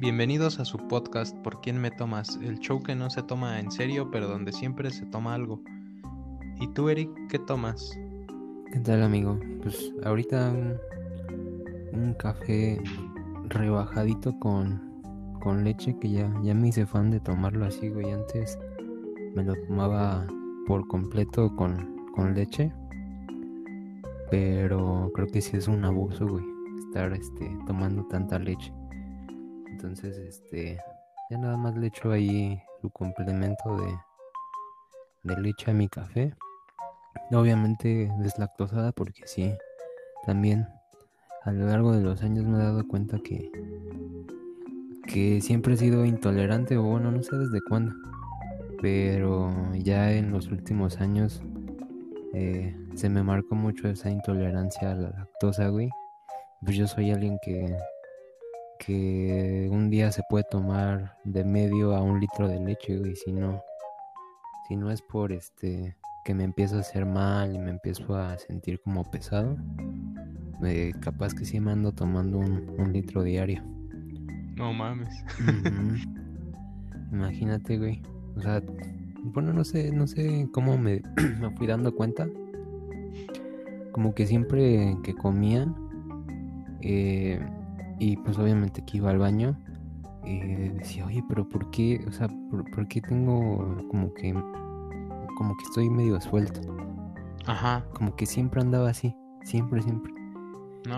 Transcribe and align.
Bienvenidos 0.00 0.58
a 0.58 0.64
su 0.64 0.78
podcast 0.78 1.36
Por 1.40 1.60
quién 1.60 1.78
me 1.78 1.90
tomas, 1.90 2.38
el 2.42 2.58
show 2.58 2.82
que 2.82 2.94
no 2.94 3.10
se 3.10 3.22
toma 3.22 3.60
en 3.60 3.70
serio, 3.70 4.10
pero 4.10 4.28
donde 4.28 4.50
siempre 4.50 4.88
se 4.90 5.04
toma 5.04 5.34
algo. 5.34 5.60
¿Y 6.58 6.68
tú, 6.68 6.88
Eric, 6.88 7.10
qué 7.28 7.38
tomas? 7.38 8.00
¿Qué 8.72 8.80
tal, 8.80 9.02
amigo? 9.02 9.38
Pues 9.60 9.92
ahorita 10.02 10.54
un, 11.92 12.14
café 12.14 12.82
rebajadito 13.50 14.38
con, 14.38 15.02
con 15.42 15.64
leche 15.64 15.94
que 16.00 16.10
ya, 16.10 16.32
ya 16.42 16.54
me 16.54 16.68
hice 16.68 16.86
fan 16.86 17.10
de 17.10 17.20
tomarlo 17.20 17.66
así, 17.66 17.90
güey. 17.90 18.10
Antes 18.10 18.58
me 19.34 19.44
lo 19.44 19.54
tomaba 19.66 20.26
por 20.66 20.88
completo 20.88 21.54
con, 21.56 22.06
con 22.14 22.34
leche. 22.34 22.72
Pero 24.30 25.10
creo 25.14 25.26
que 25.26 25.42
sí 25.42 25.58
es 25.58 25.68
un 25.68 25.84
abuso, 25.84 26.26
güey, 26.26 26.44
estar 26.86 27.12
este, 27.12 27.54
tomando 27.66 28.02
tanta 28.06 28.38
leche. 28.38 28.72
Entonces, 29.82 30.18
este, 30.18 30.78
ya 31.30 31.38
nada 31.38 31.56
más 31.56 31.74
le 31.74 31.86
echo 31.86 32.12
ahí 32.12 32.62
su 32.82 32.90
complemento 32.90 33.78
de, 33.78 33.98
de 35.22 35.40
leche 35.40 35.70
a 35.70 35.74
mi 35.74 35.88
café. 35.88 36.34
Obviamente 37.30 38.10
deslactosada 38.18 38.92
porque 38.92 39.22
sí, 39.26 39.54
también 40.26 40.68
a 41.44 41.52
lo 41.52 41.66
largo 41.66 41.92
de 41.92 42.02
los 42.02 42.22
años 42.22 42.44
me 42.44 42.58
he 42.58 42.62
dado 42.62 42.86
cuenta 42.86 43.20
que, 43.20 43.50
que 45.06 45.40
siempre 45.40 45.72
he 45.72 45.76
sido 45.78 46.04
intolerante 46.04 46.76
o 46.76 46.82
bueno, 46.82 47.10
no 47.10 47.22
sé 47.22 47.38
desde 47.38 47.62
cuándo. 47.66 47.94
Pero 48.82 49.50
ya 49.78 50.12
en 50.12 50.30
los 50.30 50.48
últimos 50.48 51.00
años 51.00 51.42
eh, 52.34 52.76
se 52.96 53.08
me 53.08 53.22
marcó 53.22 53.54
mucho 53.54 53.88
esa 53.88 54.10
intolerancia 54.10 54.92
a 54.92 54.94
la 54.94 55.08
lactosa, 55.08 55.68
güey. 55.68 55.88
Pues 56.62 56.76
yo 56.76 56.86
soy 56.86 57.12
alguien 57.12 57.38
que 57.42 57.78
que 58.84 59.68
un 59.70 59.90
día 59.90 60.10
se 60.10 60.22
puede 60.28 60.44
tomar 60.50 61.18
de 61.24 61.44
medio 61.44 61.94
a 61.94 62.02
un 62.02 62.18
litro 62.18 62.48
de 62.48 62.58
leche, 62.58 62.94
y 62.94 63.14
si 63.14 63.32
no, 63.32 63.62
si 64.66 64.76
no 64.76 64.90
es 64.90 65.02
por 65.02 65.32
este 65.32 65.96
que 66.24 66.34
me 66.34 66.44
empiezo 66.44 66.76
a 66.76 66.80
hacer 66.80 67.06
mal 67.06 67.54
y 67.54 67.58
me 67.58 67.70
empiezo 67.70 68.14
a 68.14 68.36
sentir 68.38 68.80
como 68.82 69.10
pesado, 69.10 69.56
eh, 70.64 70.92
capaz 71.00 71.34
que 71.34 71.44
sí 71.44 71.60
me 71.60 71.72
ando 71.72 71.92
tomando 71.92 72.38
un, 72.38 72.92
litro 72.92 73.22
diario. 73.22 73.62
No 74.56 74.72
mames. 74.72 75.24
Imagínate, 77.12 77.78
güey. 77.78 78.02
O 78.36 78.40
sea, 78.42 78.62
bueno, 79.22 79.52
no 79.52 79.64
sé, 79.64 79.90
no 79.92 80.06
sé 80.06 80.48
cómo 80.52 80.76
me, 80.76 81.02
me 81.40 81.50
fui 81.56 81.66
dando 81.66 81.94
cuenta. 81.94 82.28
Como 83.92 84.14
que 84.14 84.26
siempre 84.26 84.96
que 85.02 85.14
comía, 85.14 85.66
eh, 86.82 87.40
y 88.00 88.16
pues 88.16 88.38
obviamente 88.38 88.82
que 88.82 88.96
iba 88.96 89.10
al 89.10 89.18
baño, 89.18 89.56
eh, 90.24 90.72
decía, 90.74 91.06
oye, 91.06 91.22
pero 91.28 91.46
¿por 91.46 91.70
qué? 91.70 92.02
O 92.08 92.12
sea, 92.12 92.28
¿por, 92.50 92.88
qué 92.88 93.00
tengo 93.02 93.86
como 93.88 94.12
que, 94.14 94.32
como 95.36 95.56
que 95.56 95.64
estoy 95.64 95.90
medio 95.90 96.18
suelto? 96.20 96.60
Ajá. 97.46 97.84
Como 97.94 98.16
que 98.16 98.24
siempre 98.24 98.62
andaba 98.62 98.88
así, 98.88 99.14
siempre, 99.44 99.82
siempre. 99.82 100.12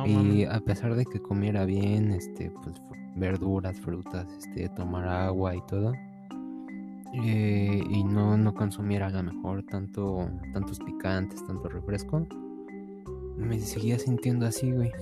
y 0.07 0.45
a 0.45 0.61
pesar 0.61 0.95
de 0.95 1.05
que 1.05 1.21
comiera 1.21 1.65
bien, 1.65 2.13
este, 2.13 2.51
pues 2.63 2.77
verduras, 3.17 3.79
frutas, 3.81 4.27
este, 4.39 4.69
tomar 4.69 5.07
agua 5.09 5.57
y 5.57 5.61
todo, 5.67 5.93
eh, 7.15 7.83
y 7.91 8.05
no, 8.05 8.37
no 8.37 8.55
consumiera 8.55 9.09
a 9.09 9.11
lo 9.11 9.25
mejor 9.25 9.65
tanto, 9.65 10.31
tantos 10.53 10.79
picantes, 10.79 11.45
tanto 11.47 11.69
refresco, 11.69 12.27
me 13.37 13.59
seguía 13.59 13.99
sintiendo 13.99 14.47
así, 14.47 14.71
güey. 14.71 14.93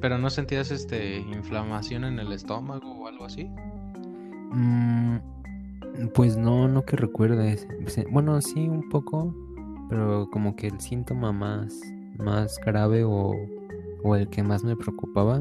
¿Pero 0.00 0.18
no 0.18 0.30
sentías 0.30 0.70
este 0.70 1.18
inflamación 1.18 2.04
en 2.04 2.18
el 2.18 2.32
estómago 2.32 2.92
o 2.92 3.08
algo 3.08 3.24
así? 3.24 3.50
Mm, 4.52 5.18
pues 6.14 6.36
no, 6.36 6.68
no 6.68 6.84
que 6.84 6.96
recuerdes. 6.96 7.66
Bueno, 8.10 8.40
sí, 8.40 8.68
un 8.68 8.88
poco, 8.88 9.34
pero 9.88 10.28
como 10.30 10.56
que 10.56 10.68
el 10.68 10.80
síntoma 10.80 11.32
más, 11.32 11.80
más 12.18 12.58
grave 12.64 13.04
o, 13.04 13.34
o 14.02 14.16
el 14.16 14.28
que 14.28 14.42
más 14.42 14.64
me 14.64 14.76
preocupaba 14.76 15.40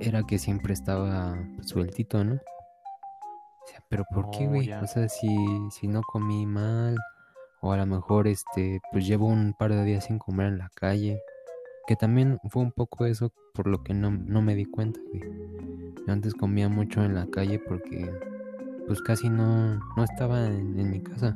era 0.00 0.22
que 0.22 0.38
siempre 0.38 0.72
estaba 0.72 1.36
sueltito, 1.62 2.24
¿no? 2.24 2.34
O 2.34 3.70
sea, 3.70 3.82
pero 3.88 4.04
¿por 4.14 4.30
qué, 4.30 4.46
oh, 4.46 4.50
güey? 4.50 4.72
O 4.72 4.86
sea, 4.86 5.08
si, 5.08 5.28
si 5.70 5.88
no 5.88 6.02
comí 6.02 6.46
mal, 6.46 6.96
o 7.60 7.72
a 7.72 7.76
lo 7.76 7.86
mejor, 7.86 8.28
este, 8.28 8.80
pues 8.92 9.06
llevo 9.06 9.26
un 9.26 9.54
par 9.58 9.72
de 9.72 9.84
días 9.84 10.04
sin 10.04 10.18
comer 10.18 10.46
en 10.46 10.58
la 10.58 10.70
calle, 10.74 11.20
que 11.88 11.96
también 11.96 12.38
fue 12.50 12.62
un 12.62 12.70
poco 12.70 13.06
eso 13.06 13.32
por 13.54 13.66
lo 13.66 13.82
que 13.82 13.94
no, 13.94 14.10
me 14.10 14.54
di 14.54 14.66
cuenta, 14.66 15.00
Yo 15.14 16.12
antes 16.12 16.34
comía 16.34 16.68
mucho 16.68 17.02
en 17.02 17.14
la 17.14 17.26
calle 17.28 17.58
porque 17.58 18.12
pues 18.86 19.00
casi 19.00 19.30
no, 19.30 19.80
no 19.96 20.04
estaba 20.04 20.48
en, 20.48 20.90
mi 20.90 21.00
casa. 21.00 21.34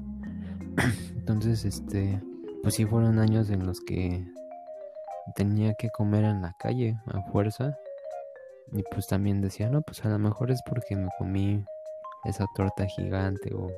Entonces, 1.16 1.64
este, 1.64 2.22
pues 2.62 2.74
sí 2.74 2.84
fueron 2.84 3.18
años 3.18 3.48
en 3.48 3.64
los 3.64 3.80
que 3.80 4.26
tenía 5.34 5.72
que 5.72 5.88
comer 5.88 6.24
en 6.24 6.42
la 6.42 6.54
calle 6.58 7.00
a 7.06 7.22
fuerza. 7.30 7.74
Y 8.74 8.82
pues 8.92 9.06
también 9.06 9.40
decía, 9.40 9.70
no, 9.70 9.80
pues 9.80 10.04
a 10.04 10.10
lo 10.10 10.18
mejor 10.18 10.50
es 10.50 10.60
porque 10.68 10.96
me 10.96 11.08
comí 11.16 11.64
esa 12.24 12.44
torta 12.54 12.84
gigante 12.84 13.54
o, 13.54 13.70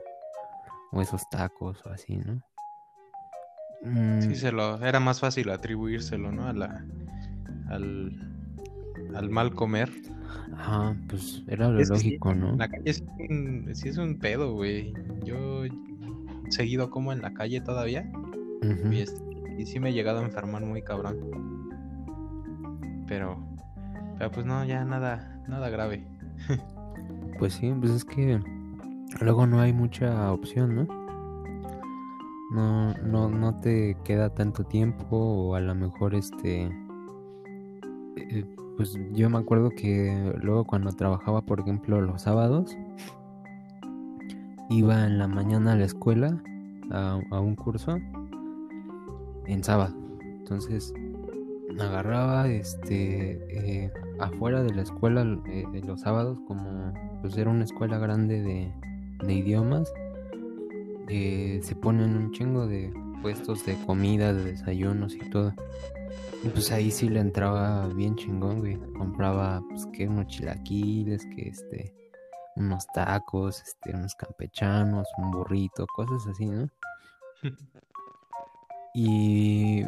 o 0.90 1.00
esos 1.00 1.22
tacos 1.30 1.86
o 1.86 1.90
así, 1.90 2.16
¿no? 2.16 2.42
Sí, 3.84 3.90
mm. 3.90 4.34
se 4.34 4.50
lo, 4.50 4.82
era 4.82 4.98
más 4.98 5.20
fácil 5.20 5.50
atribuírselo, 5.50 6.32
¿no? 6.32 6.46
A 6.46 6.54
la, 6.54 6.84
al, 7.68 8.12
al 9.14 9.28
mal 9.28 9.54
comer. 9.54 9.90
Ajá, 10.56 10.96
pues 11.08 11.42
era 11.48 11.68
lo 11.68 11.80
lógico, 11.80 12.34
¿no? 12.34 12.56
La 12.56 12.68
calle 12.68 12.94
sí, 12.94 13.04
es 13.88 13.98
un 13.98 14.18
pedo, 14.18 14.54
güey. 14.54 14.94
Yo 15.22 15.64
seguido 16.48 16.90
como 16.90 17.12
en 17.12 17.20
la 17.20 17.34
calle 17.34 17.60
todavía. 17.60 18.10
y, 18.90 19.66
sí 19.66 19.80
me 19.80 19.90
he 19.90 19.92
llegado 19.92 20.20
a 20.20 20.24
enfermar 20.24 20.64
muy 20.64 20.82
cabrón. 20.82 21.70
Pero, 23.06 23.38
pero 24.18 24.30
pues 24.30 24.46
no, 24.46 24.64
ya 24.64 24.82
nada, 24.84 25.42
nada 25.46 25.68
grave. 25.68 26.06
pues 27.38 27.52
sí, 27.52 27.70
pues 27.78 27.92
es 27.92 28.04
que 28.04 28.40
luego 29.20 29.46
no 29.46 29.60
hay 29.60 29.74
mucha 29.74 30.32
opción, 30.32 30.74
¿no? 30.74 31.03
No, 32.54 32.94
no, 33.02 33.28
no 33.28 33.58
te 33.60 33.96
queda 34.04 34.30
tanto 34.30 34.62
tiempo 34.62 35.16
o 35.16 35.54
a 35.56 35.60
lo 35.60 35.74
mejor 35.74 36.14
este... 36.14 36.70
Eh, 38.16 38.44
pues 38.76 38.96
yo 39.12 39.28
me 39.28 39.38
acuerdo 39.38 39.70
que 39.70 40.32
luego 40.40 40.64
cuando 40.64 40.92
trabajaba, 40.92 41.42
por 41.42 41.60
ejemplo, 41.60 42.00
los 42.00 42.22
sábados, 42.22 42.76
iba 44.70 45.04
en 45.04 45.18
la 45.18 45.28
mañana 45.28 45.72
a 45.72 45.76
la 45.76 45.84
escuela 45.84 46.42
a, 46.90 47.40
un 47.40 47.56
curso 47.56 47.98
en 49.46 49.64
sábado. 49.64 49.94
Entonces 50.20 50.94
agarraba 51.80 52.48
este 52.48 53.84
eh, 53.84 53.92
afuera 54.20 54.62
de 54.62 54.74
la 54.74 54.82
escuela 54.82 55.22
eh, 55.46 55.64
los 55.84 56.02
sábados 56.02 56.38
como 56.46 56.92
pues 57.20 57.36
era 57.36 57.50
una 57.50 57.64
escuela 57.64 57.98
grande 57.98 58.40
de, 58.42 58.72
de 59.26 59.34
idiomas 59.34 59.92
eh, 61.08 61.60
se 61.62 61.74
ponen 61.74 62.16
un 62.16 62.32
chingo 62.32 62.66
de 62.66 62.92
puestos 63.22 63.64
de 63.66 63.74
comida, 63.86 64.32
de 64.32 64.44
desayunos 64.44 65.14
y 65.14 65.30
todo. 65.30 65.54
Y 66.42 66.48
pues 66.48 66.70
ahí 66.72 66.90
sí 66.90 67.08
le 67.08 67.20
entraba 67.20 67.88
bien 67.88 68.16
chingón, 68.16 68.60
güey. 68.60 68.76
Compraba, 68.96 69.62
pues, 69.68 69.86
que 69.86 70.06
unos 70.06 70.26
chilaquiles, 70.26 71.24
que 71.34 71.48
este, 71.48 71.94
unos 72.56 72.86
tacos, 72.88 73.62
este, 73.62 73.96
unos 73.96 74.14
campechanos, 74.14 75.08
un 75.16 75.30
burrito, 75.30 75.86
cosas 75.86 76.26
así, 76.26 76.46
¿no? 76.46 76.68
y 78.94 79.84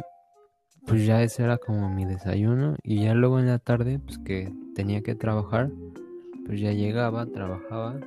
pues 0.85 1.05
ya 1.05 1.21
ese 1.21 1.43
era 1.43 1.57
como 1.57 1.89
mi 1.89 2.05
desayuno. 2.05 2.75
Y 2.83 3.03
ya 3.03 3.13
luego 3.13 3.39
en 3.39 3.47
la 3.47 3.59
tarde, 3.59 3.99
pues 3.99 4.17
que 4.19 4.51
tenía 4.73 5.01
que 5.01 5.15
trabajar, 5.15 5.69
pues 6.45 6.59
ya 6.59 6.71
llegaba, 6.71 7.25
trabajaba 7.27 7.99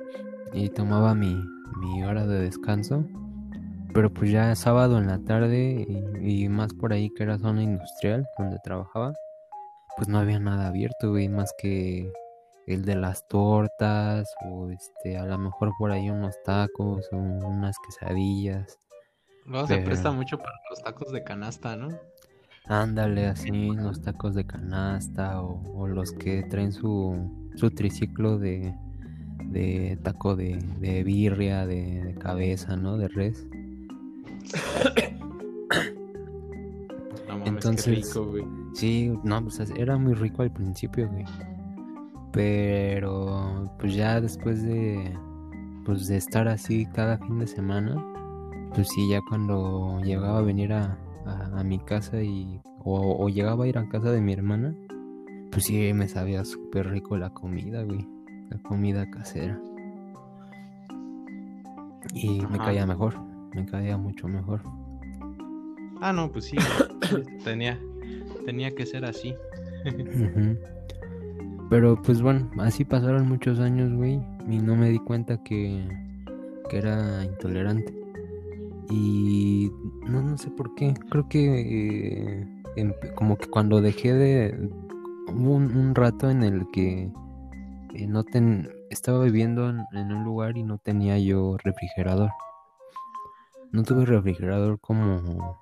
y 0.53 0.69
tomaba 0.69 1.15
mi, 1.15 1.43
mi 1.77 2.03
hora 2.03 2.25
de 2.25 2.39
descanso. 2.39 3.05
Pero 3.93 4.13
pues 4.13 4.31
ya 4.31 4.55
sábado 4.55 4.97
en 4.97 5.07
la 5.07 5.19
tarde 5.19 5.85
y, 6.21 6.47
más 6.47 6.73
por 6.73 6.93
ahí 6.93 7.09
que 7.09 7.23
era 7.23 7.37
zona 7.37 7.61
industrial 7.61 8.25
donde 8.37 8.57
trabajaba, 8.63 9.13
pues 9.97 10.07
no 10.07 10.19
había 10.19 10.39
nada 10.39 10.67
abierto, 10.67 11.09
güey, 11.11 11.27
más 11.27 11.53
que 11.57 12.11
el 12.67 12.85
de 12.85 12.95
las 12.95 13.27
tortas 13.27 14.33
o 14.45 14.69
este, 14.69 15.17
a 15.17 15.25
lo 15.25 15.37
mejor 15.37 15.71
por 15.77 15.91
ahí 15.91 16.09
unos 16.09 16.35
tacos 16.43 17.09
o 17.11 17.17
unas 17.17 17.75
quesadillas. 17.79 18.79
Luego 19.45 19.67
se 19.67 19.79
presta 19.79 20.11
mucho 20.11 20.37
para 20.37 20.53
los 20.69 20.81
tacos 20.81 21.11
de 21.11 21.23
canasta, 21.23 21.75
¿no? 21.75 21.89
Ándale, 22.67 23.25
así, 23.25 23.71
los 23.71 24.01
tacos 24.01 24.35
de 24.35 24.45
canasta 24.45 25.41
o, 25.41 25.87
los 25.87 26.13
que 26.13 26.43
traen 26.43 26.71
su, 26.71 27.51
su 27.55 27.71
triciclo 27.71 28.37
de, 28.37 28.73
de 29.51 29.97
taco 30.01 30.35
de, 30.35 30.57
de 30.79 31.03
birria, 31.03 31.65
de, 31.65 32.15
cabeza, 32.19 32.75
¿no? 32.75 32.97
De 32.97 33.07
res. 33.07 33.47
Entonces, 37.45 38.17
sí, 38.73 39.13
no, 39.23 39.41
pues 39.43 39.59
era 39.75 39.97
muy 39.97 40.13
rico 40.13 40.41
al 40.43 40.51
principio, 40.51 41.09
güey. 41.09 41.25
Pero 42.31 43.71
pues 43.79 43.93
ya 43.95 44.21
después 44.21 44.63
de 44.63 45.11
pues 45.85 46.07
de 46.07 46.17
estar 46.17 46.47
así 46.47 46.85
cada 46.85 47.17
fin 47.17 47.39
de 47.39 47.47
semana, 47.47 47.95
pues 48.73 48.87
sí, 48.89 49.09
ya 49.09 49.19
cuando 49.27 49.99
llegaba 50.03 50.39
a 50.39 50.41
venir 50.41 50.73
a, 50.73 50.97
a, 51.25 51.63
mi 51.63 51.79
casa 51.79 52.21
y 52.21 52.61
o, 52.83 53.27
llegaba 53.29 53.65
a 53.65 53.67
ir 53.67 53.77
a 53.77 53.87
casa 53.89 54.11
de 54.11 54.21
mi 54.21 54.33
hermana, 54.33 54.75
pues 55.51 55.65
sí 55.65 55.93
me 55.93 56.07
sabía 56.07 56.45
súper 56.45 56.89
rico 56.89 57.17
la 57.17 57.31
comida, 57.31 57.83
güey, 57.83 58.07
la 58.51 58.57
comida 58.59 59.09
casera. 59.09 59.59
Y 62.13 62.41
me 62.41 62.57
caía 62.57 62.85
mejor, 62.85 63.15
me 63.55 63.65
caía 63.65 63.97
mucho 63.97 64.27
mejor. 64.27 64.61
Ah, 66.01 66.11
no, 66.11 66.31
pues 66.31 66.45
sí, 66.45 66.57
tenía, 67.43 67.79
tenía 68.45 68.71
que 68.71 68.85
ser 68.85 69.05
así. 69.05 69.33
Pero 71.69 72.01
pues 72.01 72.21
bueno, 72.21 72.51
así 72.59 72.83
pasaron 72.83 73.29
muchos 73.29 73.59
años, 73.59 73.93
güey, 73.93 74.21
y 74.49 74.57
no 74.57 74.75
me 74.75 74.89
di 74.89 74.99
cuenta 74.99 75.41
que, 75.43 75.87
que 76.69 76.77
era 76.77 77.23
intolerante. 77.23 77.97
Y 78.89 79.71
no, 80.05 80.21
no 80.21 80.37
sé 80.37 80.51
por 80.51 80.75
qué, 80.75 80.93
creo 81.09 81.29
que 81.29 82.45
eh, 82.75 82.93
como 83.15 83.37
que 83.37 83.47
cuando 83.47 83.81
dejé 83.81 84.13
de... 84.13 84.69
Hubo 85.33 85.53
un, 85.53 85.95
rato 85.95 86.29
en 86.29 86.43
el 86.43 86.69
que 86.71 87.09
eh, 87.93 88.07
no 88.07 88.23
ten, 88.23 88.69
estaba 88.89 89.23
viviendo 89.23 89.69
en, 89.69 89.85
en 89.93 90.11
un 90.11 90.23
lugar 90.23 90.57
y 90.57 90.63
no 90.63 90.77
tenía 90.77 91.17
yo 91.19 91.57
refrigerador. 91.57 92.31
No 93.71 93.83
tuve 93.83 94.05
refrigerador 94.05 94.79
como 94.79 95.57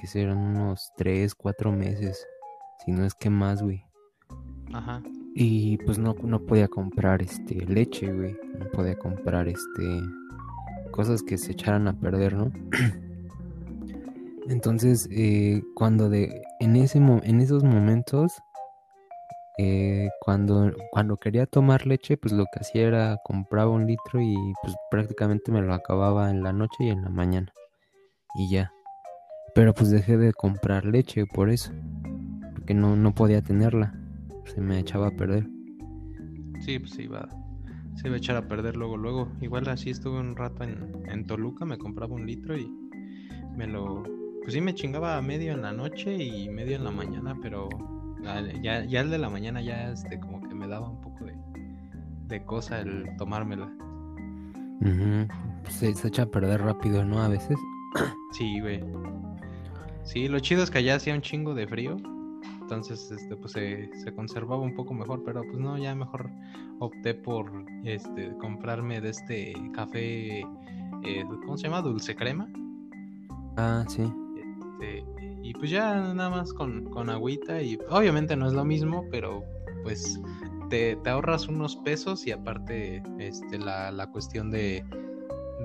que 0.00 0.06
serán 0.06 0.38
unos 0.38 0.92
3, 0.96 1.34
4 1.34 1.72
meses. 1.72 2.26
Si 2.84 2.92
no 2.92 3.04
es 3.04 3.14
que 3.14 3.30
más, 3.30 3.62
güey. 3.62 3.84
Ajá. 4.72 5.02
Y 5.34 5.76
pues 5.78 5.98
no, 5.98 6.14
no 6.22 6.40
podía 6.40 6.68
comprar 6.68 7.22
este 7.22 7.54
leche, 7.66 8.12
güey. 8.12 8.36
No 8.58 8.66
podía 8.70 8.98
comprar 8.98 9.48
este 9.48 10.02
cosas 10.92 11.22
que 11.22 11.36
se 11.36 11.52
echaran 11.52 11.88
a 11.88 11.98
perder, 11.98 12.34
¿no? 12.34 12.50
Entonces, 14.48 15.08
eh, 15.10 15.62
cuando 15.74 16.08
de 16.08 16.42
en 16.60 16.76
ese 16.76 16.98
en 16.98 17.40
esos 17.40 17.64
momentos, 17.64 18.32
eh, 19.58 20.08
cuando 20.20 20.70
cuando 20.90 21.16
quería 21.16 21.46
tomar 21.46 21.86
leche, 21.86 22.16
pues 22.16 22.32
lo 22.32 22.44
que 22.52 22.60
hacía 22.60 22.86
era 22.86 23.16
compraba 23.24 23.70
un 23.70 23.86
litro 23.86 24.20
y 24.20 24.34
pues 24.62 24.74
prácticamente 24.90 25.50
me 25.50 25.62
lo 25.62 25.72
acababa 25.72 26.30
en 26.30 26.42
la 26.42 26.52
noche 26.52 26.76
y 26.80 26.88
en 26.90 27.02
la 27.02 27.10
mañana 27.10 27.52
y 28.36 28.50
ya. 28.50 28.72
Pero 29.54 29.72
pues 29.72 29.90
dejé 29.90 30.18
de 30.18 30.32
comprar 30.34 30.84
leche 30.84 31.24
por 31.26 31.48
eso. 31.48 31.72
Porque 32.54 32.74
no, 32.74 32.96
no 32.96 33.14
podía 33.14 33.42
tenerla. 33.42 33.94
Se 34.44 34.60
me 34.60 34.78
echaba 34.78 35.08
a 35.08 35.10
perder. 35.10 35.48
Sí, 36.60 36.78
pues 36.78 36.92
se 36.92 37.04
iba, 37.04 37.28
se 37.94 38.08
iba 38.08 38.16
a 38.16 38.18
echar 38.18 38.36
a 38.36 38.46
perder 38.46 38.76
luego, 38.76 38.96
luego. 38.96 39.28
Igual 39.40 39.68
así 39.68 39.90
estuve 39.90 40.20
un 40.20 40.36
rato 40.36 40.62
en, 40.64 41.02
en 41.08 41.26
Toluca, 41.26 41.64
me 41.64 41.78
compraba 41.78 42.14
un 42.14 42.26
litro 42.26 42.56
y 42.56 42.70
me 43.56 43.66
lo... 43.66 44.02
Pues 44.42 44.52
sí 44.52 44.60
me 44.60 44.74
chingaba 44.74 45.20
medio 45.22 45.52
en 45.52 45.62
la 45.62 45.72
noche 45.72 46.14
y 46.14 46.48
medio 46.48 46.76
en 46.76 46.84
la 46.84 46.92
mañana, 46.92 47.36
pero 47.42 47.68
ya, 48.62 48.84
ya 48.84 49.00
el 49.00 49.10
de 49.10 49.18
la 49.18 49.28
mañana 49.28 49.60
ya 49.60 49.90
este 49.90 50.18
como 50.18 50.40
que 50.48 50.54
me 50.54 50.66
daba 50.66 50.88
un 50.88 51.00
poco 51.00 51.24
de, 51.24 51.34
de 52.28 52.44
cosa 52.44 52.80
el 52.80 53.16
tomármela. 53.16 53.70
se, 55.68 55.94
se 55.94 56.08
echa 56.08 56.22
a 56.22 56.26
perder 56.26 56.62
rápido, 56.62 57.04
¿no? 57.04 57.22
A 57.22 57.28
veces. 57.28 57.58
Sí, 58.32 58.60
güey. 58.60 58.82
Sí, 60.04 60.28
lo 60.28 60.38
chido 60.38 60.62
es 60.62 60.70
que 60.70 60.78
allá 60.78 60.96
hacía 60.96 61.14
un 61.14 61.20
chingo 61.20 61.54
de 61.54 61.66
frío. 61.66 61.96
Entonces, 62.60 63.10
este, 63.10 63.36
pues 63.36 63.52
se, 63.52 64.12
conservaba 64.14 64.60
un 64.60 64.74
poco 64.74 64.92
mejor, 64.92 65.22
pero 65.24 65.42
pues 65.42 65.58
no, 65.58 65.78
ya 65.78 65.94
mejor 65.94 66.30
opté 66.80 67.14
por 67.14 67.50
este 67.84 68.36
comprarme 68.38 69.00
de 69.00 69.10
este 69.10 69.54
café, 69.72 70.40
eh, 70.40 71.24
¿cómo 71.44 71.56
se 71.56 71.64
llama? 71.64 71.82
Dulce 71.82 72.14
crema. 72.16 72.48
Ah, 73.56 73.84
sí. 73.88 74.02
Este, 74.36 75.04
y 75.48 75.52
pues 75.54 75.70
ya 75.70 76.12
nada 76.14 76.30
más 76.30 76.52
con, 76.52 76.84
con 76.90 77.10
agüita 77.10 77.62
y 77.62 77.78
obviamente 77.90 78.36
no 78.36 78.46
es 78.46 78.52
lo 78.52 78.64
mismo, 78.64 79.04
pero 79.10 79.44
pues 79.82 80.20
te, 80.70 80.98
ahorras 81.06 81.48
unos 81.48 81.76
pesos 81.76 82.26
y 82.26 82.32
aparte 82.32 83.02
este, 83.18 83.58
la, 83.58 83.90
la 83.90 84.10
cuestión 84.10 84.50
de, 84.50 84.84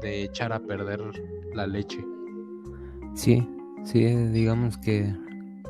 de 0.02 0.24
echar 0.24 0.54
a 0.54 0.60
perder 0.60 1.02
la 1.54 1.68
leche. 1.68 2.04
Sí, 3.16 3.46
Sí, 3.84 4.06
digamos 4.06 4.78
que 4.78 5.14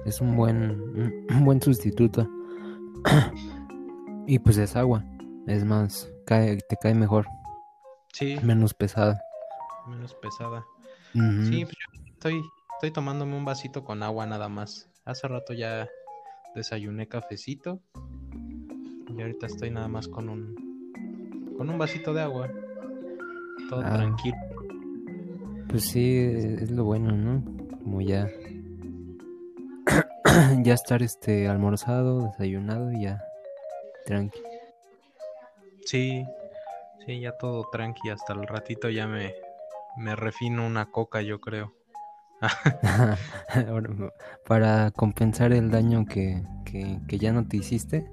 es 0.06 0.20
un 0.22 0.36
buen, 0.36 1.26
un 1.30 1.46
buen 1.46 1.62
sustituto. 1.62 2.30
y 4.28 4.38
pues 4.40 4.58
es 4.58 4.76
agua, 4.76 5.04
es 5.48 5.64
más, 5.64 6.12
cae, 6.26 6.58
te 6.58 6.76
cae 6.82 6.94
mejor. 6.94 7.26
Sí. 8.14 8.38
Menos 8.44 8.74
pesada. 8.74 9.20
Menos 9.88 10.14
pesada. 10.16 10.66
Sí, 11.14 11.66
pues 11.66 11.76
yo 11.78 12.04
estoy, 12.14 12.42
estoy 12.82 12.94
tomándome 12.94 13.38
un 13.38 13.46
vasito 13.46 13.84
con 13.84 14.02
agua 14.02 14.26
nada 14.26 14.50
más. 14.50 14.90
Hace 15.06 15.28
rato 15.28 15.54
ya 15.54 15.88
desayuné 16.56 17.08
cafecito. 17.08 17.80
Y 19.16 19.22
ahorita 19.22 19.46
estoy 19.46 19.70
nada 19.70 19.88
más 19.88 20.08
con 20.08 20.30
un 20.30 21.54
con 21.56 21.70
un 21.70 21.78
vasito 21.78 22.12
de 22.12 22.24
agua. 22.24 22.50
Todo 23.70 23.84
ah. 23.86 23.94
tranquilo. 23.94 24.36
Pues 25.70 25.92
sí, 25.92 26.18
es 26.18 26.72
lo 26.72 26.86
bueno, 26.86 27.12
¿no? 27.12 27.44
como 27.84 28.02
ya 28.02 28.28
ya 30.64 30.74
estar 30.74 31.04
este 31.04 31.48
almorzado, 31.48 32.32
desayunado 32.32 32.92
y 32.94 33.04
ya 33.04 33.24
tranqui. 34.08 34.42
Sí, 35.86 36.26
sí, 37.06 37.20
ya 37.20 37.38
todo 37.38 37.64
tranqui, 37.72 38.10
hasta 38.10 38.34
el 38.34 38.48
ratito 38.48 38.90
ya 38.90 39.06
me, 39.06 39.36
me 39.98 40.16
refino 40.16 40.66
una 40.66 40.88
coca, 40.88 41.22
yo 41.22 41.40
creo. 41.40 41.76
Para 44.48 44.92
compensar 44.92 45.54
el 45.54 45.70
daño 45.70 46.06
que, 46.06 46.44
que, 46.66 47.18
ya 47.18 47.32
no 47.32 47.48
te 47.48 47.58
hiciste. 47.58 48.10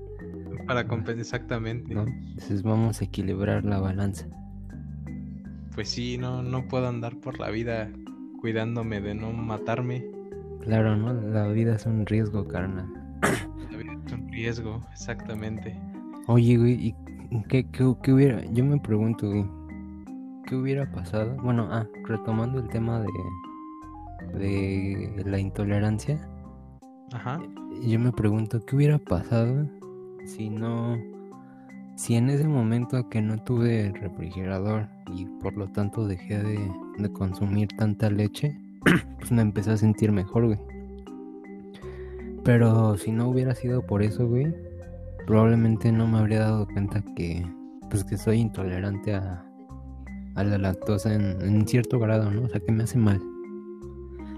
Para 0.66 0.86
compensar, 0.86 1.20
exactamente. 1.20 1.92
Entonces 1.92 2.62
vamos 2.62 3.00
a 3.00 3.04
equilibrar 3.04 3.64
la 3.64 3.80
balanza. 3.80 4.26
Pues 5.74 5.88
sí, 5.88 6.18
no, 6.18 6.42
no 6.42 6.68
puedo 6.68 6.88
andar 6.88 7.18
por 7.20 7.38
la 7.38 7.50
vida 7.50 7.90
cuidándome 8.40 9.00
de 9.00 9.14
no 9.14 9.32
matarme. 9.32 10.04
Claro, 10.60 10.96
¿no? 10.96 11.14
La 11.14 11.48
vida 11.48 11.76
es 11.76 11.86
un 11.86 12.04
riesgo, 12.04 12.46
carnal. 12.46 12.92
La 13.70 13.78
vida 13.78 13.98
es 14.04 14.12
un 14.12 14.28
riesgo, 14.28 14.82
exactamente. 14.92 15.80
Oye, 16.26 16.58
güey, 16.58 16.88
¿y 16.88 16.94
qué, 17.48 17.66
qué, 17.70 18.12
hubiera? 18.12 18.44
Yo 18.52 18.64
me 18.64 18.78
pregunto, 18.78 19.28
güey, 19.28 19.46
¿qué 20.46 20.56
hubiera 20.56 20.90
pasado? 20.92 21.36
Bueno, 21.42 21.68
ah, 21.70 21.86
retomando 22.04 22.58
el 22.58 22.68
tema 22.68 23.00
de, 23.00 23.08
de 24.34 25.22
la 25.24 25.38
intolerancia. 25.38 26.28
Ajá. 27.12 27.40
Yo 27.82 27.98
me 27.98 28.12
pregunto, 28.12 28.64
¿qué 28.64 28.76
hubiera 28.76 28.98
pasado 28.98 29.66
si 30.24 30.50
no 30.50 30.98
si 31.98 32.14
en 32.14 32.30
ese 32.30 32.46
momento 32.46 33.08
que 33.08 33.20
no 33.20 33.42
tuve 33.42 33.92
refrigerador 33.92 34.86
y 35.12 35.24
por 35.42 35.56
lo 35.56 35.66
tanto 35.66 36.06
dejé 36.06 36.38
de, 36.38 37.12
consumir 37.12 37.66
tanta 37.76 38.08
leche, 38.08 38.56
pues 39.18 39.32
me 39.32 39.42
empecé 39.42 39.72
a 39.72 39.76
sentir 39.76 40.12
mejor, 40.12 40.46
güey. 40.46 40.58
Pero 42.44 42.96
si 42.96 43.10
no 43.10 43.28
hubiera 43.28 43.52
sido 43.56 43.84
por 43.84 44.04
eso, 44.04 44.28
güey, 44.28 44.54
probablemente 45.26 45.90
no 45.90 46.06
me 46.06 46.18
habría 46.18 46.38
dado 46.38 46.68
cuenta 46.68 47.02
que, 47.16 47.44
pues 47.90 48.04
que 48.04 48.16
soy 48.16 48.38
intolerante 48.38 49.14
a, 49.14 49.44
a 50.36 50.44
la 50.44 50.56
lactosa 50.56 51.12
en, 51.12 51.42
en, 51.42 51.66
cierto 51.66 51.98
grado, 51.98 52.30
¿no? 52.30 52.42
O 52.42 52.48
sea, 52.48 52.60
que 52.60 52.70
me 52.70 52.84
hace 52.84 52.96
mal. 52.96 53.20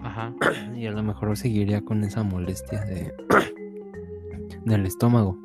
Ajá. 0.03 0.35
Y 0.75 0.87
a 0.87 0.93
lo 0.93 1.03
mejor 1.03 1.37
seguiría 1.37 1.83
con 1.83 2.05
esa 2.05 2.23
molestia 2.23 2.85
de 2.85 3.15
del 4.65 4.87
estómago. 4.87 5.39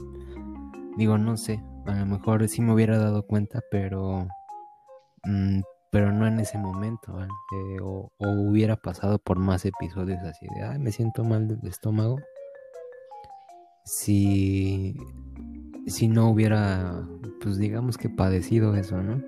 Digo, 0.98 1.18
no 1.18 1.38
sé, 1.38 1.62
a 1.86 1.96
lo 1.96 2.06
mejor 2.06 2.48
sí 2.48 2.62
me 2.62 2.74
hubiera 2.74 2.98
dado 2.98 3.24
cuenta, 3.24 3.62
pero 3.70 4.28
mm, 5.26 5.60
pero 5.96 6.12
no 6.12 6.28
en 6.28 6.42
ese 6.42 6.58
momento, 6.58 7.18
eh, 7.24 7.78
o, 7.82 8.12
hubiera 8.20 8.76
pasado 8.76 9.18
por 9.18 9.40
más 9.40 9.64
episodios 9.64 10.22
así 10.24 10.46
de, 10.54 10.62
ay, 10.62 10.78
me 10.78 10.92
siento 10.92 11.24
mal 11.24 11.48
del 11.48 11.66
estómago. 11.66 12.20
Si, 13.86 14.98
si 15.88 16.10
no 16.10 16.30
hubiera, 16.30 17.08
pues 17.42 17.58
digamos 17.58 17.98
que 17.98 18.10
padecido 18.10 18.76
eso, 18.76 19.02
¿no? 19.02 19.24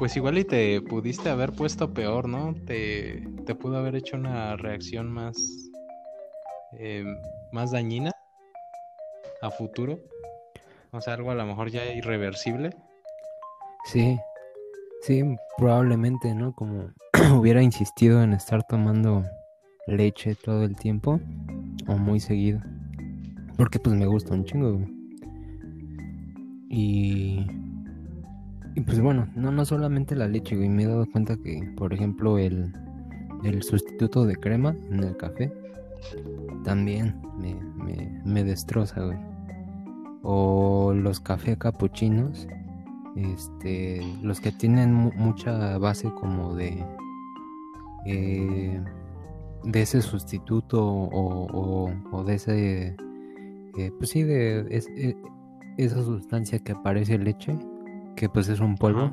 Pues 0.00 0.16
igual 0.16 0.38
y 0.38 0.44
te 0.44 0.80
pudiste 0.80 1.28
haber 1.28 1.52
puesto 1.52 1.92
peor, 1.92 2.26
¿no? 2.26 2.54
Te, 2.66 3.22
te 3.44 3.54
pudo 3.54 3.76
haber 3.76 3.96
hecho 3.96 4.16
una 4.16 4.56
reacción 4.56 5.12
más, 5.12 5.36
eh, 6.72 7.04
más 7.52 7.72
dañina 7.72 8.10
a 9.42 9.50
futuro. 9.50 9.98
O 10.90 11.02
sea, 11.02 11.12
algo 11.12 11.30
a 11.30 11.34
lo 11.34 11.44
mejor 11.44 11.68
ya 11.68 11.84
irreversible. 11.92 12.70
Sí, 13.84 14.18
sí, 15.02 15.22
probablemente, 15.58 16.34
¿no? 16.34 16.54
Como 16.54 16.94
hubiera 17.38 17.62
insistido 17.62 18.22
en 18.22 18.32
estar 18.32 18.62
tomando 18.66 19.22
leche 19.86 20.34
todo 20.34 20.64
el 20.64 20.76
tiempo 20.76 21.20
o 21.88 21.98
muy 21.98 22.20
seguido. 22.20 22.58
Porque 23.58 23.78
pues 23.78 23.94
me 23.94 24.06
gusta 24.06 24.32
un 24.32 24.46
chingo, 24.46 24.80
Y, 26.70 27.44
y 28.74 28.80
pues 28.80 29.00
bueno, 29.00 29.28
no, 29.34 29.50
no 29.50 29.64
solamente 29.64 30.14
la 30.14 30.28
leche, 30.28 30.56
güey. 30.56 30.68
Me 30.68 30.84
he 30.84 30.86
dado 30.86 31.06
cuenta 31.10 31.36
que, 31.36 31.72
por 31.76 31.92
ejemplo, 31.92 32.38
el, 32.38 32.72
el 33.44 33.62
sustituto 33.62 34.24
de 34.24 34.36
crema 34.36 34.74
en 34.90 35.04
el 35.04 35.16
café 35.16 35.52
también 36.64 37.20
me, 37.38 38.20
me, 38.24 38.44
destroza, 38.44 39.02
güey. 39.02 39.18
O 40.22 40.92
los 40.94 41.20
cafés 41.20 41.56
capuchinos, 41.56 42.46
este, 43.16 44.02
los 44.22 44.40
que 44.40 44.52
tienen 44.52 44.92
mucha 44.92 45.78
base 45.78 46.10
como 46.20 46.54
de, 46.54 46.84
eh, 48.06 48.80
de 49.64 49.82
ese 49.82 50.02
sustituto 50.02 50.84
o, 50.84 51.90
o, 52.12 52.24
de 52.24 52.34
ese, 52.34 52.96
eh, 53.78 53.92
pues 53.98 54.10
sí, 54.10 54.22
de 54.22 54.66
eh, 54.70 55.16
esa 55.78 56.02
sustancia 56.02 56.58
que 56.58 56.72
aparece 56.72 57.18
leche, 57.18 57.58
que 58.16 58.28
pues 58.28 58.48
es 58.48 58.60
un 58.60 58.76
polvo, 58.76 59.10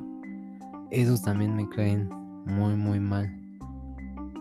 esos 0.91 1.21
también 1.21 1.55
me 1.55 1.67
caen 1.69 2.09
muy, 2.45 2.75
muy 2.75 2.99
mal. 2.99 3.33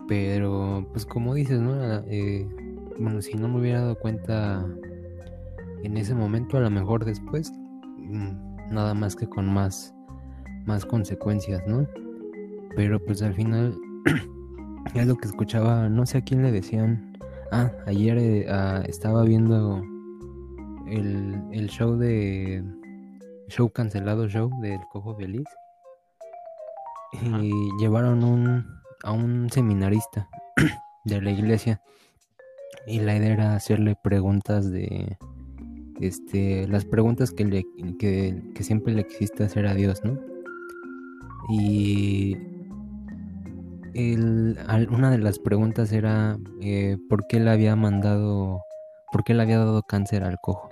Pero, 0.07 0.87
pues 0.91 1.05
como 1.05 1.33
dices, 1.33 1.59
¿no? 1.59 1.75
Eh, 2.07 2.47
bueno, 2.97 3.21
si 3.21 3.35
no 3.35 3.47
me 3.47 3.59
hubiera 3.59 3.81
dado 3.81 3.95
cuenta 3.99 4.65
en 5.83 5.97
ese 5.97 6.15
momento, 6.15 6.57
a 6.57 6.61
lo 6.61 6.69
mejor 6.69 7.05
después, 7.05 7.51
mm, 7.97 8.71
nada 8.71 8.93
más 8.93 9.15
que 9.15 9.27
con 9.27 9.53
más, 9.53 9.93
más 10.65 10.85
consecuencias, 10.85 11.61
¿no? 11.67 11.85
Pero 12.75 13.03
pues 13.03 13.21
al 13.21 13.33
final, 13.33 13.77
es 14.95 15.07
lo 15.07 15.15
que 15.17 15.27
escuchaba, 15.27 15.89
no 15.89 16.05
sé 16.05 16.19
a 16.19 16.21
quién 16.21 16.41
le 16.41 16.51
decían. 16.51 17.17
Ah, 17.51 17.71
ayer 17.85 18.17
eh, 18.17 18.45
ah, 18.49 18.83
estaba 18.87 19.23
viendo 19.23 19.81
el, 20.87 21.41
el 21.51 21.67
show 21.69 21.97
de 21.97 22.63
show 23.47 23.69
cancelado 23.69 24.27
show 24.27 24.49
del 24.61 24.79
Cojo 24.91 25.15
Feliz 25.15 25.45
y 27.41 27.51
llevaron 27.79 28.23
un 28.23 28.65
a 29.03 29.11
un 29.11 29.49
seminarista 29.49 30.27
de 31.05 31.21
la 31.21 31.31
iglesia 31.31 31.81
y 32.85 32.99
la 32.99 33.15
idea 33.15 33.33
era 33.33 33.55
hacerle 33.55 33.95
preguntas 33.95 34.71
de 34.71 35.17
este 35.99 36.67
las 36.67 36.85
preguntas 36.85 37.31
que, 37.31 37.45
le, 37.45 37.65
que, 37.97 38.63
siempre 38.63 38.93
le 38.93 39.01
existe 39.01 39.43
hacer 39.43 39.65
a 39.67 39.73
Dios, 39.73 40.03
¿no? 40.03 40.19
Y 41.49 42.37
una 44.91 45.09
de 45.09 45.17
las 45.17 45.39
preguntas 45.39 45.91
era 45.91 46.37
eh, 46.61 46.97
por 47.09 47.25
qué 47.27 47.39
le 47.39 47.49
había 47.49 47.75
mandado, 47.75 48.61
por 49.11 49.23
qué 49.23 49.33
le 49.33 49.41
había 49.41 49.57
dado 49.57 49.81
cáncer 49.83 50.23
al 50.23 50.37
cojo. 50.39 50.66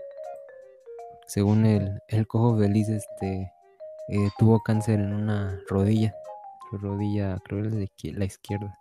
Según 1.27 1.65
el, 1.65 1.99
el 2.07 2.27
cojo 2.27 2.57
feliz, 2.57 2.89
este, 2.89 3.51
eh, 4.09 4.29
tuvo 4.37 4.61
cáncer 4.61 4.99
en 4.99 5.13
una 5.13 5.59
rodilla 5.67 6.13
rodilla, 6.77 7.37
creo 7.43 7.63
que 7.97 8.13
la 8.13 8.25
izquierda. 8.25 8.77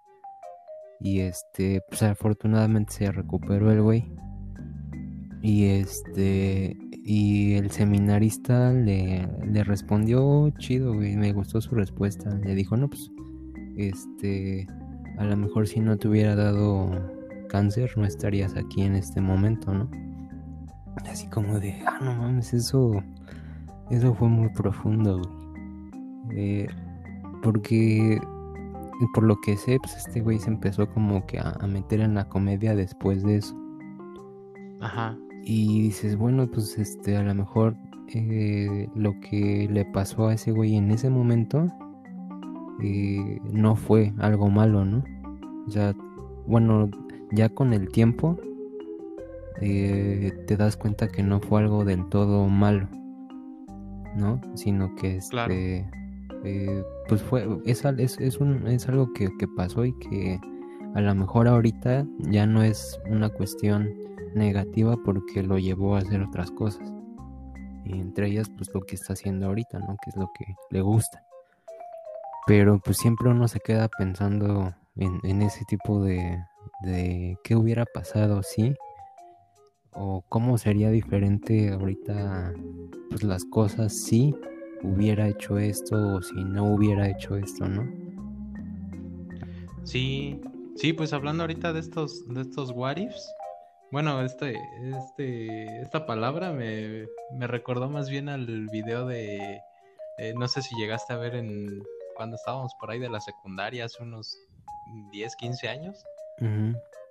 Y 1.00 1.20
este, 1.20 1.82
pues 1.88 2.02
afortunadamente 2.02 2.92
se 2.92 3.12
recuperó 3.12 3.70
el 3.70 3.82
güey. 3.82 4.12
Y 5.42 5.66
este, 5.66 6.76
y 7.04 7.54
el 7.54 7.70
seminarista 7.70 8.72
le, 8.72 9.28
le 9.46 9.64
respondió 9.64 10.48
chido, 10.58 10.94
güey, 10.94 11.16
me 11.16 11.32
gustó 11.32 11.60
su 11.60 11.74
respuesta. 11.74 12.30
Le 12.36 12.54
dijo, 12.54 12.76
no, 12.76 12.88
pues, 12.88 13.10
este, 13.76 14.66
a 15.18 15.24
lo 15.24 15.36
mejor 15.36 15.68
si 15.68 15.80
no 15.80 15.98
te 15.98 16.08
hubiera 16.08 16.34
dado 16.34 16.90
cáncer, 17.48 17.90
no 17.96 18.06
estarías 18.06 18.56
aquí 18.56 18.82
en 18.82 18.94
este 18.94 19.20
momento, 19.20 19.74
¿no? 19.74 19.90
Así 21.10 21.26
como 21.28 21.58
de, 21.60 21.82
ah, 21.86 21.98
no 22.02 22.14
mames, 22.14 22.54
eso, 22.54 23.02
eso 23.90 24.14
fue 24.14 24.28
muy 24.28 24.48
profundo, 24.50 25.20
güey. 25.20 25.44
Eh, 26.36 26.68
porque 27.42 28.18
por 29.12 29.24
lo 29.24 29.40
que 29.40 29.56
sé, 29.56 29.78
pues 29.80 29.96
este 29.96 30.20
güey 30.20 30.38
se 30.38 30.50
empezó 30.50 30.88
como 30.88 31.26
que 31.26 31.38
a, 31.38 31.58
meter 31.66 32.00
en 32.00 32.14
la 32.14 32.28
comedia 32.28 32.74
después 32.74 33.22
de 33.22 33.36
eso. 33.36 33.56
Ajá. 34.80 35.16
Y 35.44 35.82
dices, 35.82 36.16
bueno, 36.16 36.46
pues 36.46 36.78
este, 36.78 37.16
a 37.16 37.22
lo 37.22 37.34
mejor 37.34 37.76
eh, 38.14 38.88
lo 38.94 39.18
que 39.20 39.68
le 39.70 39.84
pasó 39.84 40.28
a 40.28 40.34
ese 40.34 40.52
güey 40.52 40.76
en 40.76 40.90
ese 40.90 41.10
momento 41.10 41.68
eh, 42.82 43.40
no 43.52 43.76
fue 43.76 44.12
algo 44.18 44.48
malo, 44.48 44.84
¿no? 44.84 45.04
O 45.66 45.70
sea, 45.70 45.94
bueno, 46.46 46.90
ya 47.32 47.48
con 47.48 47.72
el 47.72 47.88
tiempo 47.88 48.38
eh, 49.60 50.32
te 50.46 50.56
das 50.56 50.76
cuenta 50.76 51.08
que 51.08 51.22
no 51.22 51.40
fue 51.40 51.62
algo 51.62 51.84
del 51.84 52.08
todo 52.08 52.48
malo, 52.48 52.88
¿no? 54.16 54.40
Sino 54.54 54.94
que 54.96 55.16
este, 55.16 55.88
eh, 56.44 56.84
pues 57.08 57.22
fue, 57.22 57.46
es, 57.64 57.84
es, 57.84 58.18
es, 58.18 58.38
un, 58.38 58.66
es 58.66 58.88
algo 58.88 59.12
que, 59.12 59.30
pasó 59.56 59.84
y 59.84 59.96
que 59.98 60.40
a 60.94 61.00
lo 61.00 61.14
mejor 61.14 61.48
ahorita 61.48 62.06
ya 62.18 62.46
no 62.46 62.62
es 62.62 63.00
una 63.08 63.28
cuestión 63.28 63.90
negativa 64.34 64.96
porque 65.04 65.42
lo 65.42 65.58
llevó 65.58 65.96
a 65.96 66.00
hacer 66.00 66.22
otras 66.22 66.50
cosas. 66.50 66.92
Y 67.84 68.00
entre 68.00 68.28
ellas, 68.28 68.50
pues 68.56 68.70
lo 68.74 68.80
que 68.80 68.96
está 68.96 69.12
haciendo 69.12 69.46
ahorita, 69.46 69.78
¿no? 69.78 69.96
Que 70.02 70.10
es 70.10 70.16
lo 70.16 70.30
que 70.36 70.46
le 70.70 70.80
gusta. 70.80 71.22
Pero 72.46 72.80
pues 72.80 72.96
siempre 72.96 73.28
uno 73.28 73.46
se 73.46 73.60
queda 73.60 73.88
pensando 73.88 74.74
en, 74.96 75.20
en 75.22 75.42
ese 75.42 75.64
tipo 75.66 76.02
de, 76.02 76.42
de 76.82 77.38
qué 77.44 77.56
hubiera 77.56 77.84
pasado, 77.86 78.42
¿sí? 78.42 78.74
O 79.94 80.24
cómo 80.28 80.58
sería 80.58 80.90
diferente 80.90 81.70
ahorita 81.70 82.52
pues 83.10 83.22
las 83.22 83.44
cosas, 83.44 83.94
sí 83.94 84.34
hubiera 84.82 85.28
hecho 85.28 85.58
esto 85.58 86.16
o 86.16 86.22
si 86.22 86.44
no 86.44 86.74
hubiera 86.74 87.08
hecho 87.08 87.36
esto, 87.36 87.66
¿no? 87.66 87.88
Sí, 89.84 90.40
sí, 90.76 90.92
pues 90.92 91.12
hablando 91.12 91.42
ahorita 91.44 91.72
de 91.72 91.80
estos, 91.80 92.26
de 92.28 92.42
estos 92.42 92.70
what 92.72 92.96
ifs, 92.96 93.32
bueno, 93.90 94.22
este, 94.22 94.56
este, 94.82 95.80
esta 95.80 96.06
palabra 96.06 96.52
me, 96.52 97.06
me 97.32 97.46
recordó 97.46 97.88
más 97.88 98.10
bien 98.10 98.28
al 98.28 98.68
video 98.70 99.06
de, 99.06 99.60
eh, 100.18 100.34
no 100.36 100.48
sé 100.48 100.62
si 100.62 100.74
llegaste 100.76 101.12
a 101.12 101.16
ver 101.16 101.34
en 101.34 101.82
cuando 102.16 102.36
estábamos 102.36 102.72
por 102.80 102.90
ahí 102.90 102.98
de 102.98 103.08
la 103.08 103.20
secundaria 103.20 103.84
hace 103.84 104.02
unos 104.02 104.36
10, 105.12 105.36
15 105.36 105.68
años. 105.68 106.04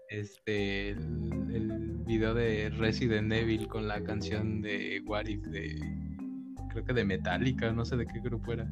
Este, 0.10 0.90
el, 0.90 1.50
el, 1.54 1.83
video 2.14 2.36
de 2.36 2.70
Resident 2.70 3.32
Evil 3.34 3.68
con 3.68 3.88
la 3.88 4.04
canción 4.04 4.62
de 4.62 5.02
What 5.08 5.26
If 5.26 5.48
de 5.48 5.80
creo 6.70 6.86
que 6.86 6.94
de 6.94 7.04
Metallica, 7.04 7.72
no 7.72 7.86
sé 7.86 7.98
de 7.98 8.06
qué 8.06 8.20
grupo 8.20 8.54
era. 8.54 8.68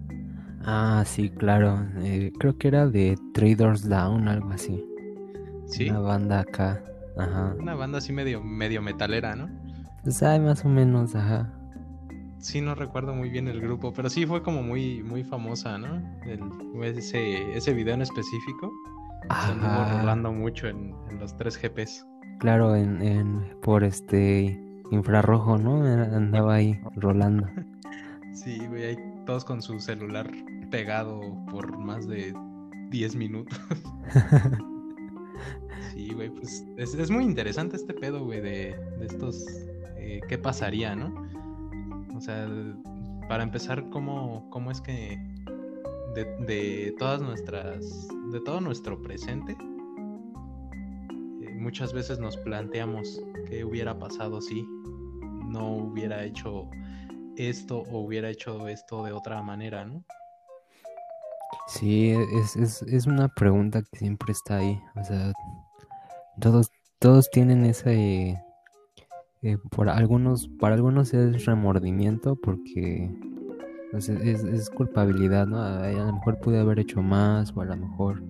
Ah, 0.63 1.03
sí, 1.07 1.31
claro. 1.31 1.87
Eh, 2.01 2.31
creo 2.39 2.55
que 2.59 2.67
era 2.67 2.87
de 2.87 3.17
Traders 3.33 3.89
Down, 3.89 4.27
algo 4.27 4.51
así. 4.51 4.85
Sí. 5.65 5.89
Una 5.89 5.99
banda 5.99 6.39
acá. 6.41 6.83
Ajá. 7.17 7.55
Una 7.57 7.73
banda 7.73 7.97
así 7.97 8.13
medio, 8.13 8.43
medio 8.43 8.81
metalera, 8.83 9.35
¿no? 9.35 9.49
Pues 10.03 10.21
hay 10.21 10.39
más 10.39 10.63
o 10.63 10.69
menos, 10.69 11.15
ajá. 11.15 11.51
Sí, 12.37 12.61
no 12.61 12.75
recuerdo 12.75 13.15
muy 13.15 13.29
bien 13.29 13.47
el 13.47 13.59
grupo, 13.59 13.91
pero 13.91 14.07
sí 14.07 14.27
fue 14.27 14.43
como 14.43 14.61
muy, 14.61 15.01
muy 15.01 15.23
famosa, 15.23 15.79
¿no? 15.79 15.95
El, 16.25 16.41
ese, 16.83 17.55
ese 17.55 17.73
video 17.73 17.95
en 17.95 18.03
específico. 18.03 18.71
Ajá. 19.29 19.99
rolando 19.99 20.31
mucho 20.31 20.67
en, 20.67 20.95
los 21.19 21.35
3 21.37 21.59
GPs. 21.59 22.05
Claro, 22.39 22.75
en, 22.75 23.01
en, 23.01 23.55
por 23.61 23.83
este 23.83 24.59
infrarrojo, 24.91 25.57
¿no? 25.57 25.83
Andaba 25.83 26.55
ahí 26.55 26.79
rolando. 26.95 27.47
Sí, 28.33 28.65
güey, 28.65 28.85
ahí 28.85 28.97
todos 29.25 29.43
con 29.43 29.61
su 29.61 29.77
celular 29.81 30.31
pegado 30.71 31.19
por 31.51 31.77
más 31.77 32.07
de 32.07 32.33
10 32.89 33.15
minutos. 33.15 33.59
sí, 35.93 36.13
güey, 36.13 36.29
pues 36.29 36.65
es, 36.77 37.11
muy 37.11 37.25
interesante 37.25 37.75
este 37.75 37.93
pedo, 37.93 38.23
güey, 38.23 38.41
de, 38.41 38.75
estos... 39.01 39.45
Eh, 39.97 40.21
¿Qué 40.27 40.37
pasaría, 40.37 40.95
no? 40.95 41.13
O 42.15 42.21
sea, 42.21 42.47
para 43.27 43.43
empezar, 43.43 43.89
¿cómo, 43.89 44.49
cómo 44.49 44.71
es 44.71 44.81
que 44.81 45.19
de, 46.15 46.95
todas 46.97 47.21
nuestras... 47.21 48.07
de 48.31 48.39
todo 48.41 48.61
nuestro 48.61 49.01
presente, 49.01 49.55
muchas 51.61 51.93
veces 51.93 52.19
nos 52.19 52.35
planteamos 52.37 53.21
qué 53.47 53.63
hubiera 53.63 53.97
pasado 53.97 54.41
si 54.41 54.65
no 55.47 55.75
hubiera 55.75 56.23
hecho 56.23 56.69
esto 57.37 57.83
o 57.91 57.99
hubiera 57.99 58.29
hecho 58.29 58.67
esto 58.67 59.03
de 59.03 59.11
otra 59.11 59.41
manera, 59.43 59.85
¿no? 59.85 60.03
Sí, 61.67 62.11
es, 62.11 63.05
una 63.05 63.27
pregunta 63.29 63.81
que 63.83 63.99
siempre 63.99 64.31
está 64.31 64.57
ahí. 64.57 64.81
O 64.95 65.03
sea, 65.03 65.31
todos, 66.39 66.71
todos 66.99 67.29
tienen 67.29 67.65
ese... 67.65 68.41
Eh, 69.43 69.57
por 69.71 69.89
algunos, 69.89 70.47
para 70.59 70.75
algunos 70.75 71.13
es 71.13 71.45
remordimiento 71.45 72.35
porque 72.35 73.09
pues, 73.91 74.07
es, 74.09 74.69
culpabilidad, 74.69 75.47
¿no? 75.47 75.61
A, 75.61 75.91
lo 75.91 76.13
mejor 76.13 76.39
pude 76.39 76.59
haber 76.59 76.79
hecho 76.79 77.01
más 77.01 77.51
o 77.55 77.61
a 77.61 77.65
lo 77.65 77.75
mejor 77.75 78.23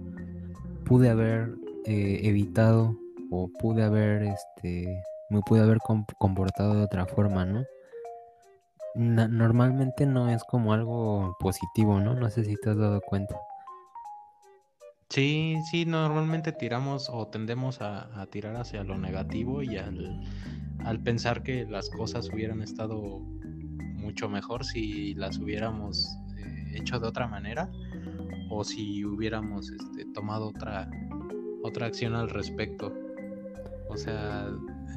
pude 0.85 1.09
haber 1.09 1.53
eh, 1.85 2.21
evitado 2.23 3.00
o 3.31 3.49
pude 3.59 3.83
haber, 3.83 4.23
este, 4.23 5.03
me 5.29 5.41
pude 5.41 5.61
haber 5.61 5.79
comportado 6.19 6.75
de 6.75 6.83
otra 6.83 7.05
forma, 7.07 7.45
¿no? 7.45 7.63
normalmente 8.93 10.05
no 10.05 10.29
es 10.29 10.43
como 10.43 10.73
algo 10.73 11.37
positivo, 11.39 12.01
¿no? 12.01 12.13
No 12.13 12.29
sé 12.29 12.43
si 12.43 12.55
te 12.57 12.71
has 12.71 12.77
dado 12.77 12.99
cuenta. 13.01 13.39
Sí, 15.09 15.57
sí, 15.69 15.85
normalmente 15.85 16.51
tiramos 16.51 17.09
o 17.09 17.27
tendemos 17.27 17.81
a, 17.81 18.25
tirar 18.29 18.55
hacia 18.55 18.83
lo 18.83 18.97
negativo 18.97 19.61
y 19.61 19.77
al, 19.77 21.01
pensar 21.03 21.43
que 21.43 21.65
las 21.65 21.89
cosas 21.89 22.29
hubieran 22.33 22.61
estado 22.61 23.19
mucho 23.95 24.29
mejor 24.29 24.65
si 24.65 25.13
las 25.15 25.37
hubiéramos 25.37 26.05
eh, 26.37 26.77
hecho 26.77 26.99
de 26.99 27.07
otra 27.07 27.27
manera 27.27 27.69
o 28.49 28.63
si 28.63 29.05
hubiéramos 29.05 29.69
este, 29.69 30.05
tomado 30.13 30.47
otra, 30.47 30.89
otra 31.63 31.87
acción 31.87 32.15
al 32.15 32.29
respecto. 32.29 32.93
O 33.91 33.97
sea, 33.97 34.47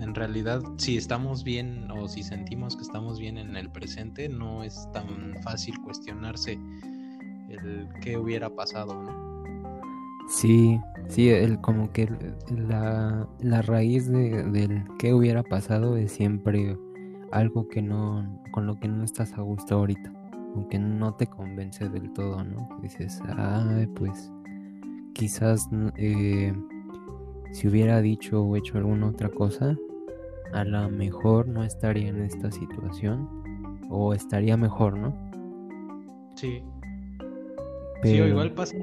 en 0.00 0.14
realidad 0.14 0.62
si 0.76 0.96
estamos 0.96 1.42
bien 1.42 1.90
o 1.90 2.06
si 2.06 2.22
sentimos 2.22 2.76
que 2.76 2.82
estamos 2.82 3.18
bien 3.18 3.38
en 3.38 3.56
el 3.56 3.70
presente, 3.70 4.28
no 4.28 4.62
es 4.62 4.88
tan 4.92 5.34
fácil 5.42 5.80
cuestionarse 5.80 6.58
el 7.48 7.88
qué 8.00 8.16
hubiera 8.16 8.48
pasado, 8.50 9.02
¿no? 9.02 9.24
Sí, 10.28 10.80
sí, 11.08 11.28
el, 11.28 11.60
como 11.60 11.92
que 11.92 12.08
la, 12.48 13.28
la 13.40 13.62
raíz 13.62 14.08
de, 14.08 14.42
del 14.44 14.84
qué 14.98 15.12
hubiera 15.12 15.42
pasado 15.42 15.96
es 15.96 16.12
siempre 16.12 16.78
algo 17.30 17.68
que 17.68 17.82
no, 17.82 18.40
con 18.52 18.66
lo 18.66 18.76
que 18.76 18.88
no 18.88 19.04
estás 19.04 19.32
a 19.34 19.42
gusto 19.42 19.74
ahorita, 19.74 20.12
aunque 20.54 20.78
no 20.78 21.14
te 21.14 21.26
convence 21.26 21.88
del 21.88 22.12
todo, 22.12 22.42
¿no? 22.44 22.68
Dices, 22.80 23.20
ay, 23.36 23.86
pues 23.88 24.30
quizás 25.14 25.68
eh, 25.96 26.54
si 27.54 27.68
hubiera 27.68 28.00
dicho 28.02 28.42
o 28.42 28.56
hecho 28.56 28.78
alguna 28.78 29.06
otra 29.06 29.28
cosa, 29.28 29.78
a 30.52 30.64
lo 30.64 30.90
mejor 30.90 31.46
no 31.46 31.62
estaría 31.62 32.08
en 32.08 32.20
esta 32.23 32.50
situación 32.50 33.28
o 33.90 34.12
estaría 34.12 34.56
mejor, 34.56 34.99
¿no? 34.99 35.14
Sí. 36.34 36.64
Pero... 38.02 38.25
Sí, 38.25 38.30
igual 38.30 38.52
pasa 38.54 38.76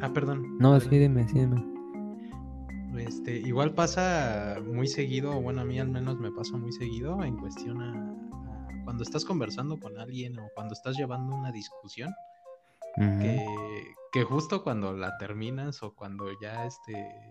Ah, 0.00 0.12
perdón. 0.12 0.58
No, 0.58 0.78
sí, 0.80 0.88
dime, 0.90 1.26
sí, 1.28 1.38
dime. 1.38 1.64
Este, 2.98 3.36
igual 3.36 3.74
pasa 3.74 4.56
muy 4.64 4.88
seguido, 4.88 5.40
bueno, 5.40 5.60
a 5.60 5.64
mí 5.64 5.78
al 5.78 5.88
menos 5.88 6.18
me 6.18 6.32
pasa 6.32 6.56
muy 6.56 6.72
seguido 6.72 7.22
en 7.22 7.36
cuestión 7.36 7.80
a, 7.80 8.82
cuando 8.84 9.04
estás 9.04 9.24
conversando 9.24 9.78
con 9.78 9.98
alguien 9.98 10.36
o 10.40 10.48
cuando 10.54 10.74
estás 10.74 10.96
llevando 10.96 11.32
una 11.34 11.52
discusión, 11.52 12.12
que, 12.96 13.46
que, 14.10 14.24
justo 14.24 14.64
cuando 14.64 14.92
la 14.92 15.16
terminas 15.18 15.80
o 15.84 15.94
cuando 15.94 16.26
ya 16.40 16.64
este, 16.64 17.30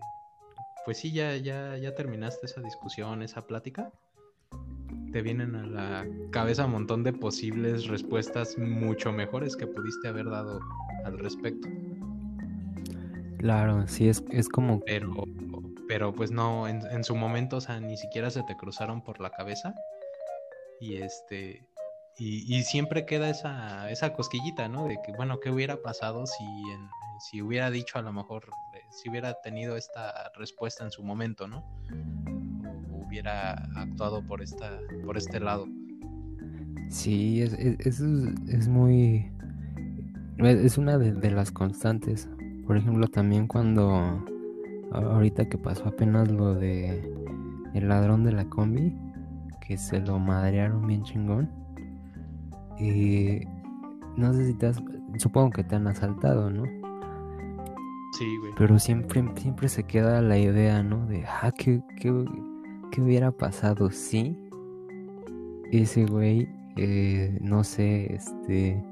pues 0.84 0.98
sí, 0.98 1.12
ya, 1.12 1.36
ya, 1.36 1.76
ya 1.76 1.94
terminaste 1.94 2.46
esa 2.46 2.60
discusión, 2.60 3.22
esa 3.22 3.46
plática, 3.46 3.92
te 5.12 5.22
vienen 5.22 5.54
a 5.54 5.66
la 5.66 6.06
cabeza 6.30 6.66
un 6.66 6.72
montón 6.72 7.02
de 7.02 7.12
posibles 7.12 7.86
respuestas 7.86 8.58
mucho 8.58 9.12
mejores 9.12 9.56
que 9.56 9.66
pudiste 9.66 10.08
haber 10.08 10.26
dado 10.26 10.60
al 11.04 11.18
respecto. 11.18 11.68
Claro, 13.38 13.86
sí, 13.86 14.08
es, 14.08 14.24
es 14.30 14.48
como... 14.48 14.80
Pero, 14.80 15.24
pero 15.86 16.12
pues 16.12 16.30
no, 16.30 16.68
en, 16.68 17.04
su 17.04 17.14
momento, 17.14 17.58
o 17.58 17.60
sea, 17.60 17.80
ni 17.80 17.96
siquiera 17.96 18.30
se 18.30 18.42
te 18.42 18.56
cruzaron 18.56 19.02
por 19.02 19.20
la 19.20 19.30
cabeza. 19.30 19.74
Y 20.80 20.96
este... 20.96 21.64
Y, 22.20 22.64
siempre 22.64 23.06
queda 23.06 23.30
esa, 23.30 23.88
esa 23.92 24.12
cosquillita, 24.12 24.68
¿no? 24.68 24.88
De 24.88 24.98
que, 25.06 25.12
bueno, 25.12 25.38
¿qué 25.38 25.50
hubiera 25.50 25.80
pasado 25.82 26.26
si, 26.26 26.44
si 27.20 27.40
hubiera 27.40 27.70
dicho 27.70 27.96
a 27.96 28.02
lo 28.02 28.12
mejor, 28.12 28.50
si 28.90 29.08
hubiera 29.08 29.34
tenido 29.42 29.76
esta 29.76 30.30
respuesta 30.36 30.84
en 30.84 30.90
su 30.90 31.02
momento, 31.02 31.46
¿no? 31.46 31.64
Hubiera 32.90 33.52
actuado 33.76 34.26
por, 34.26 34.42
esta, 34.42 34.78
por 35.04 35.16
este 35.16 35.40
lado. 35.40 35.66
Sí, 36.90 37.42
es, 37.42 37.52
es, 37.52 38.00
es, 38.00 38.68
muy... 38.68 39.30
Es 40.38 40.78
una 40.78 40.98
de 40.98 41.30
las 41.30 41.50
constantes 41.50 42.28
por 42.68 42.76
ejemplo, 42.76 43.08
también 43.08 43.46
cuando 43.46 44.22
ahorita 44.92 45.48
que 45.48 45.56
pasó 45.56 45.88
apenas 45.88 46.30
lo 46.30 46.54
de 46.54 47.02
el 47.72 47.88
ladrón 47.88 48.24
de 48.24 48.32
la 48.32 48.44
combi, 48.44 48.94
que 49.66 49.78
se 49.78 50.00
lo 50.00 50.18
madrearon 50.18 50.86
bien 50.86 51.02
chingón. 51.02 51.48
Y 52.78 53.40
no 54.18 54.34
sé 54.34 54.48
si 54.48 54.52
te 54.52 54.66
has, 54.66 54.82
supongo 55.16 55.48
que 55.48 55.64
te 55.64 55.76
han 55.76 55.86
asaltado, 55.86 56.50
¿no? 56.50 56.64
Pero 58.56 58.78
siempre, 58.78 59.24
siempre 59.36 59.68
se 59.68 59.84
queda 59.84 60.20
la 60.22 60.38
idea, 60.38 60.82
¿no? 60.82 61.06
De, 61.06 61.24
ah, 61.26 61.52
¿qué, 61.56 61.82
qué, 62.00 62.10
hubiera 63.00 63.30
pasado 63.30 63.90
si 63.90 64.36
ese 65.70 66.06
güey, 66.06 66.48
eh, 66.76 67.38
no 67.40 67.62
sé, 67.62 68.14
este, 68.14 68.82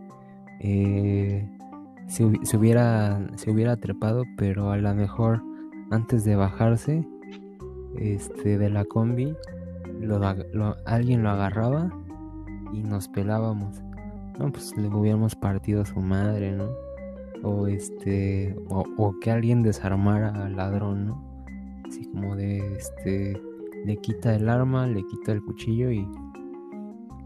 eh, 0.60 1.48
se, 2.06 2.24
hubiera, 2.24 3.20
se 3.36 3.50
hubiera 3.50 3.76
trepado, 3.76 4.24
pero 4.36 4.70
a 4.70 4.76
lo 4.76 4.94
mejor 4.94 5.42
antes 5.90 6.24
de 6.24 6.36
bajarse 6.36 7.04
este, 7.98 8.58
de 8.58 8.70
la 8.70 8.84
combi, 8.84 9.34
lo, 10.00 10.76
alguien 10.84 11.22
lo 11.22 11.30
agarraba 11.30 11.90
y 12.72 12.82
nos 12.82 13.08
pelábamos. 13.08 13.82
No, 14.38 14.52
pues 14.52 14.76
le 14.76 14.88
hubiéramos 14.88 15.34
partido 15.34 15.82
a 15.82 15.86
su 15.86 16.00
madre, 16.00 16.52
¿no? 16.52 16.85
O 17.42 17.66
este, 17.66 18.56
o, 18.68 19.14
que 19.20 19.30
alguien 19.30 19.62
desarmara 19.62 20.30
al 20.44 20.56
ladrón, 20.56 21.06
¿no? 21.06 21.44
Así 21.86 22.04
como 22.10 22.34
de, 22.34 22.76
este, 22.76 23.40
le 23.84 23.96
quita 23.98 24.34
el 24.34 24.48
arma, 24.48 24.86
le 24.86 25.04
quita 25.06 25.32
el 25.32 25.42
cuchillo 25.42 25.90
y 25.90 26.06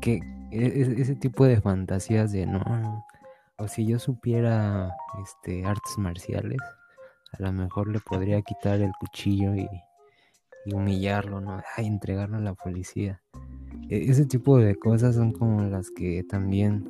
que 0.00 0.20
e, 0.50 0.66
e, 0.66 1.00
ese 1.00 1.14
tipo 1.14 1.44
de 1.44 1.60
fantasías 1.60 2.32
de 2.32 2.46
no, 2.46 3.06
o 3.56 3.68
si 3.68 3.86
yo 3.86 3.98
supiera 3.98 4.94
este 5.22 5.64
artes 5.64 5.96
marciales, 5.98 6.58
a 7.32 7.42
lo 7.42 7.52
mejor 7.52 7.88
le 7.88 8.00
podría 8.00 8.42
quitar 8.42 8.80
el 8.80 8.92
cuchillo 8.98 9.54
y, 9.54 9.68
humillarlo, 10.72 11.40
¿no? 11.40 11.62
Ay, 11.76 11.86
entregarlo 11.86 12.36
a 12.36 12.40
la 12.40 12.54
policía. 12.54 13.22
E, 13.88 14.10
ese 14.10 14.26
tipo 14.26 14.58
de 14.58 14.74
cosas 14.76 15.14
son 15.14 15.32
como 15.32 15.62
las 15.62 15.90
que 15.90 16.22
también 16.24 16.84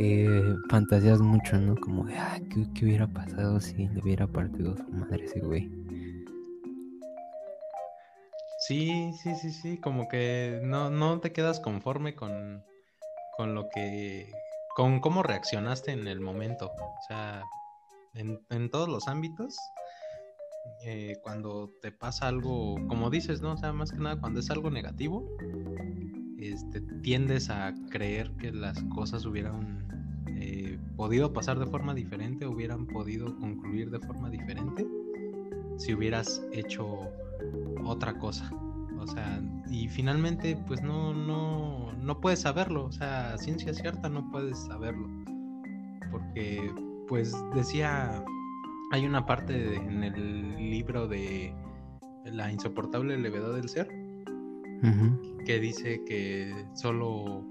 eh, 0.00 0.54
fantasías 0.70 1.20
mucho, 1.20 1.58
¿no? 1.58 1.74
Como 1.76 2.04
de, 2.04 2.16
ah, 2.16 2.38
¿qué, 2.74 2.84
hubiera 2.84 3.06
pasado 3.06 3.60
si 3.60 3.88
le 3.88 4.00
hubiera 4.00 4.26
partido 4.26 4.76
su 4.76 4.88
madre 4.90 5.24
ese 5.24 5.40
güey? 5.40 5.68
Sí, 8.60 9.12
sí, 9.22 9.34
sí, 9.34 9.50
sí, 9.50 9.78
como 9.78 10.08
que 10.08 10.60
no, 10.62 10.90
no 10.90 11.18
te 11.20 11.32
quedas 11.32 11.58
conforme 11.58 12.14
con, 12.14 12.62
con 13.36 13.54
lo 13.54 13.68
que 13.70 14.30
con 14.76 15.00
cómo 15.00 15.24
reaccionaste 15.24 15.90
en 15.90 16.06
el 16.06 16.20
momento. 16.20 16.70
O 16.78 17.02
sea, 17.08 17.42
en, 18.14 18.70
todos 18.70 18.88
los 18.88 19.08
ámbitos, 19.08 19.56
eh, 20.84 21.16
cuando 21.24 21.72
te 21.82 21.90
pasa 21.90 22.28
algo, 22.28 22.76
como 22.86 23.10
dices, 23.10 23.40
¿no? 23.40 23.54
O 23.54 23.56
sea, 23.56 23.72
más 23.72 23.90
que 23.90 23.98
nada 23.98 24.20
cuando 24.20 24.38
es 24.38 24.48
algo 24.50 24.70
negativo, 24.70 25.36
este, 26.38 26.80
tiendes 27.02 27.50
a 27.50 27.74
creer 27.90 28.30
que 28.32 28.52
las 28.52 28.82
cosas 28.84 29.26
hubieran 29.26 29.84
eh, 30.28 30.78
podido 30.96 31.32
pasar 31.32 31.58
de 31.58 31.66
forma 31.66 31.94
diferente, 31.94 32.46
hubieran 32.46 32.86
podido 32.86 33.36
concluir 33.38 33.90
de 33.90 33.98
forma 33.98 34.30
diferente 34.30 34.86
si 35.78 35.94
hubieras 35.94 36.42
hecho 36.52 37.08
otra 37.84 38.18
cosa. 38.18 38.50
O 38.98 39.06
sea, 39.06 39.40
y 39.70 39.88
finalmente, 39.88 40.56
pues 40.66 40.82
no, 40.82 41.14
no, 41.14 41.92
no 41.92 42.20
puedes 42.20 42.40
saberlo. 42.40 42.86
O 42.86 42.92
sea, 42.92 43.36
ciencia 43.38 43.72
cierta 43.72 44.08
no 44.08 44.28
puedes 44.30 44.58
saberlo. 44.58 45.08
Porque, 46.10 46.72
pues 47.06 47.34
decía, 47.54 48.24
hay 48.92 49.06
una 49.06 49.24
parte 49.24 49.76
en 49.76 50.02
el 50.02 50.56
libro 50.56 51.06
de 51.06 51.54
La 52.24 52.50
insoportable 52.50 53.16
levedad 53.16 53.54
del 53.54 53.68
ser 53.68 53.97
que 55.44 55.60
dice 55.60 56.02
que 56.04 56.66
solo, 56.74 57.44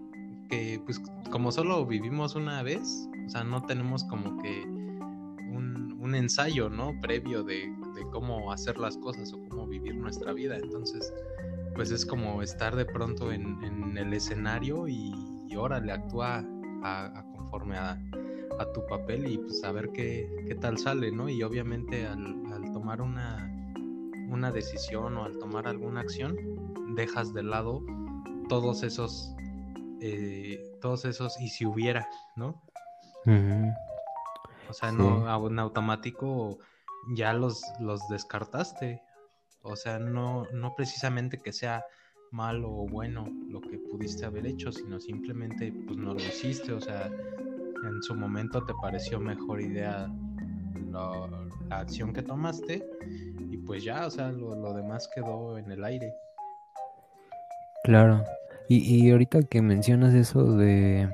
que 0.49 0.81
pues 0.85 1.01
como 1.31 1.51
solo 1.51 1.85
vivimos 1.85 2.35
una 2.35 2.63
vez, 2.63 3.09
o 3.25 3.29
sea, 3.29 3.43
no 3.43 3.63
tenemos 3.63 4.03
como 4.05 4.41
que 4.41 4.63
un, 4.63 5.97
un 5.99 6.15
ensayo, 6.15 6.69
¿no? 6.69 6.93
Previo 7.01 7.43
de, 7.43 7.73
de 7.95 8.03
cómo 8.11 8.51
hacer 8.51 8.77
las 8.77 8.97
cosas 8.97 9.33
o 9.33 9.41
cómo 9.49 9.67
vivir 9.67 9.95
nuestra 9.95 10.33
vida. 10.33 10.57
Entonces, 10.57 11.13
pues 11.75 11.91
es 11.91 12.05
como 12.05 12.41
estar 12.41 12.75
de 12.75 12.85
pronto 12.85 13.31
en, 13.31 13.95
el 13.97 14.13
escenario 14.13 14.87
y, 14.87 15.11
y 15.47 15.55
órale, 15.55 15.91
actúa 15.91 16.45
conforme 17.35 17.77
a, 17.77 17.99
tu 18.73 18.85
papel 18.87 19.31
y 19.31 19.37
pues 19.37 19.63
a 19.63 19.71
ver 19.71 19.91
qué, 19.91 20.27
qué 20.47 20.55
tal 20.55 20.77
sale, 20.79 21.11
¿no? 21.11 21.29
Y 21.29 21.43
obviamente 21.43 22.07
al, 22.07 22.41
tomar 22.73 23.01
una, 23.01 23.51
una 24.29 24.51
decisión 24.51 25.17
o 25.17 25.25
al 25.25 25.37
tomar 25.37 25.67
alguna 25.67 26.01
acción, 26.01 26.37
dejas 26.95 27.33
de 27.33 27.43
lado 27.43 27.83
todos 28.49 28.83
esos, 28.83 29.33
eh, 30.01 30.77
todos 30.81 31.05
esos 31.05 31.39
y 31.39 31.49
si 31.49 31.65
hubiera, 31.65 32.07
¿no? 32.35 32.61
O 34.69 34.73
sea, 34.73 34.91
no 34.91 35.47
en 35.47 35.59
automático 35.59 36.59
ya 37.09 37.33
los, 37.33 37.61
los 37.79 38.07
descartaste. 38.09 39.01
O 39.61 39.75
sea, 39.75 39.99
no, 39.99 40.45
no 40.53 40.75
precisamente 40.75 41.41
que 41.41 41.51
sea 41.51 41.83
malo 42.31 42.69
o 42.69 42.87
bueno 42.87 43.27
lo 43.49 43.61
que 43.61 43.77
pudiste 43.77 44.25
haber 44.25 44.45
hecho, 44.45 44.71
sino 44.71 44.99
simplemente 44.99 45.73
pues 45.85 45.97
no 45.97 46.13
lo 46.13 46.19
hiciste, 46.19 46.73
o 46.73 46.81
sea, 46.81 47.07
en 47.07 48.03
su 48.03 48.15
momento 48.15 48.63
te 48.65 48.73
pareció 48.81 49.19
mejor 49.19 49.61
idea 49.61 50.11
la 50.91 51.29
acción 51.69 52.13
que 52.13 52.23
tomaste 52.23 52.83
pues 53.67 53.84
ya, 53.84 54.08
o 54.08 54.10
sea, 54.10 54.32
lo, 54.32 54.73
demás 54.73 55.10
quedó 55.13 55.58
en 55.58 55.69
el 55.71 55.84
aire. 55.84 56.15
Claro, 57.84 58.23
y, 58.67 58.77
y 58.77 59.12
ahorita 59.12 59.43
que 59.43 59.62
mencionas 59.62 60.13
eso 60.13 60.56
de 60.56 61.08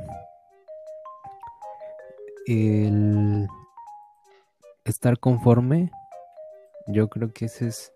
el 2.45 3.47
estar 4.85 5.19
conforme, 5.19 5.91
yo 6.87 7.09
creo 7.09 7.33
que 7.33 7.45
esa 7.45 7.65
es 7.65 7.93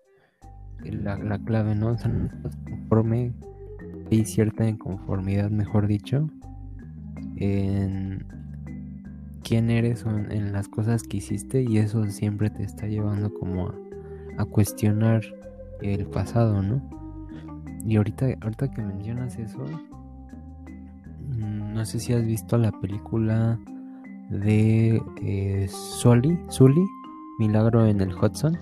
la, 0.82 1.16
la 1.16 1.38
clave, 1.38 1.74
¿no? 1.74 1.92
O 1.92 1.98
sea, 1.98 2.10
conforme 2.64 3.32
y 4.10 4.24
cierta 4.24 4.66
inconformidad, 4.66 5.50
mejor 5.50 5.86
dicho, 5.86 6.28
en 7.36 8.26
quién 9.42 9.70
eres 9.70 10.04
o 10.04 10.10
en, 10.10 10.52
las 10.52 10.68
cosas 10.68 11.02
que 11.02 11.18
hiciste 11.18 11.62
y 11.62 11.78
eso 11.78 12.04
siempre 12.10 12.50
te 12.50 12.64
está 12.64 12.86
llevando 12.86 13.32
como 13.32 13.68
a, 13.68 13.74
cuestionar 14.44 15.22
el 15.80 16.06
pasado, 16.06 16.62
¿no? 16.62 16.80
Y 17.84 17.96
ahorita, 17.96 18.26
ahorita 18.40 18.70
que 18.70 18.82
mencionas 18.82 19.38
eso, 19.38 19.64
mm, 21.30 21.74
no 21.74 21.84
sé 21.84 22.00
si 22.00 22.12
has 22.12 22.24
visto 22.24 22.58
la 22.58 22.72
película 22.72 23.58
de 24.30 25.00
eh, 25.22 25.68
Sully, 25.68 26.38
Sully, 26.48 26.84
Milagro 27.38 27.86
en 27.86 28.00
el 28.00 28.14
Hudson. 28.14 28.58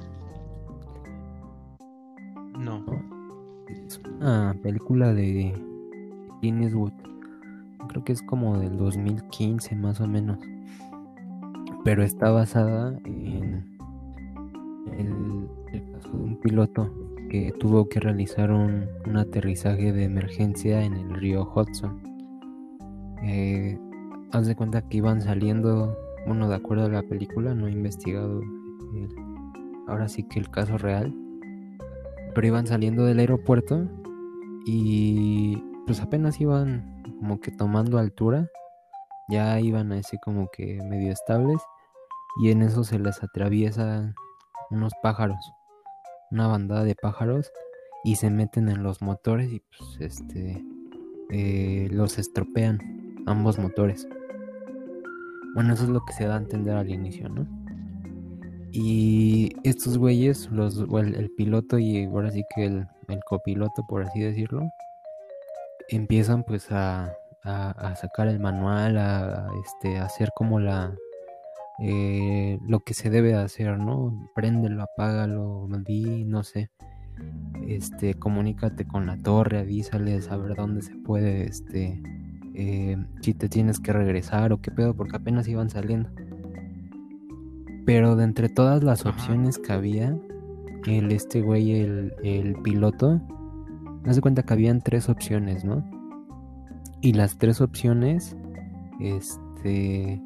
No. 2.58 2.84
Es 3.68 4.00
una 4.04 4.54
película 4.62 5.12
de 5.12 5.54
Guinness 6.42 6.74
Wood. 6.74 6.92
Creo 7.88 8.04
que 8.04 8.12
es 8.12 8.22
como 8.22 8.58
del 8.58 8.76
2015 8.76 9.74
más 9.76 10.00
o 10.00 10.06
menos. 10.06 10.38
Pero 11.84 12.02
está 12.02 12.30
basada 12.30 12.98
en 13.04 13.64
el, 14.98 15.48
un 16.12 16.38
piloto 16.40 16.90
que 17.30 17.52
tuvo 17.58 17.88
que 17.88 18.00
realizar 18.00 18.50
un, 18.50 18.88
aterrizaje 19.16 19.92
de 19.92 20.04
emergencia 20.04 20.82
en 20.82 20.94
el 20.94 21.14
río 21.14 21.50
Hudson. 21.54 22.02
Eh, 23.24 23.78
haz 24.32 24.46
de 24.46 24.54
cuenta 24.54 24.82
que 24.82 24.98
iban 24.98 25.20
saliendo, 25.20 25.96
bueno, 26.26 26.48
de 26.48 26.56
acuerdo 26.56 26.86
a 26.86 26.88
la 26.88 27.02
película, 27.02 27.54
no 27.54 27.66
he 27.66 27.72
investigado 27.72 28.40
ahora 29.86 30.08
sí 30.08 30.24
que 30.24 30.38
el 30.38 30.50
caso 30.50 30.78
real, 30.78 31.14
pero 32.34 32.46
iban 32.46 32.66
saliendo 32.66 33.04
del 33.04 33.18
aeropuerto 33.18 33.86
y 34.66 35.62
pues 35.86 36.00
apenas 36.00 36.40
iban 36.40 37.02
como 37.20 37.40
que 37.40 37.50
tomando 37.50 37.98
altura, 37.98 38.48
ya 39.28 39.60
iban 39.60 39.92
así 39.92 40.18
como 40.18 40.48
que 40.48 40.80
medio 40.82 41.12
estables 41.12 41.62
y 42.42 42.50
en 42.50 42.62
eso 42.62 42.84
se 42.84 42.98
les 42.98 43.22
atraviesan 43.22 44.14
unos 44.70 44.92
pájaros, 45.02 45.38
una 46.30 46.46
bandada 46.46 46.84
de 46.84 46.94
pájaros 46.94 47.52
y 48.04 48.16
se 48.16 48.30
meten 48.30 48.68
en 48.68 48.82
los 48.82 49.02
motores 49.02 49.52
y 49.52 49.60
pues 49.60 50.12
este 50.12 50.62
eh, 51.30 51.88
los 51.90 52.18
estropean 52.18 52.78
ambos 53.26 53.58
motores. 53.58 54.06
Bueno, 55.54 55.74
eso 55.74 55.84
es 55.84 55.90
lo 55.90 56.04
que 56.04 56.12
se 56.12 56.26
da 56.26 56.34
a 56.34 56.38
entender 56.38 56.76
al 56.76 56.90
inicio, 56.90 57.28
¿no? 57.28 57.46
Y 58.72 59.56
estos 59.64 59.96
güeyes, 59.96 60.50
los, 60.50 60.78
el, 60.78 61.30
piloto 61.30 61.78
y 61.78 62.04
ahora 62.04 62.30
sí 62.30 62.44
que 62.54 62.66
el, 62.66 62.86
copiloto, 63.24 63.86
por 63.88 64.02
así 64.02 64.20
decirlo, 64.20 64.60
empiezan 65.88 66.44
pues 66.44 66.70
a, 66.70 67.16
sacar 67.96 68.28
el 68.28 68.38
manual, 68.38 68.98
a, 68.98 69.48
este, 69.64 69.98
hacer 69.98 70.30
como 70.36 70.60
la 70.60 70.94
eh, 71.78 72.58
lo 72.66 72.80
que 72.80 72.94
se 72.94 73.10
debe 73.10 73.34
hacer, 73.34 73.78
¿no? 73.78 74.30
Préndelo, 74.34 74.82
apágalo, 74.82 75.68
vi, 75.86 76.24
no 76.24 76.42
sé. 76.42 76.70
Este, 77.66 78.14
comunícate 78.14 78.86
con 78.86 79.06
la 79.06 79.16
torre, 79.18 79.58
avísales 79.58 80.30
a 80.30 80.36
ver 80.36 80.56
dónde 80.56 80.82
se 80.82 80.94
puede, 80.94 81.44
este, 81.44 82.02
eh, 82.54 82.96
si 83.20 83.34
te 83.34 83.48
tienes 83.48 83.80
que 83.80 83.92
regresar 83.92 84.52
o 84.52 84.60
qué 84.60 84.70
pedo, 84.70 84.94
porque 84.94 85.16
apenas 85.16 85.48
iban 85.48 85.68
saliendo. 85.68 86.10
Pero 87.84 88.16
de 88.16 88.24
entre 88.24 88.48
todas 88.48 88.82
las 88.82 89.06
opciones 89.06 89.58
que 89.58 89.72
había, 89.72 90.16
el 90.86 91.12
este 91.12 91.42
güey, 91.42 91.80
el, 91.80 92.14
el 92.22 92.54
piloto, 92.62 93.20
haz 94.06 94.16
de 94.16 94.22
cuenta 94.22 94.42
que 94.42 94.54
habían 94.54 94.80
tres 94.80 95.08
opciones, 95.08 95.64
¿no? 95.64 95.84
Y 97.00 97.12
las 97.12 97.38
tres 97.38 97.60
opciones, 97.60 98.36
este, 99.00 100.20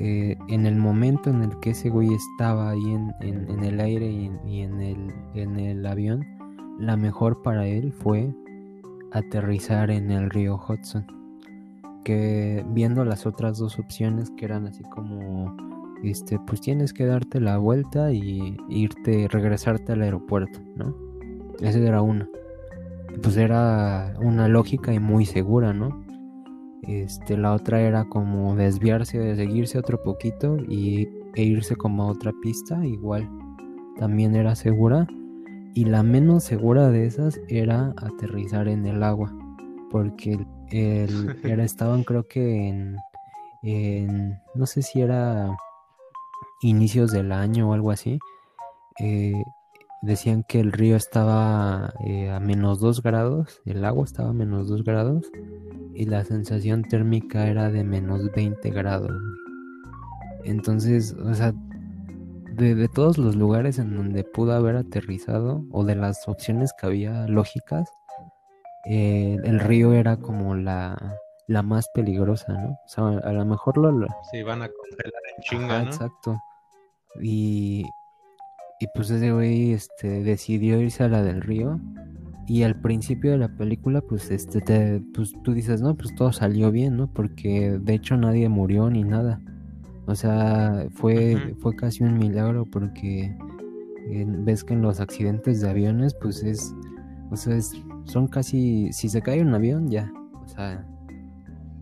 eh, 0.00 0.36
en 0.48 0.66
el 0.66 0.76
momento 0.76 1.30
en 1.30 1.42
el 1.42 1.58
que 1.60 1.70
ese 1.70 1.90
güey 1.90 2.12
estaba 2.12 2.70
ahí 2.70 2.92
en, 3.20 3.62
el 3.62 3.80
aire 3.80 4.06
y, 4.06 4.30
y, 4.46 4.60
en, 4.62 4.80
el, 4.80 5.12
en 5.34 5.58
el 5.58 5.86
avión, 5.86 6.26
la 6.78 6.96
mejor 6.96 7.42
para 7.42 7.66
él 7.66 7.92
fue 7.92 8.34
aterrizar 9.12 9.90
en 9.90 10.10
el 10.10 10.30
río 10.30 10.56
Hudson 10.56 11.06
que 12.04 12.64
viendo 12.68 13.04
las 13.04 13.26
otras 13.26 13.58
dos 13.58 13.78
opciones 13.78 14.30
que 14.30 14.46
eran 14.46 14.66
así 14.66 14.82
como 14.84 15.54
este 16.02 16.38
pues 16.38 16.62
tienes 16.62 16.94
que 16.94 17.04
darte 17.04 17.40
la 17.40 17.58
vuelta 17.58 18.12
y 18.12 18.56
irte 18.70 19.28
regresarte 19.28 19.92
al 19.92 20.00
aeropuerto 20.00 20.60
no 20.76 21.10
esa 21.60 21.78
era 21.78 22.02
una. 22.02 22.28
Pues 23.22 23.36
era 23.36 24.14
una 24.20 24.48
lógica 24.48 24.94
y 24.94 24.98
muy 24.98 25.26
segura 25.26 25.72
no 25.72 25.99
este 26.82 27.36
la 27.36 27.52
otra 27.52 27.80
era 27.80 28.04
como 28.04 28.56
desviarse 28.56 29.18
de 29.18 29.36
seguirse 29.36 29.78
otro 29.78 30.02
poquito 30.02 30.56
y 30.68 31.08
e 31.34 31.42
irse 31.44 31.76
como 31.76 32.04
a 32.04 32.06
otra 32.06 32.32
pista 32.42 32.84
igual 32.86 33.28
también 33.98 34.34
era 34.34 34.54
segura. 34.54 35.06
Y 35.72 35.84
la 35.84 36.02
menos 36.02 36.42
segura 36.42 36.90
de 36.90 37.06
esas 37.06 37.40
era 37.48 37.94
aterrizar 37.96 38.66
en 38.66 38.86
el 38.86 39.04
agua 39.04 39.32
porque 39.90 40.38
el, 40.70 41.36
era, 41.44 41.64
estaban 41.64 42.02
creo 42.02 42.26
que 42.26 42.96
en, 43.62 44.40
no 44.54 44.66
sé 44.66 44.82
si 44.82 45.00
era 45.00 45.56
inicios 46.62 47.12
del 47.12 47.32
año 47.32 47.70
o 47.70 47.72
algo 47.74 47.90
así, 47.90 48.18
eh, 48.98 49.44
decían 50.02 50.44
que 50.48 50.60
el 50.60 50.72
río 50.72 50.96
estaba 50.96 51.92
eh, 52.06 52.30
a 52.30 52.40
menos 52.40 52.80
2 52.80 53.02
grados, 53.02 53.60
el 53.66 53.84
agua 53.84 54.04
estaba 54.04 54.30
a 54.30 54.34
menos 54.34 54.68
2 54.68 54.84
grados 54.84 55.30
y 55.94 56.06
la 56.06 56.24
sensación 56.24 56.82
térmica 56.84 57.46
era 57.48 57.70
de 57.70 57.84
menos 57.84 58.30
20 58.32 58.70
grados. 58.70 59.12
Entonces, 60.44 61.12
o 61.12 61.34
sea, 61.34 61.52
de, 62.52 62.74
de, 62.74 62.88
todos 62.88 63.18
los 63.18 63.36
lugares 63.36 63.78
en 63.78 63.94
donde 63.94 64.24
pudo 64.24 64.52
haber 64.52 64.76
aterrizado 64.76 65.64
o 65.70 65.84
de 65.84 65.96
las 65.96 66.26
opciones 66.28 66.72
que 66.78 66.86
había 66.86 67.26
lógicas, 67.26 67.90
eh, 68.86 69.36
el 69.44 69.60
río 69.60 69.92
era 69.92 70.16
como 70.16 70.54
la, 70.54 71.16
la 71.46 71.62
más 71.62 71.88
peligrosa, 71.92 72.52
¿no? 72.54 72.70
O 72.70 72.88
sea, 72.88 73.04
a 73.08 73.32
lo 73.32 73.44
mejor 73.44 73.76
lo... 73.76 74.06
Se 74.30 74.42
van 74.42 74.62
a 74.62 74.68
congelar 74.68 75.22
en 75.36 75.42
chinga, 75.42 75.82
¿no? 75.82 75.90
Exacto. 75.90 76.40
Y, 77.20 77.84
y 78.80 78.86
pues 78.94 79.10
ese 79.10 79.30
güey 79.30 79.72
este, 79.72 80.22
decidió 80.22 80.80
irse 80.80 81.04
a 81.04 81.08
la 81.08 81.22
del 81.22 81.42
río. 81.42 81.78
Y 82.48 82.64
al 82.64 82.80
principio 82.80 83.30
de 83.30 83.38
la 83.38 83.54
película, 83.56 84.00
pues, 84.00 84.30
este, 84.30 84.60
te, 84.60 85.00
pues 85.14 85.32
tú 85.44 85.52
dices, 85.52 85.82
no, 85.82 85.94
pues 85.94 86.12
todo 86.16 86.32
salió 86.32 86.72
bien, 86.72 86.96
¿no? 86.96 87.06
Porque 87.06 87.78
de 87.80 87.94
hecho 87.94 88.16
nadie 88.16 88.48
murió 88.48 88.90
ni 88.90 89.04
nada. 89.04 89.40
O 90.06 90.14
sea, 90.16 90.86
fue, 90.94 91.54
fue 91.60 91.76
casi 91.76 92.02
un 92.02 92.18
milagro 92.18 92.64
porque 92.64 93.36
eh, 94.08 94.24
ves 94.26 94.64
que 94.64 94.74
en 94.74 94.82
los 94.82 94.98
accidentes 94.98 95.60
de 95.60 95.70
aviones, 95.70 96.14
pues 96.14 96.42
es, 96.42 96.74
o 97.30 97.36
sea, 97.36 97.54
es 97.54 97.72
son 98.04 98.26
casi, 98.26 98.92
si 98.92 99.08
se 99.08 99.22
cae 99.22 99.40
un 99.40 99.54
avión, 99.54 99.88
ya, 99.88 100.10
o 100.44 100.48
sea, 100.48 100.84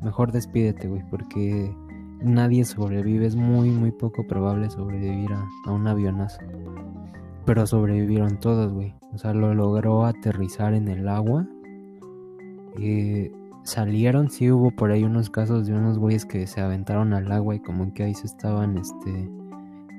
mejor 0.02 0.32
despídete, 0.32 0.88
güey, 0.88 1.02
porque 1.11 1.74
nadie 2.22 2.64
sobrevive, 2.64 3.26
es 3.26 3.37
muy, 3.37 3.70
muy 3.70 3.92
poco 3.92 4.26
probable 4.26 4.70
sobrevivir 4.70 5.31
a, 5.33 5.70
un 5.70 5.87
avionazo. 5.87 6.40
Pero 7.44 7.66
sobrevivieron 7.66 8.38
todos, 8.40 8.72
güey. 8.72 8.94
O 9.12 9.18
sea, 9.18 9.33
lo 9.33 9.54
logró 9.54 10.04
aterrizar 10.04 10.74
en 10.74 10.88
el 10.88 11.09
agua. 11.09 11.46
Eh, 12.81 13.33
salieron, 13.62 14.31
sí 14.31 14.50
hubo 14.50 14.70
por 14.70 14.90
ahí 14.90 15.04
unos 15.04 15.31
casos 15.31 15.66
de 15.66 15.74
unos 15.74 15.98
güeyes 15.98 16.24
que 16.24 16.46
se 16.46 16.61
aventaron 16.61 17.12
al 17.12 17.31
agua 17.33 17.54
y 17.54 17.61
como 17.61 17.92
que 17.94 18.04
ahí 18.04 18.14
se 18.14 18.26
estaban, 18.26 18.78
este, 18.78 19.31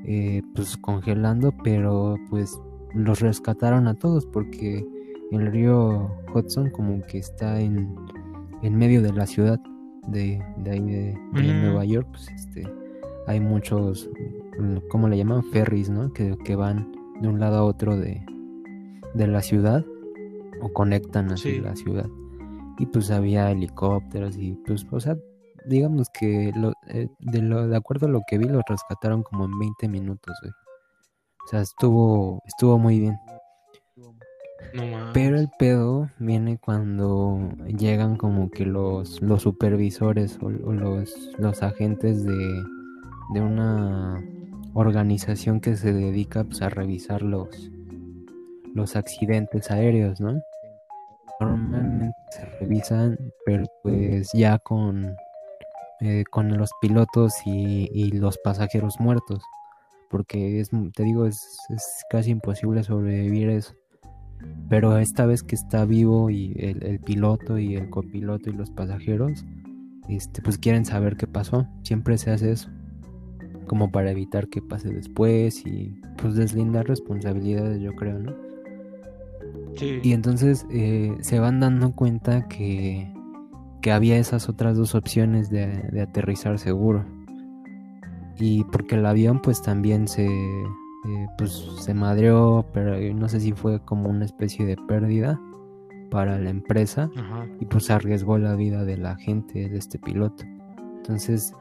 eh, 0.05 0.41
pues 0.55 0.77
congelando, 0.77 1.53
pero 1.63 2.15
pues 2.29 2.59
los 2.93 3.19
rescataron 3.19 3.87
a 3.87 3.95
todos 3.95 4.25
porque 4.25 4.85
el 5.31 5.51
río 5.51 6.09
Hudson 6.33 6.69
como 6.71 7.01
que 7.05 7.19
está 7.19 7.59
en, 7.59 7.95
en 8.63 8.75
medio 8.75 9.01
de 9.01 9.13
la 9.13 9.27
ciudad 9.27 9.59
de, 10.07 10.43
de 10.57 10.71
ahí 10.71 10.81
de, 10.81 11.17
mm. 11.33 11.61
Nueva 11.65 11.85
York, 11.85 12.07
pues 12.11 12.27
este 12.29 12.67
hay 13.27 13.39
muchos, 13.39 14.09
¿cómo 14.89 15.07
le 15.07 15.17
llaman? 15.17 15.43
Ferries, 15.51 15.89
¿no? 15.89 16.11
Que, 16.13 16.35
que 16.43 16.55
van 16.55 16.91
de 17.21 17.27
un 17.27 17.39
lado 17.39 17.57
a 17.57 17.63
otro 17.63 17.95
de, 17.95 18.25
de 19.13 19.27
la 19.27 19.41
ciudad. 19.41 19.85
o 20.61 20.73
conectan 20.73 21.31
así 21.31 21.51
Sí. 21.53 21.59
la 21.59 21.75
ciudad. 21.75 22.07
Y 22.79 22.85
pues 22.87 23.11
había 23.11 23.51
helicópteros 23.51 24.35
y 24.37 24.53
pues, 24.65 24.85
o 24.91 24.99
sea, 24.99 25.15
digamos 25.65 26.09
que 26.09 26.51
lo, 26.55 26.73
eh, 26.87 27.07
de, 27.19 27.41
lo, 27.41 27.67
de 27.67 27.77
acuerdo 27.77 28.07
a 28.07 28.09
lo 28.09 28.21
que 28.27 28.37
vi, 28.37 28.45
los 28.45 28.63
rescataron 28.67 29.21
como 29.23 29.45
en 29.45 29.57
20 29.59 29.87
minutos, 29.89 30.35
güey. 30.41 30.51
O 31.45 31.47
sea, 31.49 31.61
estuvo, 31.61 32.41
estuvo 32.45 32.77
muy 32.79 32.99
bien. 32.99 33.15
No. 34.73 35.11
Pero 35.13 35.39
el 35.39 35.49
pedo 35.57 36.09
viene 36.19 36.57
cuando 36.57 37.39
llegan 37.65 38.17
como 38.17 38.49
que 38.51 38.65
los, 38.65 39.21
los 39.21 39.41
supervisores 39.41 40.37
o, 40.41 40.47
o 40.47 40.73
los, 40.73 41.13
los 41.37 41.63
agentes 41.63 42.23
de, 42.23 42.63
de 43.33 43.41
una 43.41 44.23
organización 44.73 45.59
que 45.59 45.75
se 45.75 45.93
dedica 45.93 46.43
pues, 46.43 46.61
a 46.61 46.69
revisar 46.69 47.21
los, 47.21 47.71
los 48.75 48.95
accidentes 48.95 49.71
aéreos, 49.71 50.21
¿no? 50.21 50.41
Normalmente 51.39 52.15
se 52.31 52.45
revisan, 52.59 53.17
pero 53.45 53.63
pues 53.81 54.29
ya 54.33 54.59
con, 54.59 55.15
eh, 56.01 56.23
con 56.29 56.55
los 56.57 56.69
pilotos 56.81 57.33
y, 57.45 57.89
y 57.93 58.11
los 58.11 58.37
pasajeros 58.39 58.99
muertos. 58.99 59.41
Porque 60.09 60.59
es, 60.59 60.69
te 60.95 61.03
digo, 61.03 61.25
es, 61.25 61.57
es 61.69 62.03
casi 62.09 62.31
imposible 62.31 62.83
sobrevivir 62.83 63.49
eso. 63.49 63.73
Pero 64.69 64.97
esta 64.97 65.25
vez 65.25 65.41
que 65.41 65.55
está 65.55 65.85
vivo 65.85 66.29
y 66.29 66.53
el, 66.57 66.83
el 66.83 66.99
piloto 66.99 67.57
y 67.57 67.75
el 67.75 67.89
copiloto 67.89 68.49
y 68.49 68.53
los 68.53 68.69
pasajeros, 68.69 69.43
este, 70.07 70.41
pues 70.41 70.57
quieren 70.57 70.85
saber 70.85 71.17
qué 71.17 71.27
pasó. 71.27 71.67
Siempre 71.83 72.17
se 72.17 72.31
hace 72.31 72.51
eso. 72.51 72.69
Como 73.67 73.91
para 73.91 74.11
evitar 74.11 74.47
que 74.47 74.61
pase 74.61 74.89
después 74.89 75.65
y 75.65 75.99
pues 76.17 76.35
deslindar 76.35 76.87
responsabilidades, 76.87 77.81
yo 77.81 77.95
creo, 77.95 78.19
¿no? 78.19 78.35
Sí. 79.75 79.99
Y 80.03 80.13
entonces 80.13 80.65
eh, 80.71 81.15
se 81.21 81.39
van 81.39 81.59
dando 81.59 81.93
cuenta 81.93 82.47
que, 82.47 83.11
que 83.81 83.91
había 83.91 84.17
esas 84.17 84.49
otras 84.49 84.77
dos 84.77 84.95
opciones 84.95 85.49
de, 85.49 85.67
de 85.91 86.01
aterrizar 86.01 86.59
seguro. 86.59 87.05
Y 88.39 88.63
porque 88.65 88.95
el 88.95 89.05
avión 89.05 89.41
pues 89.41 89.61
también 89.61 90.07
se, 90.07 90.27
eh, 91.05 91.27
pues, 91.37 91.51
se 91.79 91.93
madreó, 91.93 92.65
pero 92.73 92.97
no 93.13 93.29
sé 93.29 93.39
si 93.39 93.53
fue 93.53 93.79
como 93.85 94.09
una 94.09 94.25
especie 94.25 94.65
de 94.65 94.75
pérdida 94.87 95.39
para 96.09 96.39
la 96.39 96.49
empresa 96.49 97.09
Ajá. 97.15 97.47
y 97.59 97.65
pues 97.65 97.89
arriesgó 97.89 98.37
la 98.37 98.55
vida 98.55 98.83
de 98.83 98.97
la 98.97 99.15
gente, 99.15 99.69
de 99.69 99.77
este 99.77 99.99
piloto. 99.99 100.43
Entonces, 100.97 101.53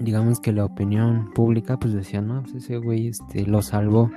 digamos 0.00 0.40
que 0.40 0.52
la 0.52 0.64
opinión 0.64 1.30
pública 1.34 1.78
pues 1.78 1.92
decía, 1.92 2.20
no, 2.20 2.42
pues 2.42 2.54
ese 2.56 2.78
güey 2.78 3.08
este, 3.08 3.46
lo 3.46 3.62
salvó, 3.62 4.10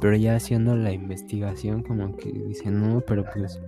pero 0.00 0.16
ya 0.16 0.36
haciendo 0.36 0.76
la 0.76 0.92
investigación 0.92 1.82
como 1.82 2.16
que 2.16 2.32
dicen, 2.32 2.80
no, 2.80 3.00
pero 3.00 3.24
pues 3.34 3.60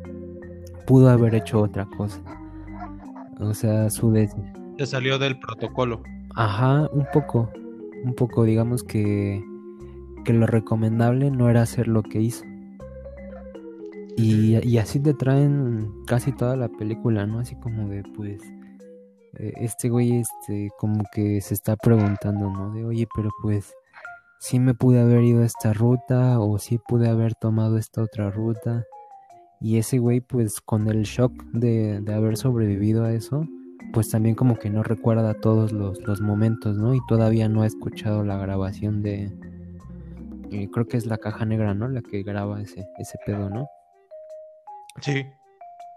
pudo 0.87 1.11
haber 1.11 1.35
hecho 1.35 1.61
otra 1.61 1.87
cosa. 1.97 2.21
O 3.41 3.53
sea, 3.53 3.91
su 3.91 4.11
des... 4.12 4.35
Se 4.79 4.87
salió 4.87 5.19
del 5.19 5.39
protocolo. 5.39 6.03
Ajá, 6.35 6.89
un 6.93 7.07
poco, 7.12 7.51
un 8.05 8.15
poco, 8.15 8.45
digamos 8.45 8.83
que, 8.83 9.43
que 10.27 10.35
lo 10.35 10.47
recomendable 10.47 11.31
no 11.31 11.49
era 11.49 11.62
hacer 11.62 11.89
lo 11.89 12.03
que 12.03 12.21
hizo. 12.21 12.45
Y, 14.19 14.79
así 14.79 14.99
te 14.99 15.12
traen 15.12 15.93
casi 16.07 16.33
toda 16.33 16.57
la 16.57 16.69
película, 16.69 17.27
¿no? 17.27 17.39
Así 17.39 17.55
como 17.57 17.89
de, 17.89 18.03
pues, 18.17 18.43
eh, 19.39 19.53
este 19.57 19.91
güey, 19.91 20.21
este, 20.21 20.71
como 20.79 21.05
que 21.12 21.41
se 21.43 21.53
está 21.55 21.77
preguntando, 21.77 22.51
¿no? 22.51 22.73
De, 22.73 22.85
oye, 22.85 23.07
pero 23.15 23.29
pues, 23.43 23.75
sí 24.41 24.59
me 24.59 24.75
pude 24.75 25.01
haber 25.01 25.23
ido 25.23 25.43
esta 25.45 25.75
ruta 25.75 26.41
o 26.41 26.59
sí 26.59 26.79
pude 26.89 27.09
haber 27.09 27.35
tomado 27.35 27.77
esta 27.77 28.03
otra 28.03 28.31
ruta. 28.31 28.85
Y 29.61 29.77
ese 29.77 29.99
güey, 29.99 30.21
pues, 30.21 30.61
con 30.62 30.89
el 30.89 31.03
shock 31.03 31.33
de, 31.53 32.01
de 32.01 32.15
haber 32.15 32.39
sobrevivido 32.39 33.05
a 33.05 33.12
eso, 33.12 33.47
pues 33.93 34.09
también 34.09 34.35
como 34.35 34.59
que 34.59 34.71
no 34.71 34.83
recuerda 34.83 35.35
todos 35.35 35.73
los, 35.73 36.01
los 36.07 36.21
momentos, 36.23 36.79
¿no? 36.79 36.95
Y 36.95 37.01
todavía 37.07 37.49
no 37.51 37.62
ha 37.62 37.67
escuchado 37.67 38.25
la 38.25 38.39
grabación 38.39 39.03
de... 39.03 39.31
eh, 40.51 40.69
creo 40.73 40.87
que 40.87 40.97
es 40.97 41.07
la 41.07 41.19
caja 41.19 41.45
negra, 41.45 41.75
¿no? 41.75 41.89
La 41.89 42.03
que 42.03 42.23
graba 42.23 42.61
ese, 42.61 42.87
ese 42.99 43.19
pedo, 43.25 43.51
¿no? 43.51 43.69
Sí. 45.01 45.27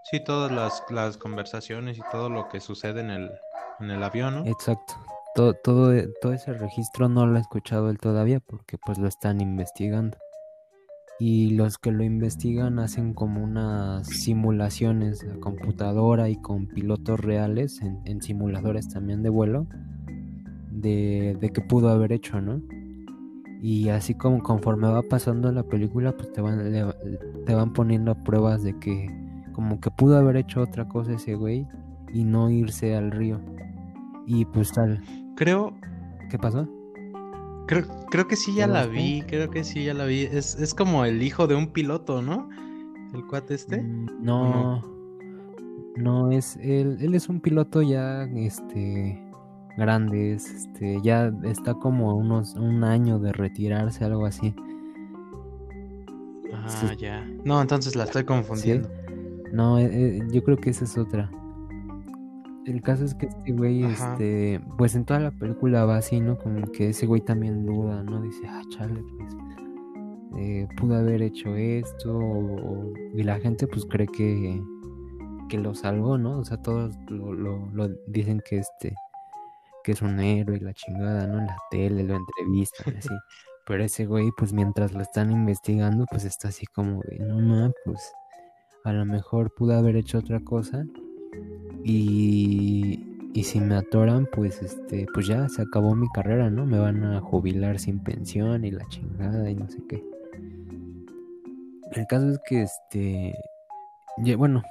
Sí, 0.09 0.23
todas 0.23 0.51
las, 0.51 0.83
las 0.89 1.17
conversaciones 1.17 1.97
y 1.97 2.01
todo 2.11 2.29
lo 2.29 2.47
que 2.47 2.59
sucede 2.59 3.01
en 3.01 3.11
el, 3.11 3.31
en 3.79 3.91
el 3.91 4.01
avión, 4.01 4.35
¿no? 4.35 4.45
Exacto. 4.45 4.95
Todo, 5.35 5.53
todo, 5.53 5.93
e- 5.93 6.09
todo 6.21 6.33
ese 6.33 6.53
registro 6.53 7.09
no 7.09 7.27
lo 7.27 7.37
ha 7.37 7.41
escuchado 7.41 7.89
él 7.89 7.99
todavía 7.99 8.39
porque 8.39 8.77
pues 8.83 8.97
lo 8.97 9.07
están 9.07 9.41
investigando. 9.41 10.17
Y 11.19 11.51
los 11.51 11.77
que 11.77 11.91
lo 11.91 12.03
investigan 12.03 12.79
hacen 12.79 13.13
como 13.13 13.43
unas 13.43 14.07
simulaciones 14.07 15.23
a 15.25 15.37
computadora 15.39 16.29
y 16.29 16.41
con 16.41 16.65
pilotos 16.67 17.19
reales 17.19 17.81
en, 17.81 18.01
en 18.05 18.21
simuladores 18.21 18.87
también 18.87 19.21
de 19.21 19.29
vuelo 19.29 19.67
de, 20.71 21.37
de 21.39 21.49
qué 21.49 21.61
pudo 21.61 21.89
haber 21.89 22.13
hecho, 22.13 22.39
¿no? 22.41 22.61
Y 23.61 23.89
así 23.89 24.13
como 24.15 24.41
conforme 24.41 24.87
va 24.87 25.01
pasando 25.01 25.51
la 25.51 25.63
película, 25.63 26.13
pues 26.13 26.31
te 26.31 26.39
van, 26.41 26.71
le- 26.71 26.85
te 27.45 27.53
van 27.53 27.73
poniendo 27.73 28.15
pruebas 28.15 28.63
de 28.63 28.77
que 28.79 29.09
como 29.53 29.79
que 29.81 29.91
pudo 29.91 30.17
haber 30.17 30.37
hecho 30.37 30.61
otra 30.61 30.87
cosa 30.87 31.13
ese 31.13 31.35
güey 31.35 31.67
y 32.13 32.23
no 32.23 32.49
irse 32.49 32.95
al 32.95 33.11
río. 33.11 33.39
Y 34.25 34.45
pues 34.45 34.71
tal, 34.71 35.01
Creo, 35.35 35.73
¿qué 36.29 36.37
pasó? 36.37 36.67
creo, 37.67 37.83
creo 38.09 38.27
que 38.27 38.35
sí 38.35 38.53
ya 38.53 38.65
¿Ya 38.65 38.73
la 38.73 38.85
vi, 38.87 39.21
creo 39.27 39.49
que 39.49 39.63
sí 39.63 39.83
ya 39.85 39.93
la 39.93 40.05
vi. 40.05 40.21
Es, 40.23 40.55
es 40.59 40.73
como 40.73 41.03
el 41.05 41.21
hijo 41.21 41.45
de 41.47 41.55
un 41.55 41.67
piloto, 41.67 42.21
¿no? 42.21 42.47
El 43.13 43.25
cuate 43.27 43.55
este. 43.55 43.81
Mm, 43.81 44.07
No, 44.21 44.81
no 45.97 46.31
es 46.31 46.57
él, 46.61 46.97
él 47.01 47.13
es 47.15 47.27
un 47.29 47.41
piloto 47.41 47.81
ya 47.81 48.23
este 48.23 49.21
grande, 49.79 50.33
es, 50.33 50.49
este 50.53 50.99
ya 51.01 51.33
está 51.43 51.73
como 51.73 52.11
a 52.11 52.13
unos 52.13 52.53
un 52.55 52.83
año 52.83 53.17
de 53.19 53.31
retirarse, 53.33 54.05
algo 54.05 54.25
así. 54.27 54.53
Ah, 56.53 56.67
Sí. 56.69 56.95
ya. 56.97 57.25
No, 57.45 57.61
entonces 57.61 57.95
la 57.95 58.03
estoy 58.03 58.23
confundiendo. 58.25 58.89
No, 59.51 59.79
eh, 59.79 59.89
eh, 59.91 60.19
yo 60.31 60.43
creo 60.43 60.57
que 60.57 60.69
esa 60.71 60.83
es 60.85 60.97
otra. 60.97 61.29
El 62.65 62.81
caso 62.81 63.03
es 63.05 63.15
que 63.15 63.25
este 63.27 63.51
güey, 63.51 63.83
Ajá. 63.83 64.11
este, 64.13 64.61
pues 64.77 64.95
en 64.95 65.05
toda 65.05 65.19
la 65.19 65.31
película 65.31 65.85
va 65.85 65.97
así, 65.97 66.19
¿no? 66.19 66.37
Como 66.37 66.67
que 66.71 66.89
ese 66.89 67.07
güey 67.07 67.21
también 67.21 67.65
duda, 67.65 68.03
¿no? 68.03 68.21
Dice, 68.21 68.43
ah, 68.47 68.61
chale, 68.69 69.01
pues, 69.17 69.35
eh, 70.37 70.67
pudo 70.77 70.95
haber 70.95 71.23
hecho 71.23 71.55
esto, 71.55 72.15
o- 72.15 72.89
o- 72.89 72.93
y 73.15 73.23
la 73.23 73.39
gente 73.39 73.65
pues 73.65 73.85
cree 73.85 74.05
que, 74.07 74.61
que 75.49 75.57
lo 75.57 75.73
salvó, 75.73 76.19
¿no? 76.19 76.37
O 76.39 76.45
sea, 76.45 76.57
todos 76.61 76.95
lo, 77.09 77.33
lo- 77.33 77.67
lo 77.73 77.87
dicen 78.07 78.39
que 78.47 78.59
este, 78.59 78.93
que 79.83 79.91
es 79.93 80.01
un 80.01 80.19
héroe 80.19 80.57
y 80.57 80.59
la 80.59 80.73
chingada, 80.73 81.27
¿no? 81.27 81.39
En 81.39 81.45
la 81.47 81.57
tele 81.71 82.03
lo 82.03 82.15
entrevistan, 82.15 82.97
así. 82.97 83.09
Pero 83.65 83.83
ese 83.83 84.05
güey, 84.05 84.31
pues 84.37 84.51
mientras 84.53 84.93
lo 84.93 85.01
están 85.01 85.31
investigando, 85.31 86.05
pues 86.09 86.25
está 86.25 86.47
así 86.49 86.65
como 86.65 87.01
de, 87.03 87.19
no, 87.19 87.39
ma, 87.39 87.71
pues 87.85 88.11
a 88.83 88.93
lo 88.93 89.05
mejor 89.05 89.53
pude 89.53 89.75
haber 89.75 89.95
hecho 89.95 90.17
otra 90.19 90.39
cosa 90.39 90.85
y, 91.83 92.99
y 93.33 93.43
si 93.43 93.59
me 93.59 93.75
atoran 93.75 94.27
pues 94.31 94.61
este 94.61 95.05
pues 95.13 95.27
ya 95.27 95.47
se 95.49 95.61
acabó 95.61 95.95
mi 95.95 96.07
carrera 96.09 96.49
no 96.49 96.65
me 96.65 96.79
van 96.79 97.03
a 97.03 97.21
jubilar 97.21 97.79
sin 97.79 97.99
pensión 98.03 98.65
y 98.65 98.71
la 98.71 98.87
chingada 98.89 99.49
y 99.49 99.55
no 99.55 99.69
sé 99.69 99.77
qué 99.87 100.03
el 101.91 102.05
caso 102.07 102.29
es 102.29 102.39
que 102.45 102.63
este 102.63 103.35
bueno 104.37 104.63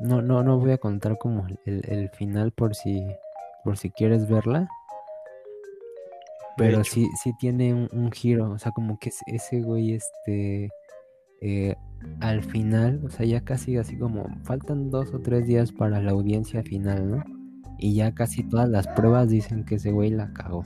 no 0.00 0.22
no 0.22 0.42
no 0.42 0.58
voy 0.58 0.72
a 0.72 0.78
contar 0.78 1.18
como 1.18 1.46
el- 1.66 1.82
el 1.88 2.08
final 2.10 2.52
por 2.52 2.74
si 2.74 3.04
por 3.64 3.76
si 3.76 3.90
quieres 3.90 4.28
verla 4.28 4.68
pero 6.56 6.84
sí 6.84 7.08
sí 7.22 7.32
tiene 7.38 7.72
un, 7.74 7.88
un 7.92 8.10
giro 8.12 8.50
o 8.50 8.58
sea 8.58 8.72
como 8.72 8.98
que 8.98 9.10
ese- 9.26 9.60
güey 9.62 9.94
este 9.94 10.68
eh, 11.42 11.74
al 12.20 12.42
final, 12.42 13.00
o 13.04 13.10
sea, 13.10 13.24
ya 13.26 13.40
casi 13.42 13.76
así 13.78 13.96
como 13.96 14.26
faltan 14.44 14.90
dos 14.90 15.12
o 15.14 15.20
tres 15.20 15.46
días 15.46 15.70
para 15.72 16.00
la 16.02 16.10
audiencia 16.12 16.62
final, 16.62 17.10
¿no? 17.10 17.24
Y 17.78 17.94
ya 17.94 18.12
casi 18.14 18.42
todas 18.42 18.68
las 18.70 18.86
pruebas 18.88 19.28
dicen 19.30 19.64
que 19.64 19.74
ese 19.76 19.90
güey 19.90 20.10
la 20.10 20.32
cagó. 20.32 20.64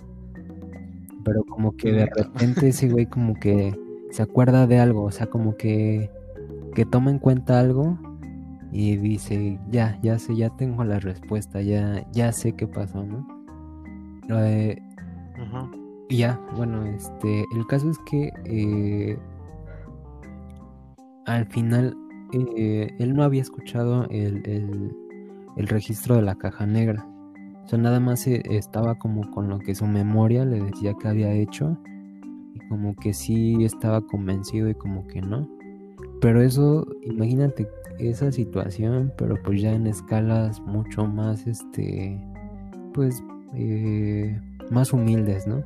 Pero 1.25 1.43
como 1.45 1.77
que 1.77 1.93
de 1.93 2.07
repente 2.07 2.69
ese 2.69 2.89
güey 2.89 3.07
como 3.07 3.35
que 3.35 3.73
se 4.11 4.23
acuerda 4.23 4.67
de 4.69 4.79
algo, 4.79 5.03
o 5.05 5.11
sea, 5.13 5.27
como 5.27 5.57
que, 5.57 6.11
que 6.75 6.85
toma 6.85 7.11
en 7.13 7.19
cuenta 7.21 7.59
algo 7.61 7.99
y 8.77 8.97
dice, 8.97 9.59
ya, 9.71 9.97
ya 10.03 10.19
sé, 10.19 10.35
ya 10.37 10.51
tengo 10.57 10.83
la 10.85 10.99
respuesta, 10.99 11.63
ya, 11.63 12.05
ya 12.13 12.33
sé 12.33 12.53
qué 12.53 12.67
pasó, 12.67 13.05
¿no? 13.05 13.25
Eh, 14.31 14.77
Ajá. 15.39 15.71
y 16.09 16.17
ya, 16.19 16.41
bueno, 16.57 16.85
este, 16.85 17.45
el 17.57 17.67
caso 17.69 17.89
es 17.91 17.99
que 18.11 18.33
eh, 18.47 19.17
al 21.27 21.47
final 21.47 21.97
eh, 22.33 22.89
él 22.99 23.15
no 23.15 23.23
había 23.23 23.43
escuchado 23.43 24.05
el, 24.11 24.43
el- 24.47 24.93
el 25.57 25.69
registro 25.69 26.17
de 26.17 26.23
la 26.23 26.35
caja 26.35 26.67
negra. 26.67 27.07
O 27.65 27.69
sea, 27.69 27.79
nada 27.79 28.01
más 28.01 28.27
eh, 28.27 28.43
estaba 28.51 28.97
como 28.97 29.31
con 29.31 29.49
lo 29.49 29.61
que 29.61 29.77
su 29.77 29.87
memoria 29.87 30.45
le 30.45 30.61
decía 30.61 30.95
que 31.01 31.07
había 31.09 31.33
hecho. 31.33 31.79
Y 32.55 32.59
como 32.69 32.97
que 32.97 33.13
sí 33.15 33.63
estaba 33.65 34.01
convencido 34.01 34.69
y 34.69 34.75
como 34.75 35.07
que 35.07 35.21
no. 35.23 35.49
pero 36.21 36.43
eso, 36.43 36.85
imagínate 37.03 37.69
esa 37.99 38.33
situación, 38.33 39.13
pero 39.17 39.37
pues 39.43 39.61
ya 39.61 39.73
en 39.73 39.87
escalas 39.87 40.61
mucho 40.61 41.07
más, 41.07 41.47
este, 41.47 42.21
pues, 42.93 43.23
eh, 43.55 44.41
más 44.71 44.93
humildes, 44.93 45.47
¿no? 45.47 45.63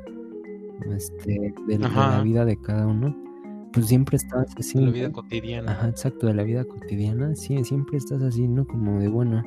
Este, 0.94 1.52
de, 1.66 1.78
la 1.78 2.22
vida 2.22 2.44
de 2.44 2.60
cada 2.60 2.86
uno. 2.86 3.16
Pues 3.72 3.86
siempre 3.86 4.16
estás 4.16 4.54
así. 4.58 4.78
De 4.78 4.86
la 4.86 4.92
vida 4.92 5.12
cotidiana. 5.12 5.72
Ajá, 5.72 5.88
exacto, 5.88 6.26
de 6.26 6.34
la 6.34 6.42
vida 6.42 6.64
cotidiana. 6.64 7.34
Sí, 7.34 7.62
siempre 7.64 7.98
estás 7.98 8.22
así, 8.22 8.48
¿no? 8.48 8.66
Como 8.66 8.98
de, 9.00 9.08
bueno, 9.08 9.42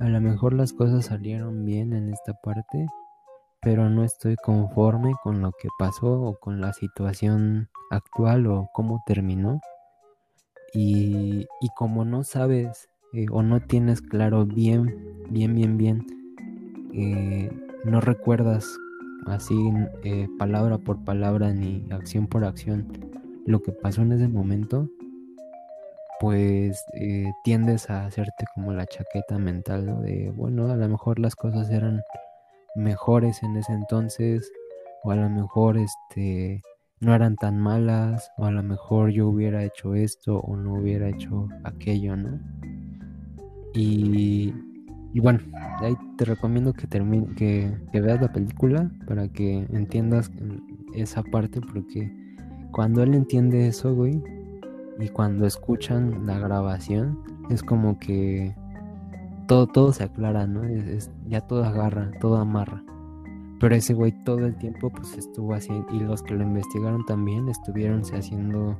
a 0.00 0.08
lo 0.08 0.20
mejor 0.20 0.52
las 0.54 0.72
cosas 0.72 1.06
salieron 1.06 1.64
bien 1.64 1.92
en 1.92 2.12
esta 2.12 2.34
parte, 2.34 2.86
pero 3.62 3.88
no 3.88 4.04
estoy 4.04 4.36
conforme 4.36 5.14
con 5.22 5.40
lo 5.40 5.52
que 5.52 5.68
pasó 5.78 6.20
o 6.20 6.38
con 6.38 6.60
la 6.60 6.72
situación 6.72 7.68
actual 7.90 8.46
o 8.46 8.68
cómo 8.72 9.02
terminó. 9.06 9.60
Y, 10.74 11.46
como 11.76 12.04
no 12.04 12.24
sabes 12.24 12.88
eh, 13.12 13.26
o 13.30 13.42
no 13.42 13.60
tienes 13.60 14.02
claro 14.02 14.44
bien, 14.44 15.24
bien, 15.30 15.54
bien, 15.54 15.78
bien, 15.78 16.06
eh, 16.92 17.50
no 17.84 18.00
recuerdas 18.00 18.76
así 19.26 19.54
eh, 20.02 20.28
palabra 20.38 20.78
por 20.78 21.04
palabra 21.04 21.52
ni 21.52 21.86
acción 21.90 22.26
por 22.26 22.44
acción 22.44 22.86
lo 23.46 23.62
que 23.62 23.72
pasó 23.72 24.02
en 24.02 24.12
ese 24.12 24.26
momento, 24.26 24.88
pues 26.18 26.82
tiendes 27.44 27.90
a 27.90 28.06
hacerte 28.06 28.46
como 28.54 28.72
la 28.72 28.86
chaqueta 28.86 29.38
mental 29.38 30.02
de, 30.02 30.32
bueno, 30.34 30.70
a 30.70 30.76
lo 30.76 30.88
mejor 30.88 31.18
las 31.18 31.36
cosas 31.36 31.70
eran 31.70 32.02
mejores 32.74 33.42
en 33.42 33.56
ese 33.56 33.72
entonces 33.72 34.50
o 35.02 35.10
a 35.10 35.16
lo 35.16 35.28
mejor 35.28 35.76
este 35.76 36.62
no 37.00 37.14
eran 37.14 37.36
tan 37.36 37.58
malas 37.58 38.30
o 38.36 38.46
a 38.46 38.50
lo 38.50 38.62
mejor 38.62 39.10
yo 39.10 39.28
hubiera 39.28 39.64
hecho 39.64 39.94
esto 39.94 40.38
o 40.38 40.56
no 40.56 40.74
hubiera 40.74 41.08
hecho 41.08 41.48
aquello, 41.64 42.16
¿no? 42.16 42.38
Y, 43.74 44.54
y 45.12 45.20
bueno, 45.20 45.40
ahí 45.80 45.96
te 46.16 46.24
recomiendo 46.24 46.72
que, 46.72 46.86
termine, 46.86 47.34
que, 47.34 47.76
que 47.92 48.00
veas 48.00 48.20
la 48.20 48.32
película 48.32 48.90
para 49.06 49.28
que 49.28 49.66
entiendas 49.72 50.30
esa 50.94 51.22
parte 51.22 51.60
porque 51.60 52.12
cuando 52.70 53.02
él 53.02 53.14
entiende 53.14 53.68
eso, 53.68 53.94
güey, 53.94 54.22
y 54.98 55.08
cuando 55.08 55.46
escuchan 55.46 56.26
la 56.26 56.38
grabación, 56.38 57.18
es 57.50 57.62
como 57.62 57.98
que 57.98 58.54
todo, 59.46 59.66
todo 59.66 59.92
se 59.92 60.04
aclara, 60.04 60.46
¿no? 60.46 60.64
Es, 60.64 61.10
ya 61.26 61.40
todo 61.40 61.64
agarra, 61.64 62.10
todo 62.20 62.36
amarra. 62.36 62.82
Pero 63.64 63.76
ese 63.76 63.94
güey 63.94 64.12
todo 64.24 64.44
el 64.44 64.54
tiempo 64.56 64.90
pues 64.90 65.16
estuvo 65.16 65.54
así 65.54 65.72
y 65.90 65.98
los 66.00 66.22
que 66.22 66.34
lo 66.34 66.42
investigaron 66.42 67.02
también 67.06 67.48
estuvieron 67.48 68.02
haciendo, 68.12 68.76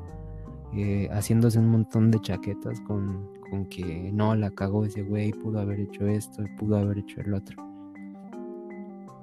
eh, 0.75 1.09
haciéndose 1.11 1.59
un 1.59 1.69
montón 1.69 2.11
de 2.11 2.21
chaquetas 2.21 2.83
con, 2.83 3.31
con 3.49 3.65
que 3.65 4.11
no, 4.13 4.35
la 4.35 4.51
cagó 4.51 4.85
ese 4.85 5.01
güey, 5.01 5.33
pudo 5.33 5.61
haber 5.61 5.81
hecho 5.81 6.07
esto, 6.07 6.45
pudo 6.59 6.77
haber 6.77 6.99
hecho 6.99 7.23
el 7.23 7.33
otro. 7.33 7.57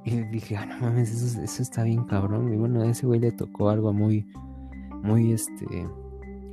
Y 0.03 0.23
dije, 0.31 0.57
ah, 0.57 0.65
no 0.65 0.79
mames, 0.79 1.11
eso, 1.11 1.39
eso 1.39 1.61
está 1.61 1.83
bien 1.83 2.05
cabrón. 2.05 2.51
Y 2.51 2.57
bueno, 2.57 2.81
a 2.81 2.87
ese 2.87 3.05
güey 3.05 3.19
le 3.19 3.31
tocó 3.31 3.69
algo 3.69 3.93
muy, 3.93 4.25
muy, 5.03 5.31
este, 5.31 5.87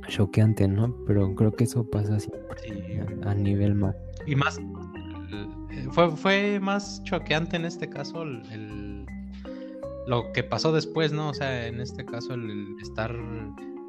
choqueante, 0.07 0.67
¿no? 0.67 0.95
Pero 1.07 1.33
creo 1.33 1.51
que 1.51 1.63
eso 1.63 1.83
pasa 1.83 2.19
siempre 2.19 2.43
a, 3.23 3.33
nivel 3.33 3.73
más. 3.73 3.95
Y 4.27 4.35
más, 4.35 4.59
fue, 5.89 6.11
fue 6.11 6.59
más 6.59 7.01
choqueante 7.05 7.55
en 7.55 7.65
este 7.65 7.89
caso 7.89 8.21
el, 8.21 8.88
lo 10.09 10.31
que 10.33 10.43
pasó 10.43 10.71
después, 10.71 11.13
¿no? 11.13 11.29
O 11.29 11.33
sea, 11.35 11.67
en 11.67 11.79
este 11.79 12.03
caso 12.03 12.33
el, 12.33 12.75
estar 12.81 13.15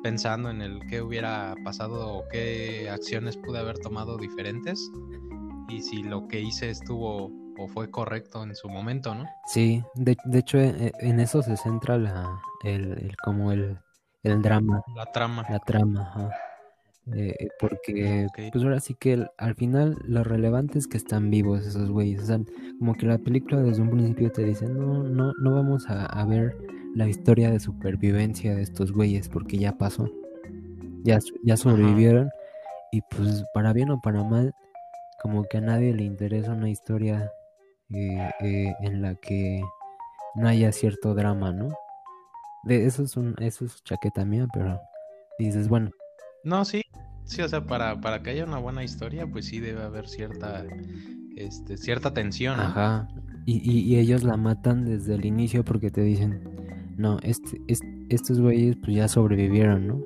pensando 0.02 0.50
en 0.50 0.60
el 0.60 0.86
qué 0.86 1.00
hubiera 1.00 1.54
pasado 1.64 2.18
o 2.18 2.28
qué 2.28 2.90
acciones 2.90 3.38
pude 3.38 3.58
haber 3.58 3.78
tomado 3.78 4.18
diferentes 4.18 4.90
y 5.68 5.80
si 5.80 6.02
lo 6.02 6.28
que 6.28 6.40
hice 6.40 6.68
estuvo 6.68 7.32
o 7.58 7.68
fue 7.68 7.90
correcto 7.90 8.42
en 8.42 8.54
su 8.54 8.68
momento, 8.68 9.14
¿no? 9.14 9.24
Sí, 9.46 9.82
de, 9.94 10.16
hecho 10.34 10.58
e, 10.58 10.92
en 11.00 11.20
eso 11.20 11.42
se 11.42 11.56
centra 11.56 11.96
la, 11.96 12.38
el, 12.64 13.14
como 13.24 13.52
el, 13.52 13.78
el 14.22 14.42
drama. 14.42 14.82
La 14.94 15.06
trama. 15.06 15.46
La 15.48 15.58
trama, 15.58 16.02
ajá. 16.02 16.30
Eh, 17.12 17.48
porque, 17.58 18.28
pues 18.52 18.62
ahora 18.62 18.78
sí 18.78 18.94
que 18.94 19.26
al 19.36 19.54
final 19.54 19.96
lo 20.04 20.22
relevante 20.22 20.78
es 20.78 20.86
que 20.86 20.96
están 20.96 21.30
vivos 21.30 21.66
esos 21.66 21.90
güeyes. 21.90 22.22
O 22.22 22.26
sea, 22.26 22.40
como 22.78 22.94
que 22.94 23.06
la 23.06 23.18
película 23.18 23.60
desde 23.60 23.82
un 23.82 23.90
principio 23.90 24.30
te 24.30 24.44
dice, 24.44 24.66
no, 24.68 25.02
no, 25.02 25.32
no 25.40 25.54
vamos 25.54 25.86
a, 25.88 26.24
ver 26.24 26.56
la 26.94 27.08
historia 27.08 27.50
de 27.50 27.60
supervivencia 27.60 28.54
de 28.54 28.62
estos 28.62 28.92
güeyes 28.92 29.28
porque 29.28 29.58
ya 29.58 29.76
pasó. 29.76 30.08
Ya, 31.02 31.18
ya 31.42 31.56
sobrevivieron. 31.56 32.30
Y 32.92 33.02
pues 33.02 33.44
para 33.54 33.72
bien 33.72 33.90
o 33.90 34.00
para 34.00 34.22
mal, 34.24 34.54
como 35.22 35.44
que 35.44 35.58
a 35.58 35.60
nadie 35.60 35.94
le 35.94 36.04
interesa 36.04 36.52
una 36.52 36.70
historia 36.70 37.32
eh, 37.92 38.30
eh, 38.40 38.74
en 38.82 39.02
la 39.02 39.14
que 39.14 39.62
no 40.34 40.48
haya 40.48 40.72
cierto 40.72 41.14
drama, 41.14 41.52
¿no? 41.52 41.68
De, 42.64 42.86
eso 42.86 43.02
es 43.04 43.16
un, 43.16 43.34
eso 43.40 43.64
es 43.64 43.82
chaqueta 43.84 44.24
mía, 44.24 44.46
pero 44.52 44.80
dices, 45.38 45.68
bueno. 45.68 45.90
No, 46.42 46.64
sí, 46.64 46.82
sí, 47.30 47.42
o 47.42 47.48
sea, 47.48 47.64
para, 47.66 48.00
para 48.00 48.22
que 48.22 48.30
haya 48.30 48.44
una 48.44 48.58
buena 48.58 48.84
historia, 48.84 49.26
pues 49.26 49.46
sí 49.46 49.60
debe 49.60 49.82
haber 49.82 50.08
cierta, 50.08 50.64
este, 51.36 51.76
cierta 51.76 52.12
tensión. 52.12 52.58
Ajá. 52.58 53.08
Y, 53.46 53.58
y, 53.70 53.96
ellos 53.96 54.22
la 54.22 54.36
matan 54.36 54.84
desde 54.84 55.14
el 55.14 55.24
inicio 55.24 55.64
porque 55.64 55.90
te 55.90 56.02
dicen, 56.02 56.42
no, 56.96 57.18
este, 57.22 57.60
estos 58.10 58.40
güeyes 58.40 58.76
pues 58.76 58.96
ya 58.96 59.08
sobrevivieron, 59.08 59.86
¿no? 59.86 60.00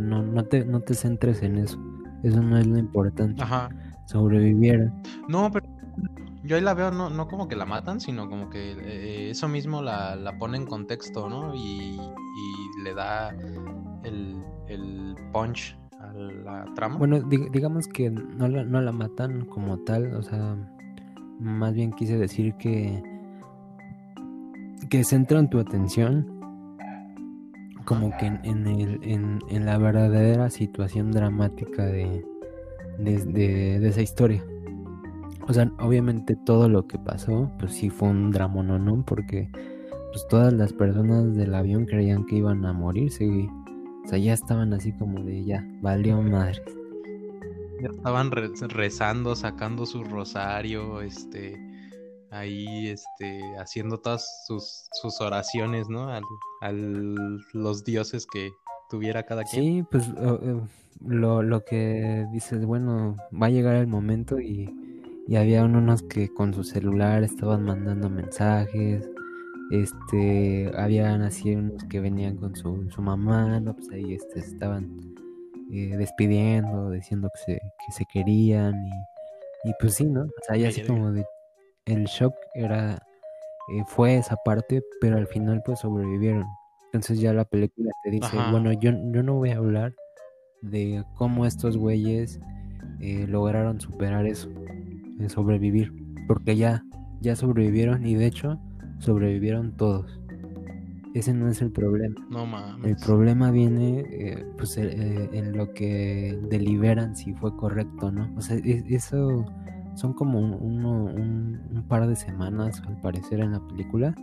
no, 0.00 0.22
no, 0.22 0.44
te, 0.44 0.64
no 0.64 0.80
te 0.80 0.94
centres 0.94 1.42
en 1.42 1.58
eso. 1.58 1.78
Eso 2.22 2.42
no 2.42 2.58
es 2.58 2.66
lo 2.66 2.78
importante. 2.78 3.42
Ajá. 3.42 3.70
Sobrevivieron. 4.06 4.92
No, 5.28 5.50
pero 5.50 5.66
yo 6.44 6.56
ahí 6.56 6.62
la 6.62 6.74
veo 6.74 6.90
no, 6.90 7.10
no 7.10 7.28
como 7.28 7.48
que 7.48 7.56
la 7.56 7.66
matan, 7.66 8.00
sino 8.00 8.28
como 8.28 8.48
que 8.50 8.72
eh, 8.72 9.30
eso 9.30 9.48
mismo 9.48 9.82
la, 9.82 10.16
la, 10.16 10.38
pone 10.38 10.56
en 10.56 10.66
contexto, 10.66 11.28
¿no? 11.28 11.54
Y, 11.54 11.98
y 11.98 12.82
le 12.82 12.94
da 12.94 13.30
el, 14.04 14.42
el, 14.68 15.14
punch 15.32 15.76
la 16.18 16.64
trama. 16.74 16.98
Bueno, 16.98 17.20
digamos 17.20 17.88
que 17.88 18.10
no 18.10 18.48
la, 18.48 18.64
no 18.64 18.80
la 18.80 18.92
matan 18.92 19.44
como 19.46 19.78
tal, 19.78 20.14
o 20.14 20.22
sea, 20.22 20.56
más 21.38 21.74
bien 21.74 21.92
quise 21.92 22.18
decir 22.18 22.54
que 22.54 23.02
que 24.88 25.04
centran 25.04 25.50
tu 25.50 25.58
atención 25.58 26.26
como 27.84 28.14
que 28.18 28.26
en, 28.26 28.66
el, 28.66 29.00
en, 29.02 29.64
la 29.64 29.78
verdadera 29.78 30.50
situación 30.50 31.10
dramática 31.10 31.86
de, 31.86 32.22
de, 32.98 33.88
esa 33.88 34.02
historia. 34.02 34.44
O 35.46 35.54
sea, 35.54 35.72
obviamente 35.80 36.36
todo 36.36 36.68
lo 36.68 36.86
que 36.86 36.98
pasó, 36.98 37.50
pues 37.58 37.72
sí 37.72 37.88
fue 37.88 38.08
un 38.08 38.30
drama, 38.30 38.62
¿no? 38.62 39.02
Porque 39.06 39.48
pues 40.12 40.26
todas 40.28 40.52
las 40.52 40.74
personas 40.74 41.34
del 41.34 41.54
avión 41.54 41.86
creían 41.86 42.26
que 42.26 42.36
iban 42.36 42.66
a 42.66 42.74
morirse, 42.74 43.26
güey. 43.26 43.48
O 44.08 44.10
sea, 44.10 44.18
ya 44.18 44.32
estaban 44.32 44.72
así 44.72 44.90
como 44.92 45.22
de 45.22 45.44
ya, 45.44 45.62
valió 45.82 46.22
madre. 46.22 46.62
Ya 47.82 47.90
estaban 47.90 48.30
rezando, 48.30 49.36
sacando 49.36 49.84
su 49.84 50.02
rosario, 50.02 51.02
este, 51.02 51.54
ahí, 52.30 52.88
este, 52.88 53.42
haciendo 53.58 53.98
todas 54.00 54.46
sus, 54.46 54.88
sus 55.02 55.20
oraciones, 55.20 55.90
¿no? 55.90 56.08
A 56.08 56.22
al, 56.62 57.38
los 57.52 57.84
dioses 57.84 58.26
que 58.32 58.48
tuviera 58.88 59.24
cada 59.24 59.44
quien. 59.44 59.62
Sí, 59.62 59.84
pues 59.90 60.08
lo, 61.04 61.42
lo 61.42 61.64
que 61.66 62.26
dices, 62.32 62.64
bueno, 62.64 63.18
va 63.30 63.48
a 63.48 63.50
llegar 63.50 63.76
el 63.76 63.88
momento 63.88 64.40
y 64.40 64.74
y 65.28 65.36
había 65.36 65.62
unos 65.62 66.02
que 66.02 66.32
con 66.32 66.54
su 66.54 66.64
celular 66.64 67.22
estaban 67.22 67.62
mandando 67.62 68.08
mensajes, 68.08 69.06
este, 69.70 70.70
habían 70.76 71.22
así 71.22 71.54
unos 71.54 71.84
que 71.84 72.00
venían 72.00 72.36
con 72.36 72.56
su, 72.56 72.88
su 72.90 73.02
mamá, 73.02 73.60
¿no? 73.60 73.74
Pues 73.74 73.90
ahí 73.90 74.14
este, 74.14 74.40
estaban 74.40 75.14
eh, 75.72 75.96
despidiendo, 75.96 76.90
diciendo 76.90 77.30
que 77.34 77.40
se, 77.40 77.60
que 77.60 77.92
se 77.92 78.04
querían 78.12 78.74
y, 78.86 79.70
y 79.70 79.72
pues 79.80 79.94
sí, 79.94 80.06
¿no? 80.06 80.22
O 80.22 80.44
sea, 80.46 80.56
ya 80.56 80.68
así 80.68 80.82
como 80.82 81.12
de, 81.12 81.24
el 81.86 82.04
shock 82.04 82.34
era, 82.54 82.94
eh, 82.94 83.82
fue 83.86 84.16
esa 84.16 84.36
parte, 84.44 84.82
pero 85.00 85.16
al 85.16 85.26
final 85.26 85.62
pues 85.64 85.80
sobrevivieron. 85.80 86.46
Entonces 86.86 87.20
ya 87.20 87.34
la 87.34 87.44
película 87.44 87.90
te 88.02 88.10
dice, 88.10 88.36
bueno, 88.50 88.72
yo, 88.72 88.92
yo 89.12 89.22
no 89.22 89.34
voy 89.34 89.50
a 89.50 89.58
hablar 89.58 89.94
de 90.62 91.04
cómo 91.14 91.44
estos 91.44 91.76
güeyes 91.76 92.40
eh, 93.00 93.26
lograron 93.28 93.80
superar 93.80 94.26
eso 94.26 94.48
sobrevivir, 95.28 95.92
porque 96.28 96.56
ya, 96.56 96.84
ya 97.20 97.34
sobrevivieron 97.34 98.06
y 98.06 98.14
de 98.14 98.26
hecho 98.26 98.60
sobrevivieron 98.98 99.72
todos. 99.72 100.18
Ese 101.14 101.32
no 101.32 101.48
es 101.48 101.62
el 101.62 101.72
problema. 101.72 102.14
No 102.30 102.46
mames. 102.46 102.84
El 102.84 102.96
problema 102.96 103.50
viene 103.50 104.04
eh, 104.10 104.46
pues 104.56 104.76
eh, 104.76 104.90
eh, 104.92 105.30
en 105.32 105.56
lo 105.56 105.72
que 105.72 106.38
deliberan 106.50 107.16
si 107.16 107.32
fue 107.34 107.56
correcto, 107.56 108.12
¿no? 108.12 108.30
O 108.36 108.40
sea, 108.40 108.56
eso 108.56 109.44
son 109.94 110.12
como 110.12 110.38
un, 110.38 110.84
un, 110.84 111.84
par 111.88 112.06
de 112.06 112.14
semanas 112.14 112.82
al 112.86 113.00
parecer 113.00 113.40
en 113.40 113.52
la 113.52 113.66
película 113.66 114.14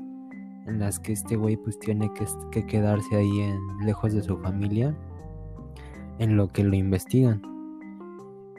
en 0.67 0.79
las 0.79 0.99
que 0.99 1.13
este 1.13 1.35
güey 1.35 1.57
pues 1.57 1.79
tiene 1.79 2.11
que, 2.13 2.25
que 2.51 2.65
quedarse 2.65 3.15
ahí 3.15 3.41
en, 3.41 3.59
lejos 3.85 4.13
de 4.13 4.21
su 4.21 4.37
familia 4.37 4.95
en 6.19 6.37
lo 6.37 6.47
que 6.47 6.63
lo 6.63 6.75
investigan. 6.75 7.41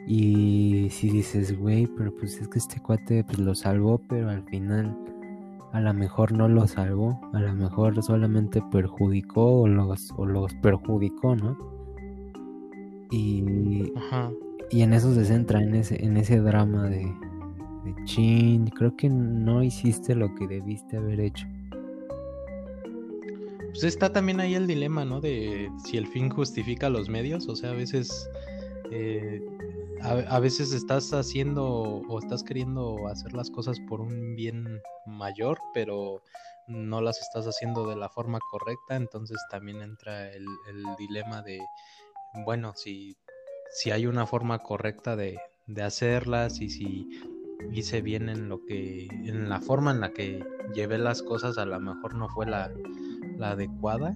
Y 0.07 0.89
si 0.91 1.11
dices, 1.11 1.59
güey, 1.59 1.87
pero 1.87 2.15
pues 2.15 2.41
es 2.41 2.49
que 2.49 2.59
este 2.59 2.81
cuate 2.81 3.25
pues 3.25 3.39
lo 3.39 3.55
salvó, 3.55 3.99
pero 4.09 4.31
al 4.31 4.45
final 4.45 4.97
a 5.77 5.81
lo 5.81 5.93
mejor 5.93 6.33
no 6.33 6.49
lo 6.49 6.67
salvó, 6.67 7.21
a 7.35 7.39
lo 7.39 7.53
mejor 7.53 8.03
solamente 8.03 8.63
perjudicó 8.73 9.61
o 9.61 9.69
los, 9.69 10.11
o 10.17 10.25
los 10.25 10.55
perjudicó, 10.55 11.37
¿no? 11.37 11.55
Y, 13.11 13.93
y 14.71 14.81
en 14.81 14.95
eso 14.95 15.13
se 15.13 15.27
centra, 15.27 15.63
en 15.63 15.75
ese, 15.75 16.03
en 16.03 16.17
ese 16.17 16.41
drama 16.41 16.85
de, 16.85 17.05
de 17.85 17.95
chin, 18.05 18.69
creo 18.69 18.97
que 18.97 19.11
no 19.11 19.63
hiciste 19.63 20.15
lo 20.15 20.35
que 20.35 20.47
debiste 20.47 20.97
haber 20.97 21.21
hecho. 21.21 21.47
Pues 23.69 23.85
está 23.85 24.11
también 24.11 24.41
ahí 24.41 24.55
el 24.55 24.67
dilema, 24.67 25.05
¿no? 25.05 25.21
De 25.21 25.71
si 25.85 25.99
el 25.99 26.07
fin 26.07 26.31
justifica 26.31 26.89
los 26.89 27.11
medios, 27.11 27.49
o 27.49 27.55
sea, 27.55 27.73
a 27.73 27.75
veces 27.75 28.31
eh, 28.91 29.43
a, 30.03 30.39
veces 30.41 30.73
estás 30.73 31.13
haciendo 31.13 31.65
o 31.65 32.19
estás 32.19 32.43
queriendo 32.43 33.09
hacer 33.09 33.33
las 33.33 33.51
cosas 33.51 33.79
por 33.89 34.01
un 34.01 34.37
bien 34.37 34.81
mayor, 35.07 35.59
pero 35.75 36.23
no 36.69 37.01
las 37.01 37.21
estás 37.21 37.47
haciendo 37.47 37.89
de 37.89 37.97
la 37.97 38.09
forma 38.09 38.39
correcta, 38.51 38.97
entonces 38.97 39.39
también 39.51 39.83
entra 39.83 40.33
el, 40.33 40.47
dilema 40.99 41.43
de, 41.43 41.61
bueno, 42.45 42.73
si, 42.75 43.17
si 43.71 43.91
hay 43.91 44.07
una 44.07 44.27
forma 44.27 44.59
correcta 44.61 45.17
de, 45.17 45.39
hacerlas 45.83 46.61
y 46.61 46.71
si 46.71 47.09
hice 47.73 48.01
bien 48.01 48.29
en 48.29 48.49
lo 48.49 48.65
que, 48.65 49.07
en 49.07 49.49
la 49.49 49.61
forma 49.61 49.91
en 49.91 50.01
la 50.01 50.13
que 50.13 50.45
llevé 50.75 50.99
las 50.99 51.23
cosas, 51.23 51.59
a 51.59 51.67
lo 51.67 51.81
mejor 51.81 52.15
no 52.15 52.29
fue 52.29 52.47
la, 52.47 52.71
la 53.37 53.51
adecuada 53.51 54.15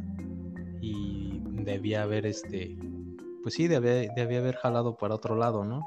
y 0.80 1.40
debía 1.64 2.02
haber 2.02 2.26
este 2.26 2.76
pues 3.42 3.54
sí, 3.54 3.68
debía, 3.68 4.38
haber 4.38 4.56
jalado 4.56 4.96
para 4.96 5.14
otro 5.14 5.34
lado, 5.34 5.64
¿no? 5.64 5.82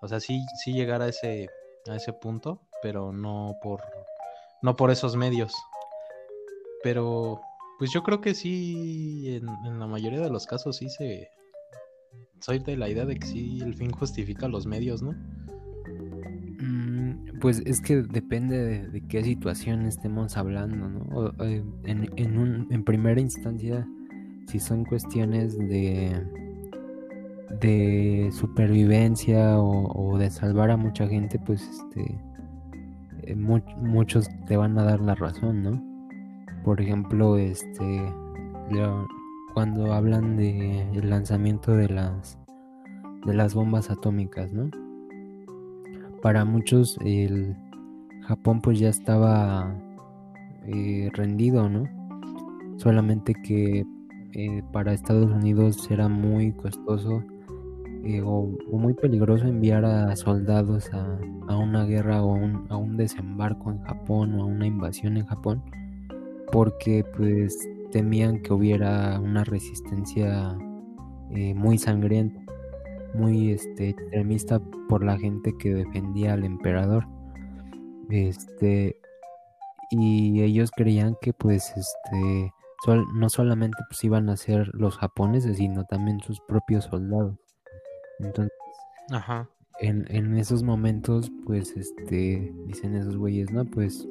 O 0.00 0.08
sea, 0.08 0.20
sí, 0.20 0.44
sí 0.62 0.72
llegar 0.72 1.02
a 1.02 1.08
ese, 1.08 1.48
a 1.88 1.96
ese 1.96 2.12
punto, 2.12 2.60
pero 2.82 3.12
no 3.12 3.56
por, 3.62 3.80
no 4.62 4.76
por 4.76 4.90
esos 4.90 5.16
medios. 5.16 5.52
Pero, 6.82 7.40
pues 7.78 7.90
yo 7.92 8.02
creo 8.02 8.20
que 8.20 8.34
sí, 8.34 9.36
en, 9.36 9.78
la 9.78 9.86
mayoría 9.86 10.20
de 10.20 10.30
los 10.30 10.46
casos 10.46 10.76
sí 10.76 10.88
se... 10.88 11.28
Soy 12.40 12.58
de 12.58 12.76
la 12.76 12.88
idea 12.88 13.06
de 13.06 13.16
que 13.16 13.26
sí, 13.26 13.60
el 13.62 13.74
fin 13.74 13.90
justifica 13.90 14.48
los 14.48 14.66
medios, 14.66 15.02
¿no? 15.02 15.12
Mm, 16.60 17.40
pues 17.40 17.62
es 17.64 17.80
que 17.80 18.02
depende 18.02 18.88
de, 18.88 19.06
qué 19.08 19.24
situación 19.24 19.86
estemos 19.86 20.36
hablando, 20.36 20.88
¿no? 20.88 21.28
Eh, 21.44 21.64
en, 21.84 22.10
en, 22.16 22.38
un, 22.38 22.68
en 22.70 22.84
primera 22.84 23.20
instancia, 23.20 23.88
si 24.46 24.60
son 24.60 24.84
cuestiones 24.84 25.58
de 25.58 26.43
de 27.60 28.30
supervivencia 28.32 29.58
o, 29.58 30.16
de 30.18 30.30
salvar 30.30 30.70
a 30.70 30.76
mucha 30.76 31.06
gente, 31.06 31.38
pues 31.38 31.62
este 31.62 32.18
eh, 33.22 33.34
muchos 33.34 34.28
te 34.46 34.56
van 34.56 34.78
a 34.78 34.84
dar 34.84 35.00
la 35.00 35.14
razón, 35.14 35.62
¿no? 35.62 35.82
Por 36.64 36.80
ejemplo, 36.80 37.36
este 37.36 38.02
cuando 39.52 39.92
hablan 39.92 40.36
de 40.36 40.82
el 40.92 41.10
lanzamiento 41.10 41.76
de 41.76 41.88
las 41.88 42.38
de 43.26 43.34
las 43.34 43.54
bombas 43.54 43.90
atómicas, 43.90 44.52
¿no? 44.52 44.70
Para 46.22 46.44
muchos 46.44 46.98
el 47.04 47.56
Japón 48.22 48.60
pues 48.60 48.78
ya 48.78 48.88
estaba 48.88 49.74
eh, 50.66 51.10
rendido, 51.12 51.68
¿no? 51.68 51.84
Solamente 52.78 53.34
que 53.34 53.84
eh, 54.32 54.62
para 54.72 54.92
Estados 54.92 55.30
Unidos 55.30 55.88
era 55.90 56.08
muy 56.08 56.52
costoso 56.52 57.22
eh, 58.04 58.22
o, 58.22 58.50
muy 58.70 58.94
peligroso 58.94 59.46
enviar 59.46 59.84
a 59.84 60.14
soldados 60.16 60.90
a, 60.92 61.18
una 61.56 61.84
guerra 61.84 62.22
o 62.22 62.36
a 62.68 62.76
un 62.76 62.96
desembarco 62.96 63.70
en 63.70 63.82
Japón 63.82 64.34
o 64.34 64.42
a 64.42 64.46
una 64.46 64.66
invasión 64.66 65.16
en 65.16 65.26
Japón 65.26 65.62
porque 66.52 67.04
pues 67.16 67.56
temían 67.90 68.42
que 68.42 68.52
hubiera 68.52 69.18
una 69.20 69.44
resistencia 69.44 70.56
eh, 71.30 71.54
muy 71.54 71.78
sangrienta 71.78 72.44
muy 73.14 73.52
este, 73.52 73.90
extremista 73.90 74.60
por 74.88 75.04
la 75.04 75.18
gente 75.18 75.56
que 75.56 75.72
defendía 75.72 76.34
al 76.34 76.44
emperador. 76.44 77.06
Este 78.10 78.96
y 79.90 80.42
ellos 80.42 80.70
creían 80.70 81.16
que 81.20 81.32
pues 81.32 81.72
este 81.76 82.52
no 83.14 83.28
solamente 83.30 83.78
pues 83.88 84.02
iban 84.04 84.28
a 84.28 84.36
ser 84.36 84.70
los 84.74 84.98
japoneses 84.98 85.56
sino 85.56 85.84
también 85.84 86.20
sus 86.20 86.40
propios 86.40 86.84
soldados 86.84 87.38
entonces, 88.24 88.52
En, 89.80 90.36
esos 90.36 90.62
momentos, 90.62 91.30
pues, 91.46 91.76
este, 91.76 92.52
dicen 92.66 92.94
esos 92.96 93.16
güeyes, 93.16 93.50
¿no? 93.50 93.64
Pues, 93.64 94.06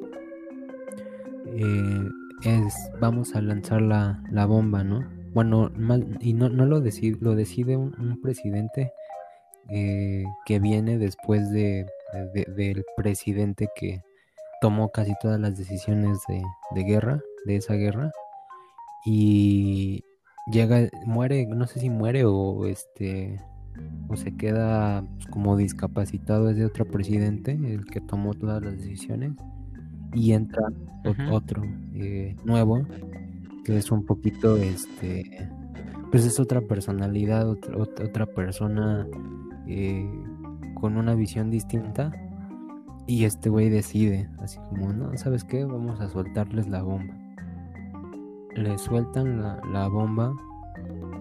eh, 1.46 2.08
es, 2.44 2.74
vamos 3.00 3.34
a 3.34 3.40
lanzar 3.40 3.82
la, 3.82 4.46
bomba, 4.46 4.84
¿no? 4.84 5.04
Bueno, 5.32 5.70
y 6.20 6.34
no, 6.34 6.48
no 6.48 6.66
lo 6.66 6.80
decide, 6.80 7.18
lo 7.20 7.34
decide 7.34 7.76
un, 7.76 8.20
presidente 8.22 8.92
eh, 9.68 10.24
que 10.46 10.60
viene 10.60 10.98
después 10.98 11.50
de, 11.50 11.86
del 12.56 12.84
presidente 12.96 13.68
que 13.74 14.02
tomó 14.60 14.90
casi 14.90 15.14
todas 15.20 15.40
las 15.40 15.58
decisiones 15.58 16.18
de, 16.28 16.42
de 16.70 16.84
guerra, 16.84 17.20
de 17.46 17.56
esa 17.56 17.74
guerra, 17.74 18.12
y 19.04 20.04
llega, 20.46 20.88
muere, 21.04 21.46
no 21.46 21.66
sé 21.66 21.80
si 21.80 21.90
muere 21.90 22.24
o 22.24 22.66
este 22.66 23.40
o 24.08 24.16
se 24.16 24.36
queda 24.36 25.04
pues, 25.14 25.26
como 25.28 25.56
discapacitado 25.56 26.50
es 26.50 26.56
de 26.56 26.66
otro 26.66 26.84
presidente, 26.84 27.52
el 27.52 27.84
que 27.84 28.00
tomó 28.00 28.34
todas 28.34 28.62
las 28.62 28.76
decisiones, 28.76 29.32
y 30.12 30.32
entra 30.32 30.68
otro 31.30 31.62
eh, 31.94 32.36
nuevo, 32.44 32.86
que 33.64 33.76
es 33.76 33.90
un 33.90 34.04
poquito, 34.04 34.56
este, 34.56 35.48
pues 36.10 36.24
es 36.24 36.38
otra 36.38 36.60
personalidad, 36.60 37.48
otra, 37.48 37.76
otra 37.76 38.26
persona 38.26 39.06
eh, 39.66 40.08
con 40.80 40.96
una 40.96 41.14
visión 41.14 41.50
distinta. 41.50 42.12
Y 43.06 43.24
este 43.24 43.50
güey 43.50 43.68
decide, 43.68 44.30
así 44.38 44.58
como, 44.70 44.92
no, 44.92 45.14
¿sabes 45.18 45.44
qué? 45.44 45.64
Vamos 45.64 46.00
a 46.00 46.08
soltarles 46.08 46.68
la 46.68 46.82
bomba. 46.82 47.14
Le 48.54 48.78
sueltan 48.78 49.42
la, 49.42 49.60
la 49.70 49.88
bomba 49.88 50.32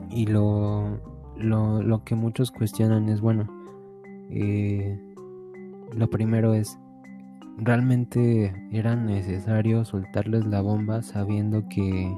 y 0.09 0.27
lo 0.27 1.12
lo, 1.37 2.03
que 2.03 2.15
muchos 2.15 2.51
cuestionan 2.51 3.09
es, 3.09 3.21
bueno, 3.21 3.47
eh, 4.29 4.99
lo 5.95 6.09
primero 6.09 6.53
es, 6.53 6.77
¿realmente 7.57 8.53
era 8.71 8.95
necesario 8.95 9.85
soltarles 9.85 10.45
la 10.45 10.61
bomba 10.61 11.01
sabiendo 11.01 11.67
que 11.69 12.13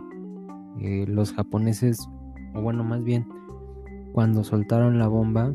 eh, 0.81 1.05
los 1.07 1.33
japoneses, 1.33 1.97
o 2.53 2.61
bueno, 2.61 2.83
más 2.83 3.03
bien, 3.03 3.27
cuando 4.13 4.43
soltaron 4.43 4.99
la 4.99 5.07
bomba, 5.07 5.53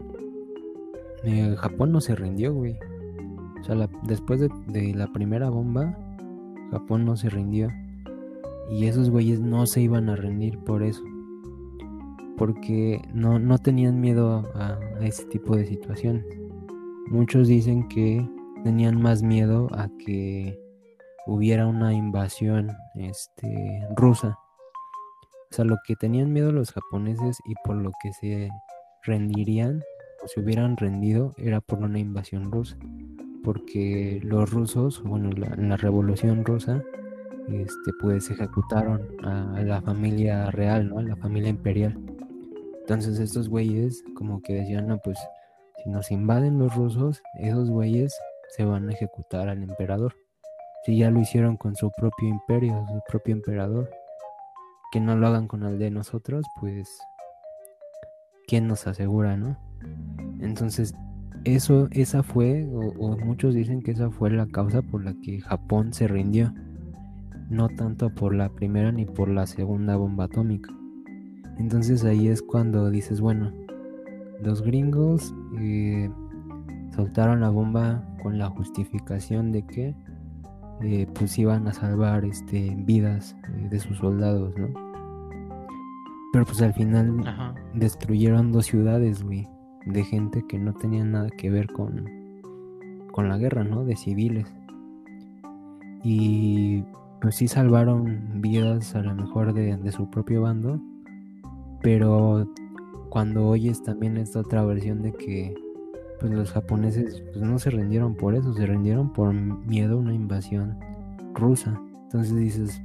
eh, 1.24 1.54
Japón 1.58 1.92
no 1.92 2.00
se 2.00 2.14
rindió, 2.14 2.54
güey. 2.54 2.76
O 3.60 3.64
sea, 3.64 3.88
después 4.04 4.40
de, 4.40 4.48
de 4.68 4.94
la 4.94 5.06
primera 5.12 5.50
bomba, 5.50 5.96
Japón 6.70 7.04
no 7.04 7.16
se 7.16 7.28
rindió. 7.28 7.68
Y 8.70 8.86
esos 8.86 9.10
güeyes 9.10 9.40
no 9.40 9.66
se 9.66 9.82
iban 9.82 10.08
a 10.08 10.16
rendir 10.16 10.58
por 10.58 10.82
eso 10.82 11.02
porque 12.40 13.02
no, 13.12 13.38
no 13.38 13.58
tenían 13.58 14.00
miedo 14.00 14.50
a, 14.54 14.78
ese 15.02 15.26
tipo 15.26 15.54
de 15.54 15.66
situaciones. 15.66 16.24
Muchos 17.08 17.48
dicen 17.48 17.86
que 17.88 18.26
tenían 18.64 18.98
más 18.98 19.22
miedo 19.22 19.68
a 19.74 19.90
que 20.02 20.58
hubiera 21.26 21.66
una 21.66 21.92
invasión 21.92 22.70
este, 22.94 23.86
rusa. 23.94 24.38
O 25.50 25.54
sea, 25.54 25.66
lo 25.66 25.76
que 25.86 25.96
tenían 25.96 26.32
miedo 26.32 26.50
los 26.50 26.72
japoneses 26.72 27.36
y 27.44 27.52
por 27.62 27.76
lo 27.76 27.92
que 28.02 28.10
se 28.14 28.48
rendirían 29.02 29.82
o 30.24 30.26
se 30.26 30.40
hubieran 30.40 30.78
rendido 30.78 31.34
era 31.36 31.60
por 31.60 31.80
una 31.80 31.98
invasión 31.98 32.50
rusa. 32.50 32.78
Porque 33.44 34.18
los 34.24 34.50
rusos, 34.50 35.02
bueno, 35.02 35.28
en 35.28 35.68
la 35.68 35.76
revolución 35.76 36.42
rusa, 36.46 36.82
este, 37.48 37.90
pues 38.00 38.30
ejecutaron 38.30 39.06
a, 39.22 39.62
la 39.62 39.82
familia 39.82 40.50
real, 40.50 40.88
¿no? 40.88 41.00
A 41.00 41.02
la 41.02 41.16
familia 41.16 41.50
imperial. 41.50 41.98
Entonces 42.80 43.18
estos 43.18 43.48
güeyes 43.48 44.02
como 44.14 44.42
que 44.42 44.54
decían, 44.54 44.88
no, 44.88 44.98
pues 44.98 45.18
si 45.82 45.90
nos 45.90 46.10
invaden 46.10 46.58
los 46.58 46.74
rusos, 46.74 47.22
esos 47.38 47.70
güeyes 47.70 48.14
se 48.50 48.64
van 48.64 48.88
a 48.88 48.92
ejecutar 48.92 49.48
al 49.48 49.62
emperador. 49.62 50.14
Si 50.84 50.98
ya 50.98 51.10
lo 51.10 51.20
hicieron 51.20 51.56
con 51.56 51.76
su 51.76 51.90
propio 51.92 52.28
imperio, 52.28 52.84
su 52.88 53.00
propio 53.08 53.34
emperador, 53.34 53.90
que 54.92 55.00
no 55.00 55.16
lo 55.16 55.26
hagan 55.26 55.46
con 55.46 55.62
el 55.64 55.78
de 55.78 55.90
nosotros, 55.90 56.44
pues 56.60 57.00
¿quién 58.46 58.66
nos 58.66 58.86
asegura, 58.86 59.36
no? 59.36 59.56
Entonces, 60.40 60.94
eso, 61.44 61.88
esa 61.92 62.22
fue, 62.22 62.68
o, 62.72 63.16
muchos 63.18 63.54
dicen 63.54 63.82
que 63.82 63.92
esa 63.92 64.10
fue 64.10 64.30
la 64.30 64.46
causa 64.46 64.82
por 64.82 65.04
la 65.04 65.14
que 65.22 65.40
Japón 65.40 65.92
se 65.92 66.08
rindió. 66.08 66.52
No 67.48 67.68
tanto 67.68 68.14
por 68.14 68.34
la 68.34 68.48
primera 68.48 68.92
ni 68.92 69.06
por 69.06 69.28
la 69.28 69.46
segunda 69.46 69.96
bomba 69.96 70.24
atómica. 70.24 70.72
Entonces 71.60 72.04
ahí 72.04 72.28
es 72.28 72.40
cuando 72.40 72.88
dices, 72.90 73.20
bueno, 73.20 73.52
los 74.42 74.62
gringos 74.62 75.34
eh, 75.58 76.10
soltaron 76.96 77.40
la 77.40 77.50
bomba 77.50 78.02
con 78.22 78.38
la 78.38 78.48
justificación 78.48 79.52
de 79.52 79.66
que 79.66 79.94
eh, 80.80 81.06
pues 81.14 81.38
iban 81.38 81.68
a 81.68 81.74
salvar 81.74 82.24
este, 82.24 82.74
vidas 82.78 83.36
eh, 83.44 83.68
de 83.68 83.78
sus 83.78 83.98
soldados, 83.98 84.54
¿no? 84.56 84.68
Pero 86.32 86.46
pues 86.46 86.62
al 86.62 86.72
final 86.72 87.22
destruyeron 87.74 88.52
dos 88.52 88.64
ciudades, 88.64 89.22
güey, 89.22 89.46
de 89.84 90.02
gente 90.02 90.42
que 90.48 90.58
no 90.58 90.72
tenía 90.72 91.04
nada 91.04 91.28
que 91.28 91.50
ver 91.50 91.66
con, 91.66 92.08
con 93.12 93.28
la 93.28 93.36
guerra, 93.36 93.64
¿no? 93.64 93.84
De 93.84 93.96
civiles. 93.96 94.50
Y 96.02 96.84
pues 97.20 97.34
sí 97.34 97.48
salvaron 97.48 98.40
vidas 98.40 98.94
a 98.94 99.02
lo 99.02 99.14
mejor 99.14 99.52
de, 99.52 99.76
de 99.76 99.92
su 99.92 100.08
propio 100.08 100.40
bando, 100.40 100.80
pero 101.82 102.48
cuando 103.08 103.48
oyes 103.48 103.82
también 103.82 104.16
esta 104.16 104.40
otra 104.40 104.64
versión 104.64 105.02
de 105.02 105.12
que 105.12 105.54
pues 106.20 106.32
los 106.32 106.52
japoneses 106.52 107.22
pues 107.32 107.42
no 107.42 107.58
se 107.58 107.70
rindieron 107.70 108.14
por 108.14 108.34
eso, 108.34 108.52
se 108.52 108.66
rindieron 108.66 109.12
por 109.12 109.32
miedo 109.32 109.96
a 109.96 110.00
una 110.00 110.14
invasión 110.14 110.78
rusa. 111.34 111.80
Entonces 112.04 112.36
dices, 112.36 112.82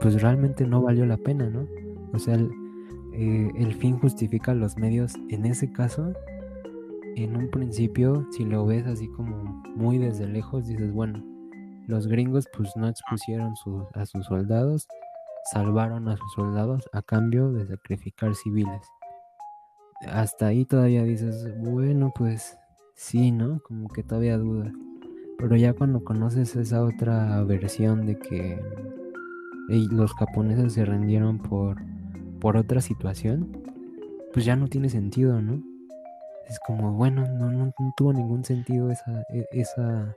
pues 0.00 0.20
realmente 0.20 0.66
no 0.66 0.82
valió 0.82 1.06
la 1.06 1.16
pena, 1.16 1.48
¿no? 1.48 1.66
O 2.12 2.18
sea, 2.18 2.34
el, 2.34 2.50
eh, 3.12 3.50
el 3.56 3.74
fin 3.74 3.98
justifica 3.98 4.54
los 4.54 4.76
medios 4.76 5.14
en 5.30 5.46
ese 5.46 5.72
caso. 5.72 6.12
En 7.14 7.34
un 7.36 7.48
principio, 7.48 8.26
si 8.32 8.44
lo 8.44 8.66
ves 8.66 8.86
así 8.86 9.08
como 9.08 9.62
muy 9.74 9.96
desde 9.96 10.26
lejos, 10.26 10.66
dices, 10.66 10.92
bueno, 10.92 11.24
los 11.86 12.08
gringos 12.08 12.46
pues 12.56 12.70
no 12.76 12.88
expusieron 12.88 13.54
a 13.94 14.06
sus 14.06 14.26
soldados, 14.26 14.86
salvaron 15.52 16.08
a 16.08 16.16
sus 16.16 16.32
soldados 16.34 16.88
a 16.92 17.02
cambio 17.02 17.52
de 17.52 17.66
sacrificar 17.66 18.34
civiles 18.34 18.82
hasta 20.04 20.48
ahí 20.48 20.64
todavía 20.64 21.02
dices, 21.04 21.48
bueno, 21.58 22.12
pues 22.14 22.58
sí, 22.94 23.30
¿no? 23.30 23.60
Como 23.60 23.88
que 23.88 24.02
todavía 24.02 24.36
duda. 24.36 24.72
Pero 25.38 25.56
ya 25.56 25.72
cuando 25.72 26.04
conoces 26.04 26.56
esa 26.56 26.82
otra 26.82 27.42
versión 27.44 28.06
de 28.06 28.18
que 28.18 28.60
los 29.68 30.12
japoneses 30.14 30.74
se 30.74 30.84
rendieron 30.84 31.38
por, 31.38 31.76
por 32.40 32.56
otra 32.56 32.80
situación, 32.80 33.62
pues 34.32 34.44
ya 34.44 34.56
no 34.56 34.68
tiene 34.68 34.88
sentido, 34.88 35.40
¿no? 35.40 35.62
Es 36.48 36.58
como, 36.60 36.92
bueno, 36.92 37.26
no, 37.26 37.50
no, 37.50 37.72
tuvo 37.96 38.12
ningún 38.12 38.44
sentido 38.44 38.90
esa, 38.90 39.22
e, 39.30 39.46
esa 39.50 40.14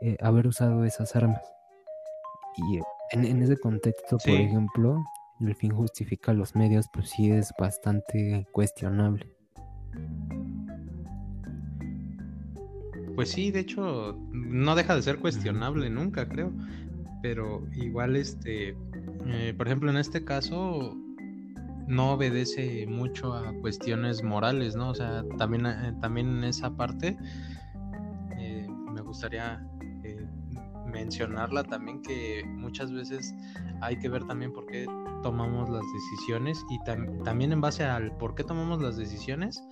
eh, 0.00 0.16
haber 0.20 0.46
usado 0.46 0.84
esas 0.84 1.14
armas. 1.14 1.42
Y 2.56 2.80
en, 3.12 3.42
ese 3.42 3.56
contexto, 3.56 4.18
por 4.18 4.34
ejemplo, 4.34 5.04
el 5.40 5.54
fin 5.54 5.72
justifica 5.72 6.32
los 6.32 6.54
medios, 6.54 6.86
pues 6.92 7.10
sí 7.10 7.30
es 7.30 7.52
bastante 7.58 8.46
cuestionable. 8.52 9.26
Pues 13.14 13.30
sí, 13.30 13.50
de 13.50 13.60
hecho, 13.60 14.18
no 14.32 14.74
deja 14.74 14.96
de 14.96 15.02
ser 15.02 15.18
cuestionable 15.18 15.90
nunca, 15.90 16.28
creo. 16.28 16.52
Pero 17.22 17.66
igual, 17.74 18.16
este, 18.16 18.74
eh, 19.26 19.54
por 19.56 19.66
ejemplo, 19.66 19.90
en 19.90 19.98
este 19.98 20.24
caso, 20.24 20.96
no 21.86 22.12
obedece 22.12 22.86
mucho 22.86 23.34
a 23.34 23.52
cuestiones 23.60 24.22
morales, 24.22 24.74
¿no? 24.74 24.90
O 24.90 24.94
sea, 24.94 25.24
también, 25.38 25.66
eh, 25.66 25.94
también 26.00 26.38
en 26.38 26.44
esa 26.44 26.74
parte 26.76 27.16
eh, 28.38 28.66
me 28.68 29.02
gustaría 29.02 29.64
mencionarla 30.92 31.64
también 31.64 32.02
que 32.02 32.44
muchas 32.46 32.92
veces 32.92 33.34
hay 33.80 33.98
que 33.98 34.08
ver 34.08 34.24
también 34.24 34.52
por 34.52 34.66
qué 34.66 34.86
tomamos 35.22 35.68
las 35.70 35.82
decisiones 35.92 36.64
y 36.70 36.78
también 37.24 37.52
en 37.52 37.60
base 37.60 37.84
al 37.84 38.16
por 38.18 38.34
qué 38.34 38.44
tomamos 38.44 38.80
las 38.80 38.96
decisiones 38.96 39.62